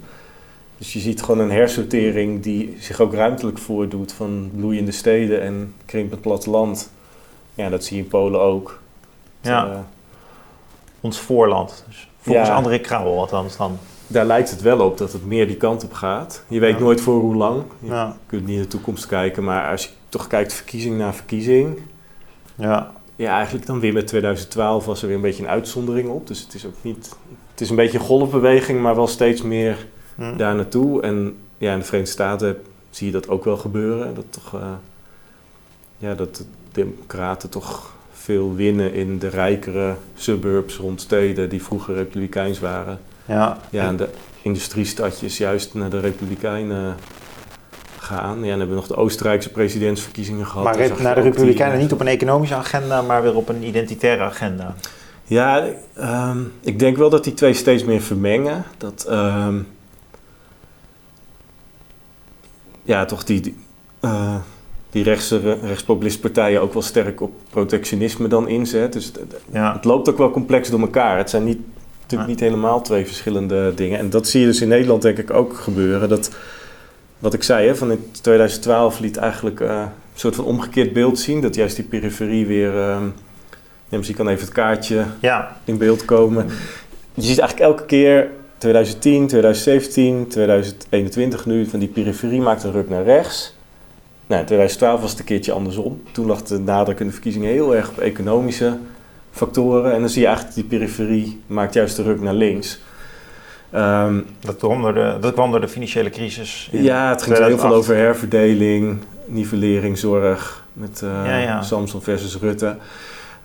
Dus 0.78 0.92
je 0.92 0.98
ziet 0.98 1.22
gewoon 1.22 1.40
een 1.40 1.50
hersortering 1.50 2.42
die 2.42 2.76
zich 2.78 3.00
ook 3.00 3.14
ruimtelijk 3.14 3.58
voordoet 3.58 4.12
van 4.12 4.50
bloeiende 4.56 4.92
steden 4.92 5.42
en 5.42 5.74
krimpend 5.86 6.20
platteland. 6.20 6.90
Ja, 7.54 7.68
dat 7.68 7.84
zie 7.84 7.96
je 7.96 8.02
in 8.02 8.08
Polen 8.08 8.40
ook. 8.40 8.80
Ja. 9.40 9.70
Eh, 9.70 9.78
Ons 11.00 11.18
voorland. 11.20 11.84
Dus 11.88 12.08
volgens 12.20 12.48
Ja. 12.48 12.54
André 12.54 12.78
Krauwel 12.78 13.18
althans 13.18 13.56
dan. 13.56 13.78
daar 14.06 14.24
lijkt 14.26 14.50
het 14.50 14.60
wel 14.62 14.80
op 14.80 14.98
dat 14.98 15.12
het 15.12 15.26
meer 15.26 15.46
die 15.46 15.56
kant 15.56 15.84
op 15.84 15.92
gaat. 15.92 16.44
Je 16.48 16.58
weet 16.60 16.74
Ja. 16.74 16.80
nooit 16.80 17.00
voor 17.00 17.20
hoe 17.20 17.34
lang. 17.34 17.62
Je 17.78 17.86
Ja, 17.88 18.16
kunt 18.26 18.46
niet 18.46 18.56
in 18.56 18.62
de 18.62 18.68
toekomst 18.68 19.06
kijken, 19.06 19.44
maar 19.44 19.70
als 19.70 19.84
je 19.84 19.90
toch 20.08 20.26
kijkt 20.26 20.52
verkiezing 20.52 20.98
na 20.98 21.12
verkiezing. 21.12 21.78
ja. 22.54 22.92
Ja, 23.16 23.34
eigenlijk 23.36 23.66
dan 23.66 23.80
weer 23.80 23.92
met 23.92 24.06
2012 24.06 24.84
was 24.84 25.00
er 25.00 25.06
weer 25.06 25.16
een 25.16 25.22
beetje 25.22 25.42
een 25.42 25.48
uitzondering 25.48 26.08
op. 26.08 26.26
Dus 26.26 26.40
het 26.40 26.54
is 26.54 26.66
ook 26.66 26.74
niet... 26.82 27.16
Het 27.50 27.60
is 27.60 27.70
een 27.70 27.76
beetje 27.76 27.98
een 27.98 28.04
golfbeweging, 28.04 28.80
maar 28.80 28.94
wel 28.94 29.06
steeds 29.06 29.42
meer 29.42 29.86
Hm. 30.14 30.36
daar 30.36 30.54
naartoe. 30.54 31.02
En 31.02 31.36
ja, 31.58 31.72
in 31.72 31.78
de 31.78 31.84
Verenigde 31.84 32.12
Staten 32.12 32.62
zie 32.90 33.06
je 33.06 33.12
dat 33.12 33.28
ook 33.28 33.44
wel 33.44 33.56
gebeuren. 33.56 34.14
Dat, 34.14 34.24
toch, 34.30 34.54
eh, 34.54 34.68
ja, 35.98 36.14
dat 36.14 36.36
de 36.36 36.44
democraten 36.72 37.48
toch 37.48 37.94
veel 38.12 38.54
winnen 38.54 38.94
in 38.94 39.18
de 39.18 39.28
rijkere 39.28 39.96
suburbs 40.14 40.76
rond 40.76 41.00
steden 41.00 41.48
die 41.48 41.62
vroeger 41.62 41.94
republikeins 41.94 42.60
waren. 42.60 43.00
ja. 43.24 43.58
Ja, 43.70 43.86
en 43.86 43.96
de 43.96 44.08
industriestadjes 44.42 45.36
juist 45.38 45.74
naar 45.74 45.90
de 45.90 46.00
republikeinen 46.00 46.96
gaan. 48.02 48.36
Ja, 48.36 48.42
en 48.42 48.48
dan 48.48 48.58
hebben 48.58 48.68
we 48.68 48.74
nog 48.74 48.86
de 48.86 48.96
Oostenrijkse 48.96 49.50
presidentsverkiezingen 49.50 50.46
gehad. 50.46 50.64
Maar 50.64 50.76
naar 51.02 51.14
de 51.14 51.20
die- 51.20 51.30
Republikeinen 51.30 51.78
niet 51.78 51.92
op 51.92 52.00
een 52.00 52.06
economische 52.06 52.54
agenda, 52.54 53.02
maar 53.02 53.22
weer 53.22 53.36
op 53.36 53.48
een 53.48 53.62
identitaire 53.62 54.22
agenda. 54.22 54.74
Ja, 55.24 55.64
ehm, 55.94 56.38
ik 56.60 56.78
denk 56.78 56.96
wel 56.96 57.10
dat 57.10 57.24
die 57.24 57.34
twee 57.34 57.54
steeds 57.54 57.84
meer 57.84 58.00
vermengen. 58.02 58.64
Dat, 58.78 59.04
ehm, 59.08 59.58
ja, 62.82 63.04
toch 63.04 63.24
die, 63.24 63.40
die, 63.40 63.56
eh, 64.00 64.36
die 64.90 65.02
rechtse, 65.04 65.58
rechtspopulistische 65.62 66.30
partijen 66.32 66.60
ook 66.60 66.72
wel 66.72 66.82
sterk 66.82 67.20
op 67.20 67.32
protectionisme 67.50 68.28
dan 68.28 68.48
inzet. 68.48 68.92
Dus 68.92 69.04
het, 69.04 69.18
Ja, 69.52 69.72
het 69.74 69.84
loopt 69.84 70.08
ook 70.08 70.18
wel 70.18 70.30
complex 70.30 70.70
door 70.70 70.80
elkaar. 70.80 71.18
Het 71.18 71.30
zijn 71.30 71.44
niet, 71.44 71.58
natuurlijk 72.00 72.30
niet 72.30 72.40
helemaal 72.40 72.82
twee 72.82 73.06
verschillende 73.06 73.72
dingen. 73.74 73.98
En 73.98 74.10
dat 74.10 74.28
zie 74.28 74.40
je 74.40 74.46
dus 74.46 74.60
in 74.60 74.68
Nederland 74.68 75.02
denk 75.02 75.18
ik 75.18 75.30
ook 75.32 75.54
gebeuren. 75.56 76.08
Dat, 76.08 76.30
wat 77.22 77.34
ik 77.34 77.42
zei, 77.42 77.66
hè, 77.66 77.76
van 77.76 77.90
in 77.90 78.10
2012 78.20 78.98
liet 78.98 79.16
eigenlijk 79.16 79.60
eh, 79.60 79.68
een 79.68 80.18
soort 80.18 80.34
van 80.34 80.44
omgekeerd 80.44 80.92
beeld 80.92 81.18
zien. 81.18 81.40
Dat 81.40 81.54
juist 81.54 81.76
die 81.76 81.84
periferie 81.84 82.46
weer... 82.46 82.78
ehm 82.78 83.04
ja, 83.92 83.98
misschien 83.98 84.18
kan 84.18 84.28
even 84.28 84.44
het 84.44 84.54
kaartje 84.54 85.04
ja. 85.20 85.56
in 85.64 85.78
beeld 85.78 86.04
komen. 86.04 86.46
Je 87.14 87.22
ziet 87.22 87.38
eigenlijk 87.38 87.70
elke 87.70 87.84
keer 87.84 88.30
2010, 88.58 89.26
2017, 89.26 90.26
2021 90.28 91.46
nu 91.46 91.66
van 91.66 91.78
die 91.78 91.88
periferie 91.88 92.40
maakt 92.40 92.62
een 92.62 92.72
ruk 92.72 92.88
naar 92.88 93.04
rechts. 93.04 93.54
Nou, 94.26 94.40
in 94.40 94.46
2012 94.46 95.00
was 95.00 95.10
het 95.10 95.18
een 95.18 95.24
keertje 95.24 95.52
andersom. 95.52 96.02
Toen 96.12 96.26
lag 96.26 96.42
de 96.42 96.58
nadruk 96.58 97.00
in 97.00 97.06
de 97.06 97.12
verkiezingen 97.12 97.50
heel 97.50 97.76
erg 97.76 97.88
op 97.88 97.98
economische 97.98 98.76
factoren. 99.30 99.92
En 99.92 100.00
dan 100.00 100.08
zie 100.08 100.20
je 100.20 100.26
eigenlijk 100.26 100.56
die 100.56 100.64
periferie 100.64 101.40
maakt 101.46 101.74
juist 101.74 101.96
de 101.96 102.02
ruk 102.02 102.20
naar 102.20 102.34
links. 102.34 102.80
Ehm, 103.72 104.20
Dat, 104.40 104.56
kwam 104.56 104.82
door 104.82 104.94
de, 104.94 105.16
dat 105.20 105.32
kwam 105.32 105.50
door 105.50 105.60
de 105.60 105.68
financiële 105.68 106.10
crisis. 106.10 106.68
in 106.72 106.82
ja, 106.82 107.08
het 107.08 107.22
ging 107.22 107.36
heel 107.36 107.46
veel 107.46 107.56
2008. 107.56 107.74
over 107.74 107.96
herverdeling, 107.96 108.98
nivellering, 109.26 109.98
zorg 109.98 110.64
met 110.72 111.00
Ja, 111.04 111.36
ja. 111.36 111.62
Samson 111.62 112.02
versus 112.02 112.36
Rutte. 112.36 112.76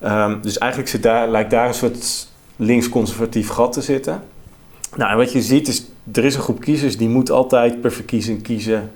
Ehm, 0.02 0.42
dus 0.42 0.58
eigenlijk 0.58 0.92
zit 0.92 1.04
daar, 1.04 1.30
lijkt 1.30 1.52
daar 1.52 1.68
een 1.68 1.74
soort 1.74 2.28
links-conservatief 2.56 3.48
gat 3.50 3.74
te 3.74 3.82
zitten. 3.82 4.22
Nou, 4.96 5.12
en 5.12 5.18
wat 5.18 5.32
je 5.32 5.42
ziet 5.42 5.68
is, 5.68 5.86
er 6.13 6.26
is 6.26 6.36
een 6.36 6.42
groep 6.42 6.60
kiezers 6.60 6.98
die 6.98 7.10
moet 7.10 7.32
altijd 7.32 7.82
per 7.82 7.92
verkiezing 7.92 8.42
kiezen, 8.44 8.92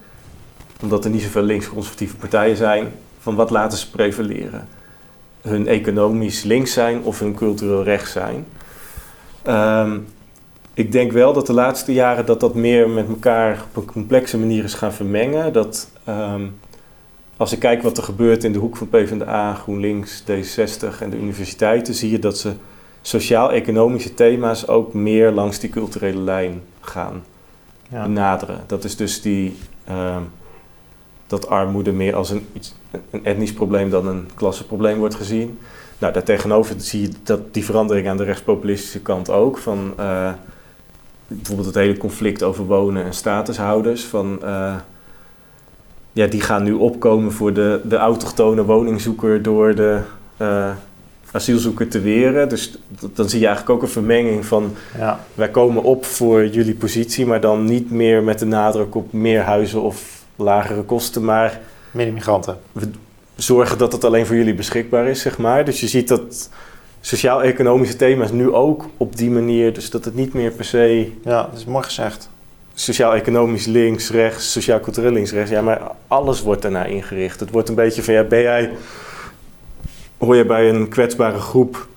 omdat 0.82 1.06
er 1.06 1.12
niet 1.12 1.22
zoveel 1.22 1.42
links-conservatieve 1.44 2.16
partijen 2.16 2.56
zijn, 2.58 2.88
van 3.20 3.36
wat 3.36 3.50
laten 3.50 3.78
ze 3.78 3.90
prevaleren. 3.90 4.68
Hun 5.42 5.68
economisch 5.68 6.44
links 6.44 6.74
zijn 6.74 7.02
of 7.04 7.20
hun 7.20 7.36
cultureel 7.36 7.84
rechts 7.84 8.12
zijn. 8.12 8.46
Ehm, 9.44 9.98
ik 10.74 10.92
denk 10.92 11.12
wel 11.12 11.34
dat 11.34 11.48
de 11.48 11.54
laatste 11.54 11.94
jaren 11.94 12.26
dat 12.26 12.40
dat 12.40 12.56
meer 12.56 12.90
met 12.90 13.08
elkaar 13.08 13.64
op 13.70 13.76
een 13.76 13.92
complexe 13.92 14.38
manier 14.38 14.64
is 14.64 14.74
gaan 14.74 14.94
vermengen. 14.94 15.54
Dat 15.54 15.90
ehm, 16.04 16.42
als 17.38 17.52
ik 17.52 17.60
kijk 17.60 17.82
wat 17.82 17.98
er 17.98 18.04
gebeurt 18.04 18.44
in 18.44 18.52
de 18.54 18.60
hoek 18.60 18.78
van 18.78 18.90
PvdA, 18.90 19.54
GroenLinks, 19.54 20.24
D66 20.24 21.00
en 21.00 21.10
de 21.10 21.18
universiteiten, 21.18 21.94
zie 21.94 22.12
je 22.12 22.20
dat 22.20 22.38
ze 22.38 22.52
sociaal-economische 23.02 24.14
thema's 24.14 24.68
ook 24.68 24.94
meer 24.94 25.32
langs 25.32 25.60
die 25.60 25.70
culturele 25.70 26.20
lijn 26.20 26.62
gaan 26.82 27.24
Ja. 27.90 28.04
benaderen. 28.04 28.60
Dat 28.68 28.84
is 28.84 28.96
dus 28.96 29.22
die, 29.22 29.56
ehm, 29.84 30.22
dat 31.28 31.48
armoede 31.48 31.92
meer 31.92 32.16
als 32.16 32.30
een, 32.30 32.48
iets, 32.54 32.76
een 33.10 33.26
etnisch 33.26 33.54
probleem 33.54 33.90
dan 33.90 34.08
een 34.08 34.30
klassenprobleem 34.36 34.98
wordt 34.98 35.16
gezien. 35.16 35.58
Nou, 35.98 36.14
daartegenover 36.14 36.76
zie 36.78 37.02
je 37.02 37.10
dat 37.24 37.54
die 37.54 37.66
verandering 37.66 38.08
aan 38.10 38.18
de 38.18 38.24
rechtspopulistische 38.24 39.00
kant 39.02 39.30
ook. 39.30 39.58
Van 39.58 39.94
eh, 39.98 40.32
bijvoorbeeld 41.36 41.68
het 41.68 41.76
hele 41.76 41.98
conflict 41.98 42.44
over 42.44 42.66
wonen 42.66 43.06
en 43.06 43.14
statushouders. 43.14 44.04
Van, 44.04 44.40
eh, 44.44 44.76
ja, 46.14 46.28
die 46.28 46.42
gaan 46.42 46.64
nu 46.64 46.74
opkomen 46.74 47.32
voor 47.32 47.54
de, 47.54 47.82
de 47.84 47.96
autochtone 47.96 48.64
woningzoeker 48.66 49.42
door 49.42 49.76
de 49.76 50.00
eh, 50.38 50.72
asielzoeker 51.32 51.88
te 51.88 52.00
weren. 52.00 52.50
Dus 52.50 52.78
dan 53.14 53.30
zie 53.30 53.40
je 53.40 53.46
eigenlijk 53.46 53.76
ook 53.76 53.82
een 53.82 53.94
vermenging 53.94 54.46
van 54.46 54.74
Ja. 54.98 55.20
wij 55.34 55.50
komen 55.50 55.84
op 55.84 56.06
voor 56.06 56.48
jullie 56.48 56.76
positie, 56.76 57.26
maar 57.26 57.42
dan 57.42 57.66
niet 57.66 57.92
meer 57.92 58.24
met 58.24 58.40
de 58.40 58.46
nadruk 58.46 58.96
op 58.96 59.14
meer 59.14 59.42
huizen 59.42 59.82
of 59.82 60.24
lagere 60.36 60.84
kosten, 60.84 61.24
maar 61.24 61.60
Meer 61.92 62.08
immigranten. 62.08 62.58
zorgen 63.36 63.78
dat 63.78 63.92
het 63.92 64.04
alleen 64.04 64.26
voor 64.26 64.36
jullie 64.36 64.54
beschikbaar 64.56 65.08
is, 65.08 65.22
zeg 65.22 65.38
maar. 65.38 65.66
Dus 65.66 65.80
je 65.80 65.88
ziet 65.88 66.08
dat 66.08 66.50
sociaal-economische 67.02 67.96
thema's 67.96 68.32
nu 68.32 68.52
ook 68.52 68.86
op 68.98 69.16
die 69.16 69.30
manier. 69.30 69.74
Dus 69.74 69.90
dat 69.90 70.06
het 70.06 70.16
niet 70.16 70.34
meer 70.34 70.52
per 70.52 70.66
se 70.66 71.12
Ja, 71.24 71.44
dat 71.44 71.60
is 71.60 71.66
mooi 71.66 71.84
gezegd. 71.84 72.30
sociaal-economisch 72.74 73.66
links, 73.66 74.10
rechts, 74.10 74.52
sociaal-cultureel 74.52 75.12
links, 75.12 75.32
rechts. 75.32 75.52
Ja, 75.52 75.62
maar 75.62 75.82
alles 76.08 76.42
wordt 76.42 76.62
daarna 76.62 76.86
ingericht. 76.86 77.40
Het 77.40 77.52
wordt 77.52 77.70
een 77.70 77.76
beetje 77.76 78.04
van, 78.04 78.14
ja, 78.14 78.24
ben 78.24 78.42
jij... 78.42 78.72
Hoor 80.18 80.36
je 80.36 80.46
bij 80.46 80.70
een 80.70 80.88
kwetsbare 80.90 81.40
groep 81.40 81.88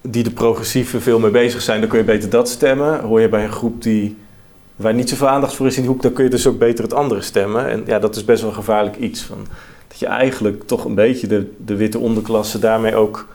die 0.00 0.22
de 0.22 0.30
progressieven 0.30 1.02
veel 1.02 1.18
mee 1.18 1.30
bezig 1.30 1.62
zijn, 1.62 1.80
dan 1.80 1.88
kun 1.88 1.98
je 1.98 2.04
beter 2.04 2.30
dat 2.30 2.48
stemmen. 2.48 3.00
Hoor 3.00 3.20
je 3.20 3.28
bij 3.28 3.44
een 3.44 3.52
groep 3.52 3.82
die, 3.82 4.16
waar 4.76 4.94
niet 4.94 5.08
zoveel 5.08 5.28
aandacht 5.28 5.54
voor 5.54 5.66
is 5.66 5.76
in 5.76 5.82
die 5.82 5.90
hoek, 5.90 6.02
dan 6.02 6.12
kun 6.12 6.24
je 6.24 6.30
dus 6.30 6.46
ook 6.46 6.58
beter 6.58 6.84
het 6.84 6.94
andere 6.94 7.20
stemmen. 7.20 7.68
En 7.68 7.82
ja, 7.86 7.98
dat 7.98 8.16
is 8.16 8.24
best 8.24 8.40
wel 8.40 8.50
een 8.50 8.56
gevaarlijk 8.56 8.96
iets. 8.96 9.22
Van, 9.22 9.46
dat 9.88 9.98
je 9.98 10.06
eigenlijk 10.06 10.66
toch 10.66 10.84
een 10.84 10.94
beetje 10.94 11.26
de, 11.26 11.52
de 11.64 11.76
witte 11.76 11.98
onderklasse 11.98 12.58
daarmee 12.58 12.94
ook 12.94 13.26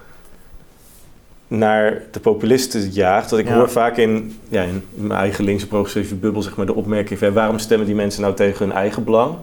naar 1.50 2.02
de 2.12 2.20
populisten 2.20 2.90
jaagt. 2.90 3.30
Dat 3.30 3.40
ik 3.40 3.48
Ja. 3.48 3.54
hoor 3.56 3.70
vaak 3.70 3.98
in, 3.98 4.40
ja, 4.50 4.62
in 4.62 4.84
mijn 4.94 5.20
eigen 5.20 5.44
linkse 5.44 5.68
progressieve 5.68 6.16
bubbel 6.16 6.42
zeg 6.42 6.56
maar, 6.56 6.66
de 6.66 6.76
opmerking 6.76 7.20
van... 7.20 7.34
waarom 7.34 7.60
stemmen 7.60 7.86
die 7.88 7.96
mensen 7.96 8.22
nou 8.22 8.34
tegen 8.34 8.66
hun 8.66 8.76
eigen 8.76 9.04
belang? 9.04 9.36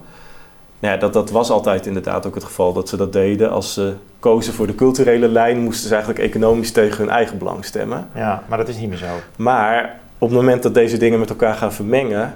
Nou 0.79 0.93
ja, 0.93 0.99
dat, 0.99 1.13
dat 1.13 1.31
was 1.31 1.49
altijd 1.49 1.85
inderdaad 1.85 2.25
ook 2.25 2.35
het 2.35 2.43
geval 2.43 2.73
dat 2.73 2.89
ze 2.89 2.97
dat 2.97 3.13
deden. 3.13 3.49
Als 3.51 3.73
ze 3.73 3.93
kozen 4.19 4.53
voor 4.53 4.67
de 4.67 4.75
culturele 4.75 5.27
lijn... 5.27 5.59
moesten 5.59 5.87
ze 5.87 5.95
eigenlijk 5.95 6.23
economisch 6.25 6.71
tegen 6.71 6.97
hun 6.97 7.09
eigen 7.13 7.37
belang 7.37 7.65
stemmen. 7.65 8.07
Ja, 8.15 8.43
maar 8.47 8.57
dat 8.57 8.67
is 8.67 8.77
niet 8.77 8.89
meer 8.89 8.97
zo. 8.97 9.05
Maar 9.35 9.99
op 10.17 10.29
het 10.29 10.37
moment 10.37 10.63
dat 10.63 10.73
deze 10.73 10.97
dingen 10.97 11.19
met 11.19 11.29
elkaar 11.29 11.53
gaan 11.55 11.73
vermengen... 11.73 12.35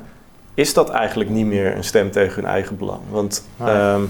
is 0.53 0.73
dat 0.73 0.89
eigenlijk 0.89 1.29
niet 1.29 1.45
meer 1.45 1.75
een 1.75 1.83
stem 1.83 2.11
tegen 2.11 2.35
hun 2.41 2.51
eigen 2.51 2.77
belang. 2.77 2.99
Want 3.09 3.45
Nee. 3.57 3.69
ehm, 3.69 4.01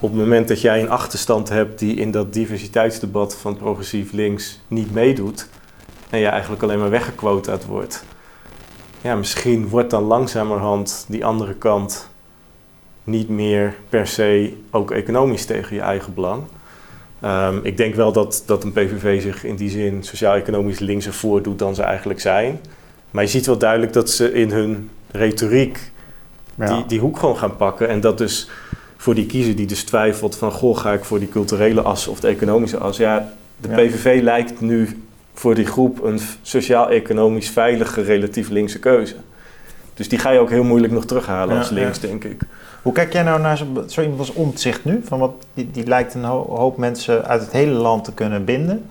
op 0.00 0.10
het 0.10 0.18
moment 0.18 0.48
dat 0.48 0.60
jij 0.60 0.80
een 0.80 0.90
achterstand 0.90 1.48
hebt... 1.48 1.78
die 1.78 1.96
in 1.96 2.10
dat 2.10 2.32
diversiteitsdebat 2.32 3.36
van 3.36 3.56
progressief 3.56 4.12
links 4.12 4.60
niet 4.68 4.92
meedoet... 4.92 5.48
en 6.10 6.18
je 6.18 6.26
eigenlijk 6.26 6.62
alleen 6.62 6.78
maar 6.78 6.90
weggequotaat 6.90 7.64
wordt... 7.64 8.04
ja, 9.00 9.14
misschien 9.14 9.68
wordt 9.68 9.90
dan 9.90 10.02
langzamerhand 10.02 11.04
die 11.08 11.24
andere 11.24 11.54
kant... 11.54 12.08
niet 13.04 13.28
meer 13.28 13.74
per 13.88 14.06
se 14.06 14.56
ook 14.70 14.90
economisch 14.90 15.44
tegen 15.44 15.76
je 15.76 15.82
eigen 15.82 16.14
belang... 16.14 16.42
Ehm, 17.20 17.58
ik 17.62 17.76
denk 17.76 17.94
wel 17.94 18.12
dat, 18.12 18.42
dat 18.46 18.64
een 18.64 18.72
PVV 18.72 19.22
zich 19.22 19.44
in 19.44 19.56
die 19.56 19.70
zin 19.70 20.02
sociaal-economisch 20.02 20.78
linkser 20.78 21.12
voordoet 21.12 21.58
dan 21.58 21.74
ze 21.74 21.82
eigenlijk 21.82 22.20
zijn. 22.20 22.60
Maar 23.10 23.22
je 23.22 23.30
ziet 23.30 23.46
wel 23.46 23.58
duidelijk 23.58 23.92
dat 23.92 24.10
ze 24.10 24.32
in 24.32 24.50
hun 24.50 24.90
retoriek 25.10 25.92
Ja. 26.54 26.66
die, 26.66 26.86
die 26.86 27.00
hoek 27.00 27.18
gewoon 27.18 27.36
gaan 27.36 27.56
pakken. 27.56 27.88
En 27.88 28.00
dat 28.00 28.18
dus 28.18 28.48
voor 29.00 29.14
die 29.14 29.26
kiezer 29.26 29.56
die 29.56 29.66
dus 29.66 29.82
twijfelt 29.84 30.36
van... 30.36 30.50
goh, 30.52 30.76
ga 30.78 30.92
ik 30.92 31.04
voor 31.04 31.18
die 31.18 31.28
culturele 31.28 31.82
as 31.82 32.06
of 32.08 32.20
de 32.20 32.28
economische 32.28 32.78
as? 32.78 32.96
Ja, 32.96 33.32
de 33.56 33.68
Ja. 33.68 33.74
PVV 33.74 34.20
lijkt 34.22 34.60
nu 34.60 35.02
voor 35.34 35.54
die 35.54 35.66
groep 35.66 36.02
een 36.02 36.20
sociaal-economisch 36.42 37.50
veilige, 37.50 38.00
relatief 38.02 38.48
linkse 38.48 38.78
keuze. 38.78 39.14
Dus 39.94 40.08
die 40.08 40.18
ga 40.18 40.30
je 40.30 40.38
ook 40.38 40.50
heel 40.50 40.64
moeilijk 40.64 40.92
nog 40.92 41.04
terughalen 41.06 41.54
Ja, 41.54 41.60
als 41.60 41.70
links, 41.70 42.00
ja. 42.00 42.06
denk 42.08 42.24
ik. 42.24 42.40
Hoe 42.82 42.92
kijk 42.92 43.12
jij 43.12 43.22
nou 43.22 43.40
naar 43.40 43.56
zo, 43.56 43.66
zo 43.86 44.00
iemand 44.00 44.18
als 44.18 44.32
Omtzigt 44.32 44.84
nu? 44.84 45.00
Van 45.04 45.18
wat, 45.18 45.32
die, 45.54 45.70
die 45.72 45.86
lijkt 45.86 46.14
een 46.14 46.24
ho- 46.24 46.46
hoop 46.56 46.76
mensen 46.76 47.24
uit 47.24 47.40
het 47.40 47.52
hele 47.52 47.70
land 47.72 48.04
te 48.04 48.12
kunnen 48.12 48.44
binden. 48.44 48.84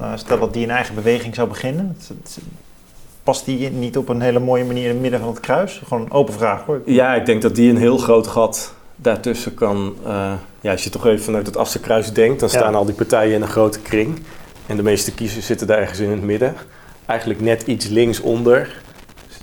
Nou, 0.00 0.18
stel 0.18 0.38
dat 0.38 0.52
die 0.52 0.64
een 0.64 0.70
eigen 0.70 0.94
beweging 0.94 1.34
zou 1.34 1.48
beginnen. 1.48 1.96
Het- 1.98 2.08
het- 2.08 2.38
Past 3.26 3.44
die 3.44 3.70
niet 3.70 3.96
op 3.96 4.08
een 4.08 4.20
hele 4.20 4.38
mooie 4.38 4.64
manier 4.64 4.82
in 4.84 4.88
het 4.90 5.00
midden 5.00 5.20
van 5.20 5.28
het 5.28 5.40
kruis? 5.40 5.80
Gewoon 5.86 6.02
een 6.04 6.10
open 6.12 6.34
vraag 6.34 6.64
hoor. 6.64 6.80
Ja, 6.84 7.14
ik 7.14 7.26
denk 7.26 7.42
dat 7.42 7.54
die 7.54 7.70
een 7.70 7.76
heel 7.76 7.98
groot 7.98 8.26
gat 8.26 8.74
daartussen 8.96 9.54
kan. 9.54 9.96
eh, 10.04 10.32
ja, 10.60 10.70
als 10.70 10.84
je 10.84 10.90
toch 10.90 11.06
even 11.06 11.24
vanuit 11.24 11.46
het 11.46 11.56
Assenkruis 11.56 12.12
denkt, 12.12 12.40
dan 12.40 12.48
Ja. 12.52 12.58
staan 12.58 12.74
al 12.74 12.84
die 12.84 12.94
partijen 12.94 13.34
in 13.34 13.42
een 13.42 13.48
grote 13.48 13.80
kring. 13.80 14.22
En 14.66 14.76
de 14.76 14.82
meeste 14.82 15.14
kiezers 15.14 15.46
zitten 15.46 15.66
daar 15.66 15.78
ergens 15.78 15.98
in 15.98 16.10
het 16.10 16.22
midden. 16.22 16.54
Eigenlijk 17.06 17.40
net 17.40 17.62
iets 17.62 17.86
linksonder 17.86 18.80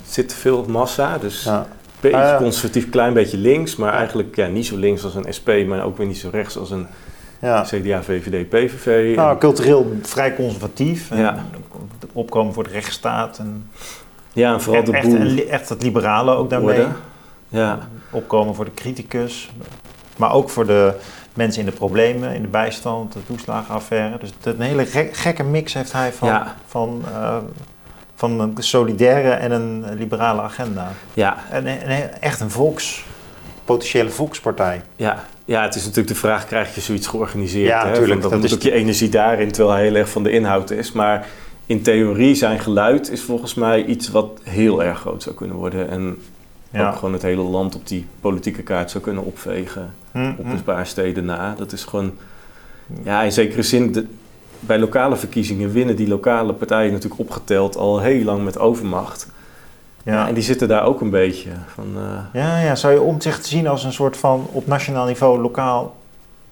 zit 0.08 0.34
veel 0.34 0.64
massa. 0.68 1.18
Dus 1.18 1.42
Ja. 1.44 1.58
een 1.58 1.66
beetje 2.00 2.16
Ah, 2.18 2.28
ja. 2.28 2.36
conservatief, 2.36 2.90
klein 2.90 3.12
beetje 3.12 3.36
links. 3.38 3.76
Maar 3.76 3.92
eigenlijk 3.92 4.36
ja, 4.36 4.46
niet 4.46 4.66
zo 4.66 4.76
links 4.76 5.04
als 5.04 5.14
een 5.14 5.26
SP, 5.38 5.48
maar 5.66 5.84
ook 5.84 5.96
weer 5.98 6.06
niet 6.06 6.18
zo 6.18 6.28
rechts 6.32 6.58
als 6.58 6.70
een 6.70 6.86
Ja. 7.44 7.62
CDA, 7.62 8.02
VVD, 8.02 8.48
PVV. 8.48 9.16
Nou, 9.16 9.30
En- 9.32 9.38
cultureel 9.38 9.96
vrij 10.02 10.34
conservatief. 10.34 11.10
En 11.10 11.18
Ja. 11.18 11.44
Opkomen 12.12 12.54
voor 12.54 12.64
de 12.64 12.70
rechtsstaat. 12.70 13.38
En 13.38 13.70
ja, 14.32 14.52
en 14.52 14.60
vooral 14.60 14.84
de 14.84 14.92
echt, 14.92 15.08
boel. 15.08 15.46
echt 15.48 15.68
het 15.68 15.82
liberale 15.82 16.34
ook 16.34 16.50
daarmee. 16.50 16.74
worden. 16.76 16.96
Ja, 17.48 17.78
Opkomen 18.10 18.54
voor 18.54 18.64
de 18.64 18.74
criticus. 18.74 19.50
Maar 20.16 20.32
ook 20.32 20.50
voor 20.50 20.66
de 20.66 20.94
mensen 21.34 21.60
in 21.60 21.66
de 21.66 21.72
problemen, 21.74 22.34
in 22.34 22.42
de 22.42 22.48
bijstand, 22.48 23.12
de 23.12 23.24
toeslagenaffaire. 23.26 24.18
Dus 24.18 24.32
een 24.42 24.60
hele 24.60 24.86
gek- 24.86 25.16
gekke 25.16 25.42
mix 25.42 25.74
heeft 25.74 25.92
hij 25.92 26.12
van, 26.12 26.28
Ja. 26.28 26.54
van, 26.66 27.02
eh, 27.14 27.36
van 28.14 28.40
een 28.40 28.54
solidaire 28.58 29.30
en 29.30 29.50
een 29.50 29.84
liberale 29.94 30.40
agenda. 30.40 30.88
ja, 31.14 31.36
En, 31.50 31.66
en 31.66 32.20
echt 32.22 32.40
een 32.40 32.50
volks, 32.50 33.04
potentiële 33.64 34.10
volkspartij. 34.10 34.82
Ja, 34.96 35.24
ja, 35.44 35.62
het 35.62 35.74
is 35.74 35.80
natuurlijk 35.82 36.08
de 36.08 36.14
vraag, 36.14 36.46
krijg 36.46 36.74
je 36.74 36.80
zoiets 36.80 37.06
georganiseerd? 37.06 37.68
Ja, 37.68 37.86
hè? 37.86 37.92
tuurlijk, 37.94 38.08
Want 38.08 38.22
Dan 38.22 38.30
dat 38.30 38.40
moet 38.40 38.54
ook 38.54 38.62
je 38.64 38.72
energie 38.72 39.08
daarin, 39.08 39.52
terwijl 39.52 39.74
hij 39.76 39.84
heel 39.86 39.94
erg 39.94 40.08
van 40.08 40.22
de 40.22 40.30
inhoud 40.30 40.70
is. 40.70 40.92
Maar 40.92 41.26
in 41.66 41.82
theorie, 41.82 42.34
zijn 42.34 42.58
geluid 42.60 43.10
is 43.10 43.22
volgens 43.22 43.54
mij 43.54 43.84
iets 43.84 44.08
wat 44.08 44.40
heel 44.42 44.82
erg 44.84 44.98
groot 44.98 45.22
zou 45.22 45.34
kunnen 45.34 45.56
worden. 45.56 45.88
En 45.88 46.18
Ja. 46.70 46.88
ook 46.88 46.94
gewoon 46.96 47.12
het 47.12 47.22
hele 47.22 47.42
land 47.42 47.74
op 47.74 47.88
die 47.88 48.06
politieke 48.20 48.62
kaart 48.62 48.90
zou 48.90 49.04
kunnen 49.04 49.24
opvegen. 49.24 49.94
Hm, 50.12 50.32
Op 50.38 50.44
hm. 50.44 50.50
een 50.50 50.62
paar 50.64 50.86
steden 50.86 51.24
na. 51.24 51.54
Dat 51.58 51.72
is 51.72 51.84
gewoon, 51.84 52.12
ja, 53.02 53.22
in 53.22 53.32
zekere 53.32 53.62
zin, 53.62 53.92
de, 53.92 54.06
bij 54.60 54.78
lokale 54.78 55.16
verkiezingen 55.16 55.72
winnen 55.72 55.96
die 55.96 56.08
lokale 56.08 56.52
partijen 56.52 56.92
natuurlijk 56.92 57.20
opgeteld 57.20 57.76
al 57.76 58.00
heel 58.00 58.24
lang 58.24 58.44
met 58.44 58.58
overmacht. 58.58 59.28
Ja. 60.04 60.28
En 60.28 60.34
die 60.34 60.42
zitten 60.42 60.68
daar 60.68 60.84
ook 60.84 61.00
een 61.00 61.10
beetje 61.10 61.50
van... 61.74 61.86
eh, 61.96 62.40
Ja, 62.42 62.58
ja, 62.60 62.74
zou 62.74 62.92
je 62.94 63.00
Omtzigt 63.00 63.46
zien 63.46 63.66
als 63.66 63.84
een 63.84 63.92
soort 63.92 64.16
van 64.16 64.46
op 64.52 64.66
nationaal 64.66 65.06
niveau 65.06 65.40
lokaal 65.40 65.96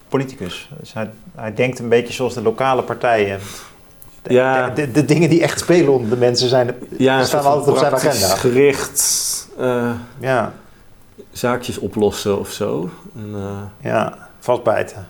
politicus? 0.09 0.71
Dus 0.81 0.93
hij, 0.93 1.11
hij 1.35 1.55
denkt 1.55 1.79
een 1.79 1.89
beetje 1.89 2.13
zoals 2.13 2.35
de 2.35 2.43
lokale 2.43 2.83
partijen. 2.83 3.39
De, 4.23 4.33
Ja. 4.33 4.69
de, 4.69 4.83
de, 4.85 4.91
de 4.93 5.05
dingen 5.05 5.29
die 5.31 5.43
echt 5.43 5.61
spelen 5.61 5.93
onder 5.93 6.11
de 6.11 6.17
mensen 6.17 6.49
zijn. 6.49 6.75
ja, 6.99 7.25
staan 7.25 7.45
altijd 7.45 7.69
op 7.69 7.77
zijn 7.79 7.93
agenda. 7.95 8.27
gericht... 8.37 9.49
eh, 9.59 9.91
Ja, 10.19 10.53
zaakjes 11.33 11.79
oplossen 11.79 12.39
of 12.39 12.51
zo. 12.51 12.91
En, 13.17 13.31
eh, 13.35 13.91
ja, 13.91 14.29
vastbijten. 14.39 15.07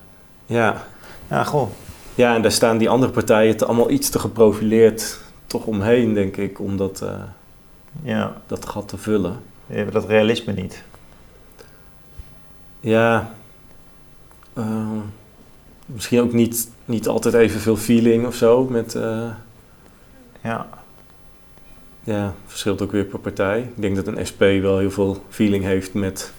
ja. 0.47 0.83
Ja, 1.31 1.45
goh. 1.45 1.69
ja, 2.15 2.35
en 2.35 2.43
daar 2.43 2.53
staan 2.53 2.79
die 2.79 2.89
andere 2.89 3.13
partijen 3.13 3.57
te, 3.57 3.67
allemaal 3.67 3.91
iets 3.91 4.09
te 4.11 4.19
geprofileerd 4.19 5.19
toch 5.47 5.65
omheen, 5.65 6.13
denk 6.15 6.37
ik, 6.37 6.61
om 6.61 6.77
dat, 6.77 7.01
eh, 7.01 7.09
Ja, 8.03 8.37
dat 8.47 8.67
gat 8.67 8.89
te 8.89 8.97
vullen. 8.99 9.37
die 9.67 9.77
hebben 9.77 9.95
dat 9.95 10.07
realisme 10.07 10.53
niet. 10.53 10.83
Ja, 12.81 13.35
eh, 14.53 14.89
misschien 15.87 16.21
ook 16.21 16.33
niet, 16.33 16.71
niet 16.85 17.09
altijd 17.09 17.35
evenveel 17.35 17.77
feeling 17.77 18.27
of 18.27 18.35
zo 18.35 18.65
met... 18.65 18.95
eh, 18.95 19.29
Ja, 20.43 20.67
ja, 22.05 22.35
verschilt 22.47 22.83
ook 22.83 22.93
weer 22.93 23.05
per 23.05 23.19
partij. 23.19 23.61
Ik 23.61 23.83
denk 23.83 23.97
dat 23.97 24.07
een 24.07 24.27
SP 24.31 24.41
wel 24.41 24.79
heel 24.79 24.91
veel 24.91 25.25
feeling 25.29 25.65
heeft 25.65 25.95
met 25.95 26.33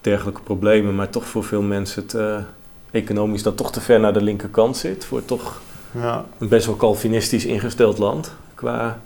dergelijke 0.00 0.40
problemen, 0.42 0.94
maar 0.94 1.10
toch 1.10 1.26
voor 1.26 1.44
veel 1.44 1.62
mensen 1.62 2.02
het 2.02 2.44
economisch 2.90 3.42
dan 3.42 3.54
toch 3.54 3.72
te 3.72 3.80
ver 3.80 4.00
naar 4.00 4.12
de 4.12 4.22
linkerkant 4.22 4.76
zit. 4.76 5.04
Voor 5.04 5.24
toch 5.24 5.60
ja, 5.90 6.24
een 6.38 6.48
best 6.48 6.66
wel 6.66 6.76
Calvinistisch 6.76 7.44
ingesteld 7.44 7.98
land. 7.98 8.32
Qua. 8.54 9.00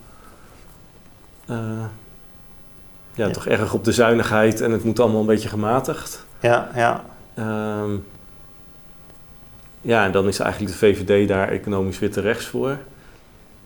Eh, 1.47 1.57
ja, 3.15 3.31
toch 3.31 3.47
erg 3.47 3.73
op 3.75 3.85
de 3.85 3.93
zuinigheid 3.93 4.61
en 4.61 4.71
het 4.71 4.85
moet 4.85 5.01
allemaal 5.01 5.21
een 5.21 5.27
beetje 5.27 5.49
gematigd. 5.49 6.25
ja, 6.41 6.69
ja. 6.75 7.05
Ehm, 7.35 7.91
ja, 9.81 10.05
en 10.05 10.13
dan 10.13 10.27
is 10.29 10.39
eigenlijk 10.39 10.73
de 10.73 10.79
VVD 10.79 11.29
daar 11.29 11.49
economisch 11.49 11.99
weer 11.99 12.11
te 12.13 12.21
rechts 12.21 12.47
voor. 12.47 12.77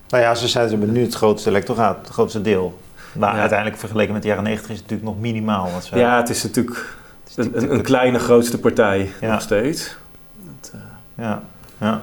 Nou 0.08 0.22
ja, 0.22 0.34
ze 0.34 0.48
zijn 0.48 0.68
ze 0.68 0.74
hebben 0.76 0.92
nu 0.94 1.02
het 1.02 1.14
grootste 1.14 1.48
electoraat, 1.48 1.98
het 1.98 2.08
grootste 2.08 2.40
deel. 2.42 2.78
Maar 3.12 3.34
Ja. 3.34 3.40
uiteindelijk 3.40 3.78
vergeleken 3.78 4.12
met 4.12 4.22
de 4.22 4.28
jaren 4.28 4.44
90 4.44 4.70
is 4.70 4.78
het 4.78 4.90
natuurlijk 4.90 5.16
nog 5.16 5.20
minimaal. 5.22 5.70
Wat 5.72 5.84
ze, 5.84 5.96
Ja, 5.98 6.16
het 6.16 6.28
is 6.28 6.42
natuurlijk 6.42 6.76
het 7.22 7.28
is 7.30 7.36
een, 7.36 7.44
natuurlijk 7.44 7.72
een, 7.72 7.78
een 7.78 7.84
kleine 7.84 8.18
grootste 8.18 8.58
partij 8.58 9.10
Ja. 9.20 9.32
nog 9.32 9.40
steeds. 9.40 9.96
Dat, 10.36 10.72
Ja, 11.14 11.42
ja. 11.78 12.02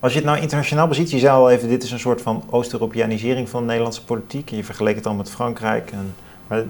Als 0.00 0.12
je 0.12 0.18
het 0.18 0.28
nou 0.28 0.40
internationaal 0.40 0.88
beziet, 0.88 1.10
je 1.10 1.18
zei 1.18 1.32
al 1.32 1.50
even, 1.50 1.68
dit 1.68 1.82
is 1.82 1.90
een 1.90 1.98
soort 1.98 2.22
van 2.22 2.44
Oost-Europeanisering 2.50 3.48
van 3.48 3.60
de 3.60 3.66
Nederlandse 3.66 4.04
politiek. 4.04 4.50
En 4.50 4.56
je 4.56 4.64
vergeleek 4.64 4.96
het 4.96 5.06
al 5.06 5.14
met 5.14 5.30
Frankrijk. 5.30 5.90
En, 5.90 6.14
maar, 6.46 6.64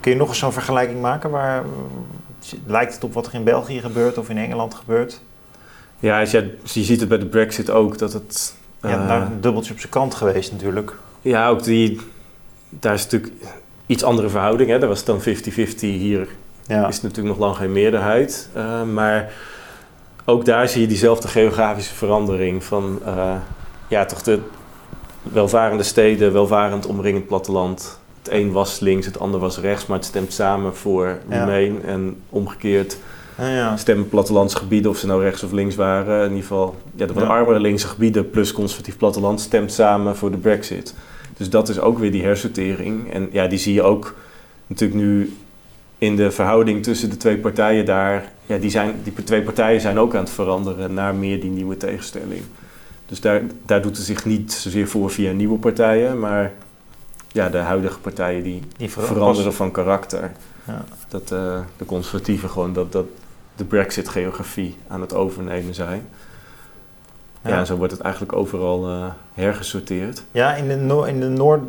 kun 0.00 0.12
je 0.12 0.18
nog 0.18 0.28
eens 0.28 0.38
zo'n 0.38 0.52
vergelijking 0.52 1.00
maken? 1.00 1.30
Waar, 1.30 1.64
lijkt 2.66 2.94
het 2.94 3.04
op 3.04 3.14
wat 3.14 3.26
er 3.26 3.34
in 3.34 3.44
België 3.44 3.80
gebeurt 3.80 4.18
of 4.18 4.28
in 4.28 4.38
Engeland 4.38 4.74
gebeurt? 4.74 5.20
ja, 6.00 6.20
als 6.20 6.30
je, 6.30 6.56
je 6.62 6.82
ziet 6.82 7.00
het 7.00 7.08
bij 7.08 7.18
de 7.18 7.26
Brexit 7.26 7.70
ook 7.70 7.98
dat 7.98 8.12
het. 8.12 8.54
Ja, 8.82 9.02
eh, 9.02 9.08
daar 9.08 9.22
een 9.22 9.40
dubbeltje 9.40 9.72
op 9.72 9.78
zijn 9.78 9.92
kant 9.92 10.14
geweest 10.14 10.52
natuurlijk. 10.52 10.96
Ja, 11.22 11.48
ook 11.48 11.64
die. 11.64 12.00
Daar 12.68 12.94
is 12.94 13.02
natuurlijk 13.02 13.32
iets 13.86 14.02
andere 14.02 14.28
verhouding. 14.28 14.70
Hè. 14.70 14.78
Daar 14.78 14.88
was 14.88 14.98
het 14.98 15.06
dan 15.06 15.20
50-50. 15.20 15.80
Hier 15.80 16.28
Ja, 16.66 16.88
is 16.88 17.02
natuurlijk 17.02 17.36
nog 17.36 17.46
lang 17.46 17.56
geen 17.56 17.72
meerderheid. 17.72 18.48
Eh, 18.54 18.82
maar 18.82 19.32
ook 20.30 20.44
daar 20.44 20.68
zie 20.68 20.80
je 20.80 20.86
diezelfde 20.86 21.28
geografische 21.28 21.94
verandering 21.94 22.64
van 22.64 23.00
uh, 23.06 23.34
ja, 23.88 24.04
toch 24.04 24.22
de 24.22 24.40
welvarende 25.22 25.82
steden, 25.82 26.32
welvarend 26.32 26.86
omringend 26.86 27.26
platteland. 27.26 27.98
Het 28.22 28.32
een 28.32 28.52
was 28.52 28.80
links, 28.80 29.06
het 29.06 29.18
ander 29.18 29.40
was 29.40 29.58
rechts, 29.58 29.86
maar 29.86 29.96
het 29.96 30.06
stemt 30.06 30.32
samen 30.32 30.76
voor 30.76 31.18
Remain. 31.28 31.82
En 31.84 32.16
omgekeerd 32.28 32.98
ja, 33.38 33.48
ja. 33.48 33.76
stemmen 33.76 34.08
plattelandsgebieden, 34.08 34.90
of 34.90 34.96
ze 34.96 35.06
nou 35.06 35.22
rechts 35.22 35.42
of 35.42 35.52
links 35.52 35.74
waren. 35.74 36.18
In 36.18 36.28
ieder 36.28 36.42
geval, 36.42 36.76
ja, 36.94 37.06
de 37.06 37.12
wat 37.12 37.24
armere 37.24 37.60
linkse 37.60 37.88
gebieden 37.88 38.30
plus 38.30 38.52
conservatief 38.52 38.96
platteland 38.96 39.40
stemt 39.40 39.72
samen 39.72 40.16
voor 40.16 40.30
de 40.30 40.36
brexit. 40.36 40.94
Dus 41.36 41.50
dat 41.50 41.68
is 41.68 41.80
ook 41.80 41.98
weer 41.98 42.12
die 42.12 42.22
hersortering. 42.22 43.12
En 43.12 43.28
ja, 43.32 43.46
die 43.46 43.58
zie 43.58 43.74
je 43.74 43.82
ook 43.82 44.14
natuurlijk 44.66 45.00
nu 45.00 45.36
in 46.00 46.16
de 46.16 46.30
verhouding 46.30 46.82
tussen 46.82 47.10
de 47.10 47.16
twee 47.16 47.38
partijen 47.38 47.84
daar. 47.84 48.32
Ja, 48.46 48.58
die, 48.58 48.70
zijn, 48.70 48.94
die 49.02 49.24
twee 49.24 49.42
partijen 49.42 49.80
zijn 49.80 49.98
ook 49.98 50.14
aan 50.14 50.20
het 50.20 50.30
veranderen 50.30 50.94
naar 50.94 51.14
meer 51.14 51.40
die 51.40 51.50
nieuwe 51.50 51.76
tegenstelling. 51.76 52.42
Dus 53.06 53.20
daar, 53.20 53.42
daar 53.66 53.82
doet 53.82 53.96
het 53.96 54.06
zich 54.06 54.24
niet 54.24 54.52
zozeer 54.52 54.88
voor 54.88 55.10
via 55.10 55.32
nieuwe 55.32 55.58
partijen, 55.58 56.18
maar 56.18 56.52
ja, 57.32 57.48
de 57.48 57.58
huidige 57.58 57.98
partijen 57.98 58.42
die, 58.42 58.62
die 58.76 58.90
veranderen 58.90 59.54
van 59.54 59.70
karakter. 59.70 60.32
Ja. 60.66 60.84
Dat 61.08 61.30
uh, 61.32 61.60
de 61.76 61.84
conservatieven 61.84 62.50
gewoon 62.50 62.72
dat, 62.72 62.92
dat 62.92 63.06
de 63.56 63.64
Brexit-geografie 63.64 64.76
aan 64.88 65.00
het 65.00 65.14
overnemen 65.14 65.74
zijn. 65.74 66.08
Ja. 67.44 67.64
zo 67.64 67.76
wordt 67.76 67.92
het 67.92 68.00
eigenlijk 68.00 68.32
overal 68.32 68.88
uh, 68.88 69.04
hergesorteerd. 69.34 70.22
Ja, 70.30 70.54
in 70.54 70.68
de, 70.68 70.76
no 70.76 71.02
in 71.02 71.20
de 71.20 71.28
Noord 71.28 71.62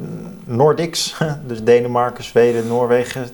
Nordics, 0.43 1.15
dus 1.47 1.63
Denemarken, 1.63 2.23
Zweden, 2.23 2.67
Noorwegen. 2.67 3.27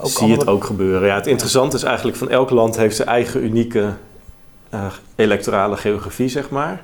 Ook 0.00 0.10
Zie 0.10 0.26
je 0.26 0.36
het 0.36 0.46
ook 0.46 0.64
gebeuren. 0.64 1.08
Ja, 1.08 1.14
het 1.14 1.26
interessante 1.26 1.76
is 1.76 1.82
eigenlijk 1.82 2.16
van 2.16 2.30
elk 2.30 2.50
land 2.50 2.76
heeft 2.76 2.96
zijn 2.96 3.08
eigen 3.08 3.44
unieke 3.44 3.92
uh, 4.74 4.86
electorale 5.14 5.76
geografie, 5.76 6.28
zeg 6.28 6.50
maar. 6.50 6.82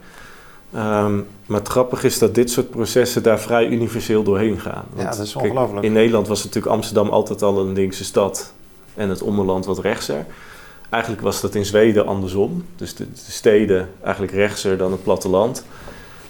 Um, 0.75 1.27
maar 1.47 1.59
het 1.59 1.69
grappige 1.69 2.07
is 2.07 2.19
dat 2.19 2.35
dit 2.35 2.51
soort 2.51 2.71
processen 2.71 3.23
daar 3.23 3.41
vrij 3.41 3.67
universeel 3.69 4.23
doorheen 4.23 4.61
gaan. 4.61 4.85
Want, 4.91 5.03
ja, 5.03 5.17
dat 5.17 5.27
is 5.27 5.37
ongelooflijk. 5.37 5.85
in 5.85 5.93
Nederland 5.93 6.29
was 6.29 6.45
natuurlijk 6.45 6.75
Amsterdam 6.75 7.09
altijd 7.09 7.43
al 7.43 7.61
een 7.61 7.73
linkse 7.73 8.05
stad 8.05 8.53
en 8.95 9.09
het 9.09 9.23
ommeland 9.23 9.67
wat 9.67 9.79
rechtser. 9.79 10.27
Eigenlijk 10.91 11.23
was 11.23 11.41
dat 11.41 11.55
in 11.55 11.65
Zweden 11.65 12.07
andersom. 12.07 12.65
Dus 12.77 12.95
de, 12.95 13.13
de, 13.13 13.31
steden 13.31 13.89
eigenlijk 14.03 14.33
rechtser 14.33 14.79
dan 14.79 14.93
het 14.93 15.03
platteland. 15.03 15.65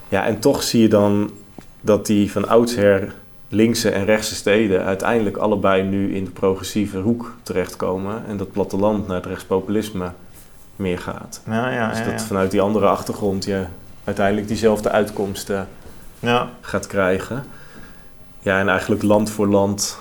Ja, 0.09 0.27
en 0.27 0.39
toch 0.39 0.63
zie 0.63 0.81
je 0.81 0.89
dan 0.89 1.31
dat 1.81 2.07
die 2.07 2.33
van 2.33 2.49
oudsher 2.49 3.15
linkse 3.49 3.91
en 3.91 4.05
rechtse 4.05 4.35
steden 4.35 4.85
uiteindelijk 4.85 5.37
allebei 5.37 5.83
nu 5.83 6.15
in 6.15 6.25
de 6.25 6.31
progressieve 6.31 6.99
hoek 6.99 7.35
terechtkomen. 7.43 8.23
En 8.27 8.37
dat 8.37 8.53
platteland 8.53 9.07
naar 9.07 9.17
het 9.17 9.27
rechtspopulisme 9.27 10.13
meer 10.77 10.99
gaat. 10.99 11.41
Ja, 11.47 11.71
ja, 11.71 11.89
dus 11.89 12.05
dat 12.05 12.23
vanuit 12.23 12.51
die 12.51 12.61
andere 12.61 12.87
achtergrond 12.87 13.45
je 13.45 13.65
uiteindelijk 14.05 14.49
diezelfde 14.49 14.91
uitkomsten 14.91 15.69
gaat 16.61 16.87
krijgen. 16.87 17.45
Ja, 18.41 18.61
en 18.61 18.69
eigenlijk 18.69 19.03
land 19.03 19.31
voor 19.31 19.47
land 19.47 19.99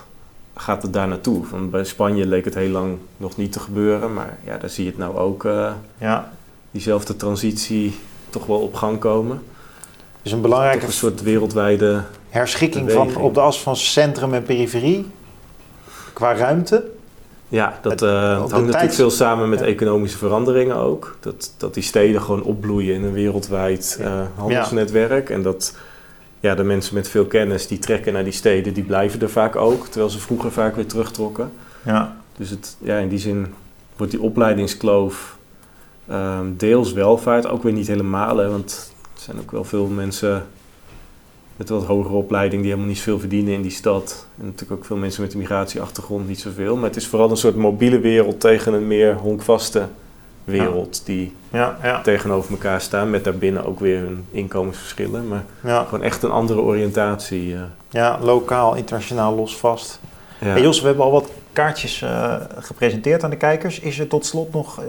gaat 0.60 0.82
het 0.82 0.94
daar 0.94 1.08
naartoe. 1.08 1.46
Van 1.46 1.70
bij 1.70 1.84
Spanje 1.84 2.26
leek 2.26 2.46
het 2.46 2.56
heel 2.56 2.70
lang 2.70 2.98
nog 3.18 3.38
niet 3.38 3.52
te 3.52 3.60
gebeuren, 3.60 4.14
maar 4.14 4.38
ja, 4.46 4.58
daar 4.58 4.70
zie 4.70 4.84
je 4.84 4.90
het 4.90 5.00
nou 5.00 5.18
ook. 5.18 5.44
Uh, 5.44 5.72
ja. 5.98 6.32
Diezelfde 6.72 7.16
transitie 7.16 8.00
toch 8.30 8.46
wel 8.46 8.60
op 8.60 8.74
gang 8.74 9.00
komen. 9.00 9.42
Dus 10.22 10.32
een 10.32 10.42
belangrijke. 10.42 10.86
een 10.86 10.92
soort 10.92 11.22
wereldwijde. 11.22 12.04
Herschikking 12.30 12.92
van, 12.92 13.16
op 13.16 13.34
de 13.34 13.40
as 13.40 13.62
van 13.62 13.76
centrum 13.76 14.34
en 14.34 14.44
periferie. 14.44 15.08
Qua 16.14 16.34
ruimte. 16.34 16.86
Ja, 17.48 17.80
dat, 17.82 18.02
uh, 18.02 18.38
hangt 18.38 18.66
natuurlijk 18.66 18.94
veel 18.94 19.10
samen 19.10 19.50
met 19.50 19.62
economische 19.62 20.18
veranderingen 20.18 20.76
ook. 20.76 21.18
Dat, 21.20 21.54
dat 21.58 21.74
die 21.74 21.84
steden 21.84 22.22
gewoon 22.22 22.44
opbloeien 22.44 22.96
in 22.96 23.04
een 23.04 23.14
wereldwijd 23.14 23.98
uh, 24.02 24.22
handelsnetwerk. 24.36 25.30
En 25.30 25.42
dat 25.42 25.76
ja, 26.40 26.56
de 26.56 26.64
mensen 26.64 26.96
met 26.96 27.10
veel 27.10 27.26
kennis 27.26 27.68
die 27.68 27.80
trekken 27.80 28.14
naar 28.14 28.24
die 28.24 28.34
steden, 28.34 28.74
die 28.74 28.84
blijven 28.84 29.22
er 29.22 29.30
vaak 29.30 29.56
ook, 29.56 29.86
terwijl 29.86 30.10
ze 30.10 30.20
vroeger 30.20 30.52
vaak 30.52 30.76
weer 30.76 30.86
terugtrokken. 30.86 31.52
Ja. 31.86 32.18
Dus 32.38 32.50
het, 32.50 32.78
ja, 32.80 32.98
in 32.98 33.10
die 33.10 33.20
zin 33.20 33.54
wordt 33.98 34.12
die 34.12 34.22
opleidingskloof 34.22 35.38
um, 36.12 36.58
deels 36.58 36.94
welvaart, 36.94 37.48
ook 37.48 37.64
weer 37.64 37.74
niet 37.74 37.88
helemaal, 37.88 38.38
hè, 38.38 38.50
want 38.50 38.94
er 39.16 39.22
zijn 39.22 39.40
ook 39.40 39.52
wel 39.52 39.64
veel 39.64 39.88
mensen 39.88 40.48
met 41.56 41.70
wat 41.70 41.86
hogere 41.86 42.16
opleiding 42.16 42.62
die 42.62 42.72
helemaal 42.72 42.94
niet 42.94 43.02
veel 43.02 43.20
verdienen 43.20 43.54
in 43.54 43.62
die 43.62 43.72
stad. 43.72 44.28
En 44.38 44.46
natuurlijk 44.46 44.80
ook 44.80 44.86
veel 44.86 44.98
mensen 44.98 45.22
met 45.22 45.34
een 45.34 45.40
migratieachtergrond 45.40 46.28
niet 46.28 46.40
zoveel. 46.40 46.76
Maar 46.76 46.88
het 46.88 46.96
is 46.96 47.08
vooral 47.08 47.30
een 47.30 47.38
soort 47.38 47.56
mobiele 47.56 48.00
wereld 48.00 48.40
tegen 48.40 48.74
een 48.74 48.88
meer 48.88 49.16
honkvaste 49.16 49.88
wereld 50.50 51.02
die 51.06 51.36
ja, 51.52 51.78
ja. 51.84 52.02
tegenover 52.02 52.52
elkaar 52.52 52.82
staan. 52.82 53.10
Met 53.10 53.24
daarbinnen 53.24 53.66
ook 53.66 53.80
weer 53.80 54.00
hun 54.00 54.26
inkomensverschillen. 54.32 55.28
Maar 55.28 55.44
gewoon 55.64 56.04
echt 56.04 56.24
een 56.24 56.32
andere 56.32 56.62
oriëntatie. 56.62 57.54
Uh. 57.54 57.62
Ja, 57.90 58.20
lokaal, 58.22 58.76
internationaal, 58.76 59.36
los 59.36 59.58
vast. 59.58 60.00
Hey 60.38 60.62
Jos, 60.62 60.82
we 60.82 60.88
hebben 60.88 61.06
al 61.06 61.12
wat 61.12 61.30
kaartjes 61.54 62.02
uh, 62.02 62.36
gepresenteerd 62.60 63.24
aan 63.24 63.30
de 63.30 63.38
kijkers. 63.38 63.80
Is 63.80 64.00
er 64.00 64.08
tot 64.08 64.26
slot 64.26 64.54
nog 64.54 64.80
uh, 64.80 64.86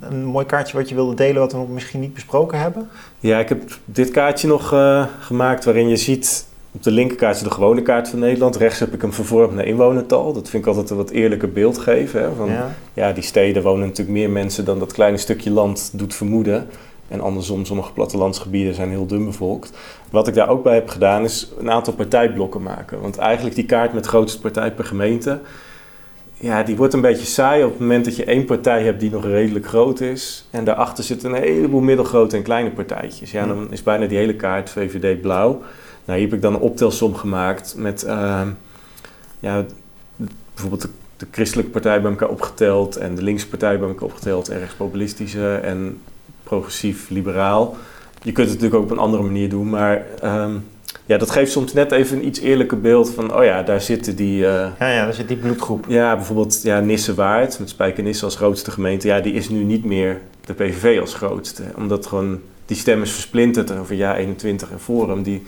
een 0.00 0.24
mooi 0.24 0.46
kaartje 0.46 0.76
wat 0.76 0.88
je 0.88 0.94
wilde 0.94 1.14
delen, 1.14 1.40
wat 1.40 1.52
we 1.52 1.58
nog 1.58 1.68
misschien 1.68 2.00
niet 2.00 2.14
besproken 2.14 2.58
hebben? 2.58 2.88
Ja, 3.20 3.38
ik 3.38 3.48
heb 3.48 3.62
dit 3.84 4.10
kaartje 4.10 4.48
nog 4.48 4.72
uh, 4.72 5.06
gemaakt 5.20 5.64
waarin 5.64 5.88
je 5.88 5.96
ziet 5.96 6.46
op 6.72 6.82
de 6.82 6.90
linkerkaart 6.90 7.36
is 7.36 7.42
de 7.42 7.50
gewone 7.50 7.82
kaart 7.82 8.08
van 8.08 8.18
Nederland. 8.18 8.56
Rechts 8.56 8.78
heb 8.78 8.94
ik 8.94 9.00
hem 9.00 9.12
vervormd 9.12 9.54
naar 9.54 9.66
inwonertal. 9.66 10.32
Dat 10.32 10.48
vind 10.48 10.62
ik 10.62 10.68
altijd 10.68 10.90
een 10.90 10.96
wat 10.96 11.10
eerlijker 11.10 11.52
beeld 11.52 11.78
geven. 11.78 12.22
Hè? 12.22 12.34
Van, 12.34 12.50
ja. 12.50 12.74
ja. 12.94 13.12
die 13.12 13.22
steden 13.22 13.62
wonen 13.62 13.86
natuurlijk 13.86 14.18
meer 14.18 14.30
mensen 14.30 14.64
dan 14.64 14.78
dat 14.78 14.92
kleine 14.92 15.16
stukje 15.16 15.50
land 15.50 15.90
doet 15.92 16.14
vermoeden. 16.14 16.68
En 17.08 17.20
andersom, 17.20 17.64
sommige 17.64 17.92
plattelandsgebieden 17.92 18.74
zijn 18.74 18.88
heel 18.88 19.06
dun 19.06 19.24
bevolkt. 19.24 19.72
Wat 20.10 20.28
ik 20.28 20.34
daar 20.34 20.48
ook 20.48 20.62
bij 20.62 20.74
heb 20.74 20.88
gedaan 20.88 21.24
is 21.24 21.52
een 21.58 21.70
aantal 21.70 21.92
partijblokken 21.92 22.62
maken. 22.62 23.00
Want 23.00 23.16
eigenlijk 23.16 23.54
die 23.54 23.66
kaart 23.66 23.92
met 23.92 24.06
grootste 24.06 24.40
partij 24.40 24.72
per 24.72 24.84
gemeente... 24.84 25.40
Ja, 26.34 26.62
die 26.62 26.76
wordt 26.76 26.94
een 26.94 27.00
beetje 27.00 27.26
saai 27.26 27.64
op 27.64 27.70
het 27.70 27.80
moment 27.80 28.04
dat 28.04 28.16
je 28.16 28.24
één 28.24 28.44
partij 28.44 28.82
hebt 28.82 29.00
die 29.00 29.10
nog 29.10 29.24
redelijk 29.24 29.66
groot 29.66 30.00
is. 30.00 30.46
En 30.50 30.64
daarachter 30.64 31.04
zitten 31.04 31.34
een 31.34 31.42
heleboel 31.42 31.80
middelgrote 31.80 32.36
en 32.36 32.42
kleine 32.42 32.70
partijtjes. 32.70 33.30
Ja, 33.30 33.46
dan 33.46 33.72
is 33.72 33.82
bijna 33.82 34.06
die 34.06 34.18
hele 34.18 34.34
kaart 34.34 34.70
VVD 34.70 35.20
blauw. 35.20 35.62
Nou, 36.04 36.18
hier 36.18 36.28
heb 36.28 36.36
ik 36.36 36.42
dan 36.42 36.54
een 36.54 36.60
optelsom 36.60 37.14
gemaakt 37.14 37.74
met 37.76 38.04
uh, 38.04 38.42
ja, 39.40 39.64
bijvoorbeeld 40.54 40.82
de, 40.82 40.88
de, 41.16 41.26
christelijke 41.30 41.70
partij 41.70 42.00
bij 42.00 42.10
elkaar 42.10 42.28
opgeteld 42.28 42.96
en 42.96 43.14
de 43.14 43.22
linkse 43.22 43.48
partij 43.48 43.78
bij 43.78 43.88
elkaar 43.88 44.08
opgeteld 44.08 44.48
en 44.48 44.58
rechtspopulistische 44.58 45.54
en 45.54 46.00
progressief-liberaal. 46.42 47.76
Je 48.22 48.32
kunt 48.32 48.48
het 48.48 48.60
natuurlijk 48.60 48.74
ook 48.74 48.90
op 48.90 48.96
een 48.96 49.04
andere 49.04 49.22
manier 49.22 49.48
doen, 49.48 49.70
maar 49.70 50.06
um, 50.24 50.64
ja, 51.06 51.18
dat 51.18 51.30
geeft 51.30 51.52
soms 51.52 51.72
net 51.72 51.92
even 51.92 52.16
een 52.16 52.26
iets 52.26 52.40
eerlijker 52.40 52.80
beeld 52.80 53.10
van, 53.10 53.36
oh 53.36 53.44
ja, 53.44 53.62
daar 53.62 53.80
zitten 53.80 54.16
die... 54.16 54.40
Uh, 54.40 54.66
ja, 54.78 54.88
ja, 54.88 55.04
daar 55.04 55.14
zit 55.14 55.28
die 55.28 55.36
bloedgroep. 55.36 55.84
Ja, 55.88 56.16
bijvoorbeeld 56.16 56.62
ja, 56.62 56.80
Nissewaard, 56.80 57.58
met 57.58 57.68
Spijkenisse 57.68 58.24
als 58.24 58.36
grootste 58.36 58.70
gemeente, 58.70 59.06
ja, 59.06 59.20
die 59.20 59.32
is 59.32 59.48
nu 59.48 59.62
niet 59.62 59.84
meer 59.84 60.20
de 60.44 60.52
PVV 60.52 61.00
als 61.00 61.14
grootste. 61.14 61.62
Omdat 61.76 62.06
gewoon 62.06 62.40
die 62.66 62.76
stem 62.76 63.02
is 63.02 63.12
versplinterd 63.12 63.78
over 63.78 63.94
jaar 63.94 64.16
21 64.16 64.70
en 64.70 64.80
Forum, 64.80 65.22
die 65.22 65.42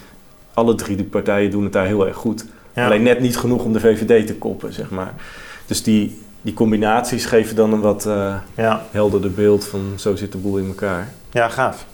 alle 0.55 0.75
drie 0.75 0.97
de 0.97 1.05
partijen 1.05 1.51
doen 1.51 1.65
het 1.65 1.73
daar 1.73 1.87
heel 1.87 2.07
erg 2.07 2.17
goed. 2.17 2.45
Alleen 2.75 3.03
net 3.03 3.21
niet 3.21 3.37
genoeg 3.37 3.65
om 3.65 3.73
de 3.73 3.81
VVD 3.81 4.27
te 4.27 4.35
koppen, 4.35 4.73
zeg 4.73 4.91
maar. 4.91 5.15
Dus 5.67 5.83
die, 5.83 6.23
die 6.43 6.55
combinaties 6.55 7.27
geven 7.27 7.57
dan 7.57 7.73
een 7.73 7.81
wat 7.81 8.07
uh, 8.07 8.35
ja. 8.55 8.83
helderder 8.91 9.33
beeld 9.33 9.65
van 9.65 9.93
zo 9.97 10.17
zit 10.17 10.33
de 10.33 10.39
boel 10.39 10.59
in 10.59 10.67
elkaar. 10.67 11.13
Ja, 11.31 11.49
gaaf. 11.49 11.87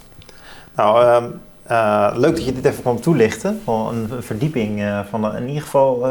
Nou, 0.74 1.04
uh, 1.04 1.30
uh, 1.70 2.12
leuk 2.14 2.36
dat 2.36 2.44
je 2.44 2.52
dit 2.52 2.64
even 2.64 2.82
kwam 2.82 3.00
toelichten. 3.00 3.60
Een, 3.66 4.08
verdieping 4.20 4.80
uh, 4.80 5.00
van 5.10 5.36
in 5.36 5.46
ieder 5.46 5.62
geval 5.62 6.06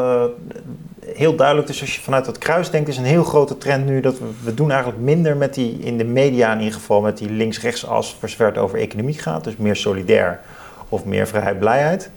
heel 1.06 1.36
duidelijk. 1.36 1.68
Dus 1.68 1.82
als 1.82 1.96
je 1.96 2.02
vanuit 2.02 2.26
dat 2.26 2.38
kruis 2.38 2.70
denkt, 2.70 2.90
is 2.90 2.98
een 2.98 3.04
heel 3.04 3.24
grote 3.24 3.58
trend 3.58 3.86
nu 3.86 4.02
dat 4.02 4.20
we, 4.20 4.26
we 4.44 4.54
doen 4.54 4.72
eigenlijk 4.72 5.02
minder 5.02 5.38
met 5.38 5.54
die, 5.54 5.80
in 5.80 5.98
de 5.98 6.04
media 6.04 6.54
in 6.54 6.60
ieder 6.60 6.74
geval, 6.74 7.02
met 7.02 7.18
die 7.18 7.32
links-rechts 7.32 7.88
as 7.88 8.16
voor 8.20 8.30
zover 8.30 8.46
het 8.46 8.58
over 8.58 8.80
economie 8.80 9.20
gaat. 9.20 9.44
Dus 9.44 9.56
meer 9.56 9.76
solidair 9.76 10.40
of 10.90 11.06
meer 11.06 11.28
vrijheid, 11.28 11.60
blijheid. 11.60 12.10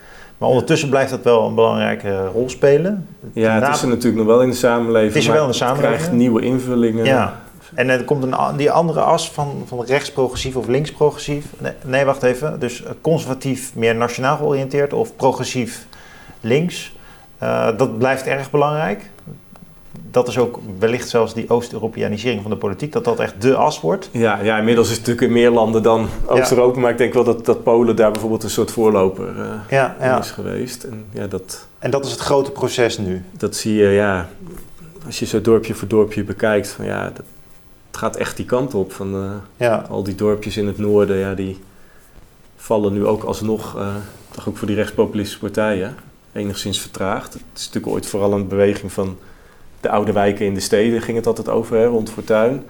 Maar 0.42 0.50
ondertussen 0.50 0.88
blijft 0.88 1.10
dat 1.10 1.22
wel 1.22 1.46
een 1.46 1.54
belangrijke 1.54 2.26
rol 2.26 2.48
spelen. 2.48 3.06
Ja, 3.32 3.60
het 3.60 3.74
is 3.74 3.82
er 3.82 3.88
natuurlijk 3.88 4.16
nog 4.16 4.26
wel 4.26 4.42
in 4.42 4.50
de 4.50 4.56
samenleving. 4.56 5.12
Het 5.12 5.22
is 5.22 5.26
er 5.26 5.32
wel 5.32 5.42
in 5.42 5.50
de 5.50 5.54
samenleving. 5.54 5.92
Het 5.92 6.00
krijgt 6.02 6.18
nieuwe 6.18 6.40
invullingen. 6.42 7.04
Ja. 7.04 7.40
En 7.74 7.88
er 7.88 8.04
komt 8.04 8.22
een, 8.22 8.56
die 8.56 8.70
andere 8.70 9.00
as 9.00 9.30
van, 9.30 9.62
van 9.66 9.84
rechtsprogressief 9.84 10.56
of 10.56 10.66
linksprogressief. 10.66 11.44
Nee, 11.58 11.72
nee, 11.84 12.04
wacht 12.04 12.22
even. 12.22 12.60
Dus 12.60 12.82
conservatief 13.00 13.74
meer 13.74 13.94
nationaal 13.94 14.36
georiënteerd 14.36 14.92
of 14.92 15.16
progressief 15.16 15.86
links. 16.40 16.96
Uh, 17.42 17.68
dat 17.76 17.98
blijft 17.98 18.26
erg 18.26 18.50
belangrijk 18.50 19.10
dat 20.10 20.28
is 20.28 20.38
ook 20.38 20.58
wellicht 20.78 21.08
zelfs 21.08 21.34
die 21.34 21.50
Oost-Europeanisering 21.50 22.42
van 22.42 22.50
de 22.50 22.56
politiek, 22.56 22.92
dat 22.92 23.04
dat 23.04 23.20
echt 23.20 23.42
de 23.42 23.54
as 23.54 23.80
wordt. 23.80 24.08
Ja, 24.12 24.40
ja 24.42 24.58
inmiddels 24.58 24.90
is 24.90 24.96
het 24.96 25.06
natuurlijk 25.06 25.26
in 25.26 25.40
meer 25.40 25.50
landen 25.50 25.82
dan 25.82 26.08
Oost-Europa, 26.26 26.80
maar 26.80 26.90
ik 26.90 26.98
denk 26.98 27.12
wel 27.12 27.24
dat, 27.24 27.44
dat 27.44 27.62
Polen 27.62 27.96
daar 27.96 28.10
bijvoorbeeld 28.10 28.42
een 28.42 28.50
soort 28.50 28.70
voorloper 28.70 29.36
uh, 29.38 29.44
ja, 29.68 29.96
ja. 30.00 30.18
is 30.18 30.30
geweest. 30.30 30.84
En, 30.84 31.04
ja, 31.12 31.26
dat, 31.26 31.66
en 31.78 31.90
dat 31.90 32.04
is 32.04 32.10
het 32.10 32.20
grote 32.20 32.50
proces 32.50 32.98
nu? 32.98 33.24
Dat 33.30 33.56
zie 33.56 33.74
je, 33.74 33.88
ja, 33.88 34.28
als 35.06 35.18
je 35.18 35.26
zo 35.26 35.40
dorpje 35.40 35.74
voor 35.74 35.88
dorpje 35.88 36.24
bekijkt, 36.24 36.68
van 36.68 36.84
ja, 36.84 37.04
dat, 37.04 37.24
het 37.86 37.96
gaat 37.96 38.16
echt 38.16 38.36
die 38.36 38.46
kant 38.46 38.74
op. 38.74 38.92
Van, 38.92 39.40
Ja, 39.56 39.86
al 39.88 40.02
die 40.02 40.14
dorpjes 40.14 40.56
in 40.56 40.66
het 40.66 40.78
noorden, 40.78 41.16
ja, 41.16 41.34
die 41.34 41.58
vallen 42.56 42.92
nu 42.92 43.06
ook 43.06 43.22
alsnog, 43.22 43.76
eh 43.76 43.94
toch 44.32 44.48
ook 44.48 44.56
voor 44.56 44.66
die 44.66 44.76
rechtspopulistische 44.76 45.40
partijen, 45.40 45.94
enigszins 46.32 46.80
vertraagd. 46.80 47.32
Het 47.32 47.42
is 47.54 47.66
natuurlijk 47.66 47.92
ooit 47.92 48.06
vooral 48.06 48.32
een 48.32 48.48
beweging 48.48 48.92
van 48.92 49.18
de 49.82 49.90
oude 49.90 50.12
wijken 50.12 50.46
in 50.46 50.54
de 50.54 50.60
steden, 50.60 51.02
ging 51.02 51.16
het 51.16 51.26
altijd 51.26 51.48
over, 51.48 51.76
hè, 51.76 51.86
rond 51.86 52.10
Fortuin. 52.10 52.62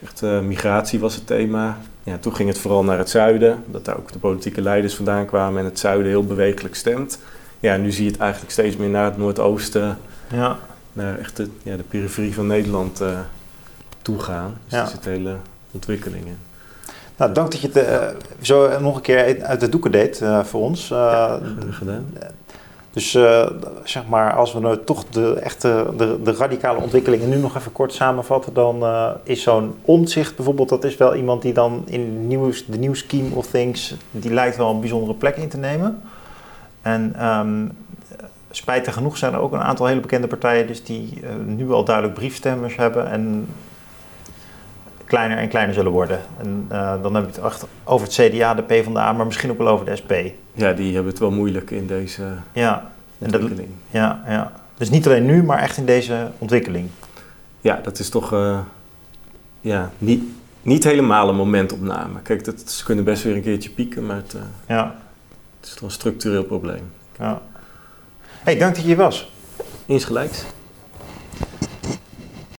Zegt, 0.00 0.22
eh, 0.22 0.40
migratie 0.40 1.00
was 1.00 1.14
het 1.14 1.26
thema. 1.26 1.78
Ja, 2.02 2.18
toen 2.18 2.34
ging 2.34 2.48
het 2.48 2.58
vooral 2.58 2.84
naar 2.84 2.98
het 2.98 3.10
zuiden, 3.10 3.64
dat 3.66 3.84
daar 3.84 3.96
ook 3.96 4.12
de 4.12 4.18
politieke 4.18 4.62
leiders 4.62 4.94
vandaan 4.94 5.26
kwamen 5.26 5.58
en 5.58 5.64
het 5.64 5.78
zuiden 5.78 6.06
heel 6.08 6.24
bewegelijk 6.26 6.74
stemt. 6.74 7.18
Ja, 7.60 7.76
nu 7.76 7.92
zie 7.92 8.04
je 8.04 8.10
het 8.10 8.20
eigenlijk 8.20 8.52
steeds 8.52 8.76
meer 8.76 8.88
naar 8.88 9.04
het 9.04 9.16
noordoosten, 9.16 9.98
ja. 10.32 10.56
naar 10.92 11.18
echt 11.18 11.36
de, 11.36 11.48
ja, 11.62 11.76
de 11.76 11.82
periferie 11.82 12.34
van 12.34 12.46
Nederland 12.46 13.00
eh 13.00 13.18
toe 14.02 14.18
gaan. 14.18 14.54
Dus 14.64 14.72
Ja. 14.72 14.82
er 14.82 14.88
zit 14.88 15.04
hele 15.04 15.36
ontwikkeling 15.70 16.26
in. 16.26 16.38
Nou, 17.16 17.32
dank 17.32 17.50
dat 17.50 17.60
je 17.60 17.66
het 17.66 17.76
eh, 17.76 18.06
zo 18.40 18.80
nog 18.80 18.96
een 18.96 19.02
keer 19.02 19.42
uit 19.42 19.60
de 19.60 19.68
doeken 19.68 19.90
deed 19.90 20.22
voor 20.42 20.60
ons. 20.60 20.86
Gedaan. 21.70 22.12
Dus 22.94 23.14
eh, 23.14 23.46
zeg 23.84 24.06
maar, 24.06 24.32
als 24.32 24.52
we 24.52 24.60
nou 24.60 24.78
toch 24.84 25.04
de 25.04 25.32
echte 25.32 25.86
de, 25.96 26.18
de 26.22 26.32
radicale 26.32 26.80
ontwikkelingen 26.80 27.28
nu 27.28 27.36
nog 27.36 27.56
even 27.56 27.72
kort 27.72 27.92
samenvatten, 27.92 28.54
dan 28.54 28.82
eh, 28.82 29.10
is 29.22 29.42
zo'n 29.42 29.74
omzicht 29.82 30.36
bijvoorbeeld, 30.36 30.68
dat 30.68 30.84
is 30.84 30.96
wel 30.96 31.14
iemand 31.14 31.42
die 31.42 31.52
dan 31.52 31.82
in 31.86 32.26
nieuws, 32.26 32.66
de 32.66 32.78
nieuw 32.78 32.94
scheme 32.94 33.34
of 33.34 33.46
things, 33.46 33.94
die 34.10 34.32
lijkt 34.32 34.56
wel 34.56 34.70
een 34.70 34.80
bijzondere 34.80 35.14
plek 35.14 35.36
in 35.36 35.48
te 35.48 35.56
nemen. 35.56 36.02
En 36.82 37.14
ehm, 37.18 37.66
spijtig 38.50 38.94
genoeg 38.94 39.16
zijn 39.16 39.32
er 39.32 39.40
ook 39.40 39.52
een 39.52 39.62
aantal 39.62 39.86
hele 39.86 40.00
bekende 40.00 40.26
partijen 40.26 40.66
dus 40.66 40.84
die 40.84 41.20
eh, 41.22 41.30
nu 41.46 41.70
al 41.70 41.84
duidelijk 41.84 42.14
briefstemmers 42.14 42.76
hebben 42.76 43.10
en 43.10 43.46
kleiner 45.14 45.38
en 45.38 45.48
kleiner 45.48 45.74
zullen 45.74 45.92
worden. 45.92 46.20
En 46.40 46.66
eh, 46.68 47.02
dan 47.02 47.14
heb 47.14 47.24
je 47.24 47.30
het 47.30 47.40
echt 47.52 47.64
over 47.84 48.06
het 48.06 48.14
CDA, 48.16 48.54
de 48.54 48.62
PvdA, 48.62 49.12
maar 49.12 49.26
misschien 49.26 49.50
ook 49.50 49.58
wel 49.58 49.68
over 49.68 49.86
de 49.86 49.96
SP. 50.00 50.12
Ja, 50.52 50.72
die 50.72 50.94
hebben 50.94 51.10
het 51.12 51.20
wel 51.20 51.30
moeilijk 51.30 51.70
in 51.70 51.86
deze 51.86 52.22
Ja, 52.52 52.90
En 53.18 53.30
dat- 53.30 53.40
ontwikkeling. 53.40 53.74
ja, 53.90 54.22
ja. 54.28 54.52
Dus 54.76 54.90
niet 54.90 55.06
alleen 55.06 55.24
nu, 55.24 55.42
maar 55.42 55.58
echt 55.58 55.76
in 55.76 55.84
deze 55.86 56.30
ontwikkeling. 56.38 56.88
Ja, 57.60 57.80
dat 57.82 57.98
is 57.98 58.08
toch 58.08 58.32
eh, 58.32 58.58
ja, 59.60 59.90
niet, 59.98 60.22
niet 60.62 60.84
helemaal 60.84 61.28
een 61.28 61.36
momentopname. 61.36 62.20
Kijk, 62.22 62.44
dat, 62.44 62.70
ze 62.70 62.84
kunnen 62.84 63.04
best 63.04 63.22
weer 63.22 63.34
een 63.36 63.42
keertje 63.42 63.70
pieken, 63.70 64.06
maar 64.06 64.16
het, 64.16 64.34
eh, 64.34 64.40
Ja, 64.68 64.94
het 65.60 65.68
is 65.68 65.74
toch 65.74 65.82
een 65.82 65.90
structureel 65.90 66.44
probleem. 66.44 66.82
ja. 67.18 67.40
hey, 68.42 68.56
dank 68.58 68.74
dat 68.74 68.80
je 68.82 68.88
hier 68.88 68.96
was. 68.96 69.32
Insgelijks. 69.86 70.44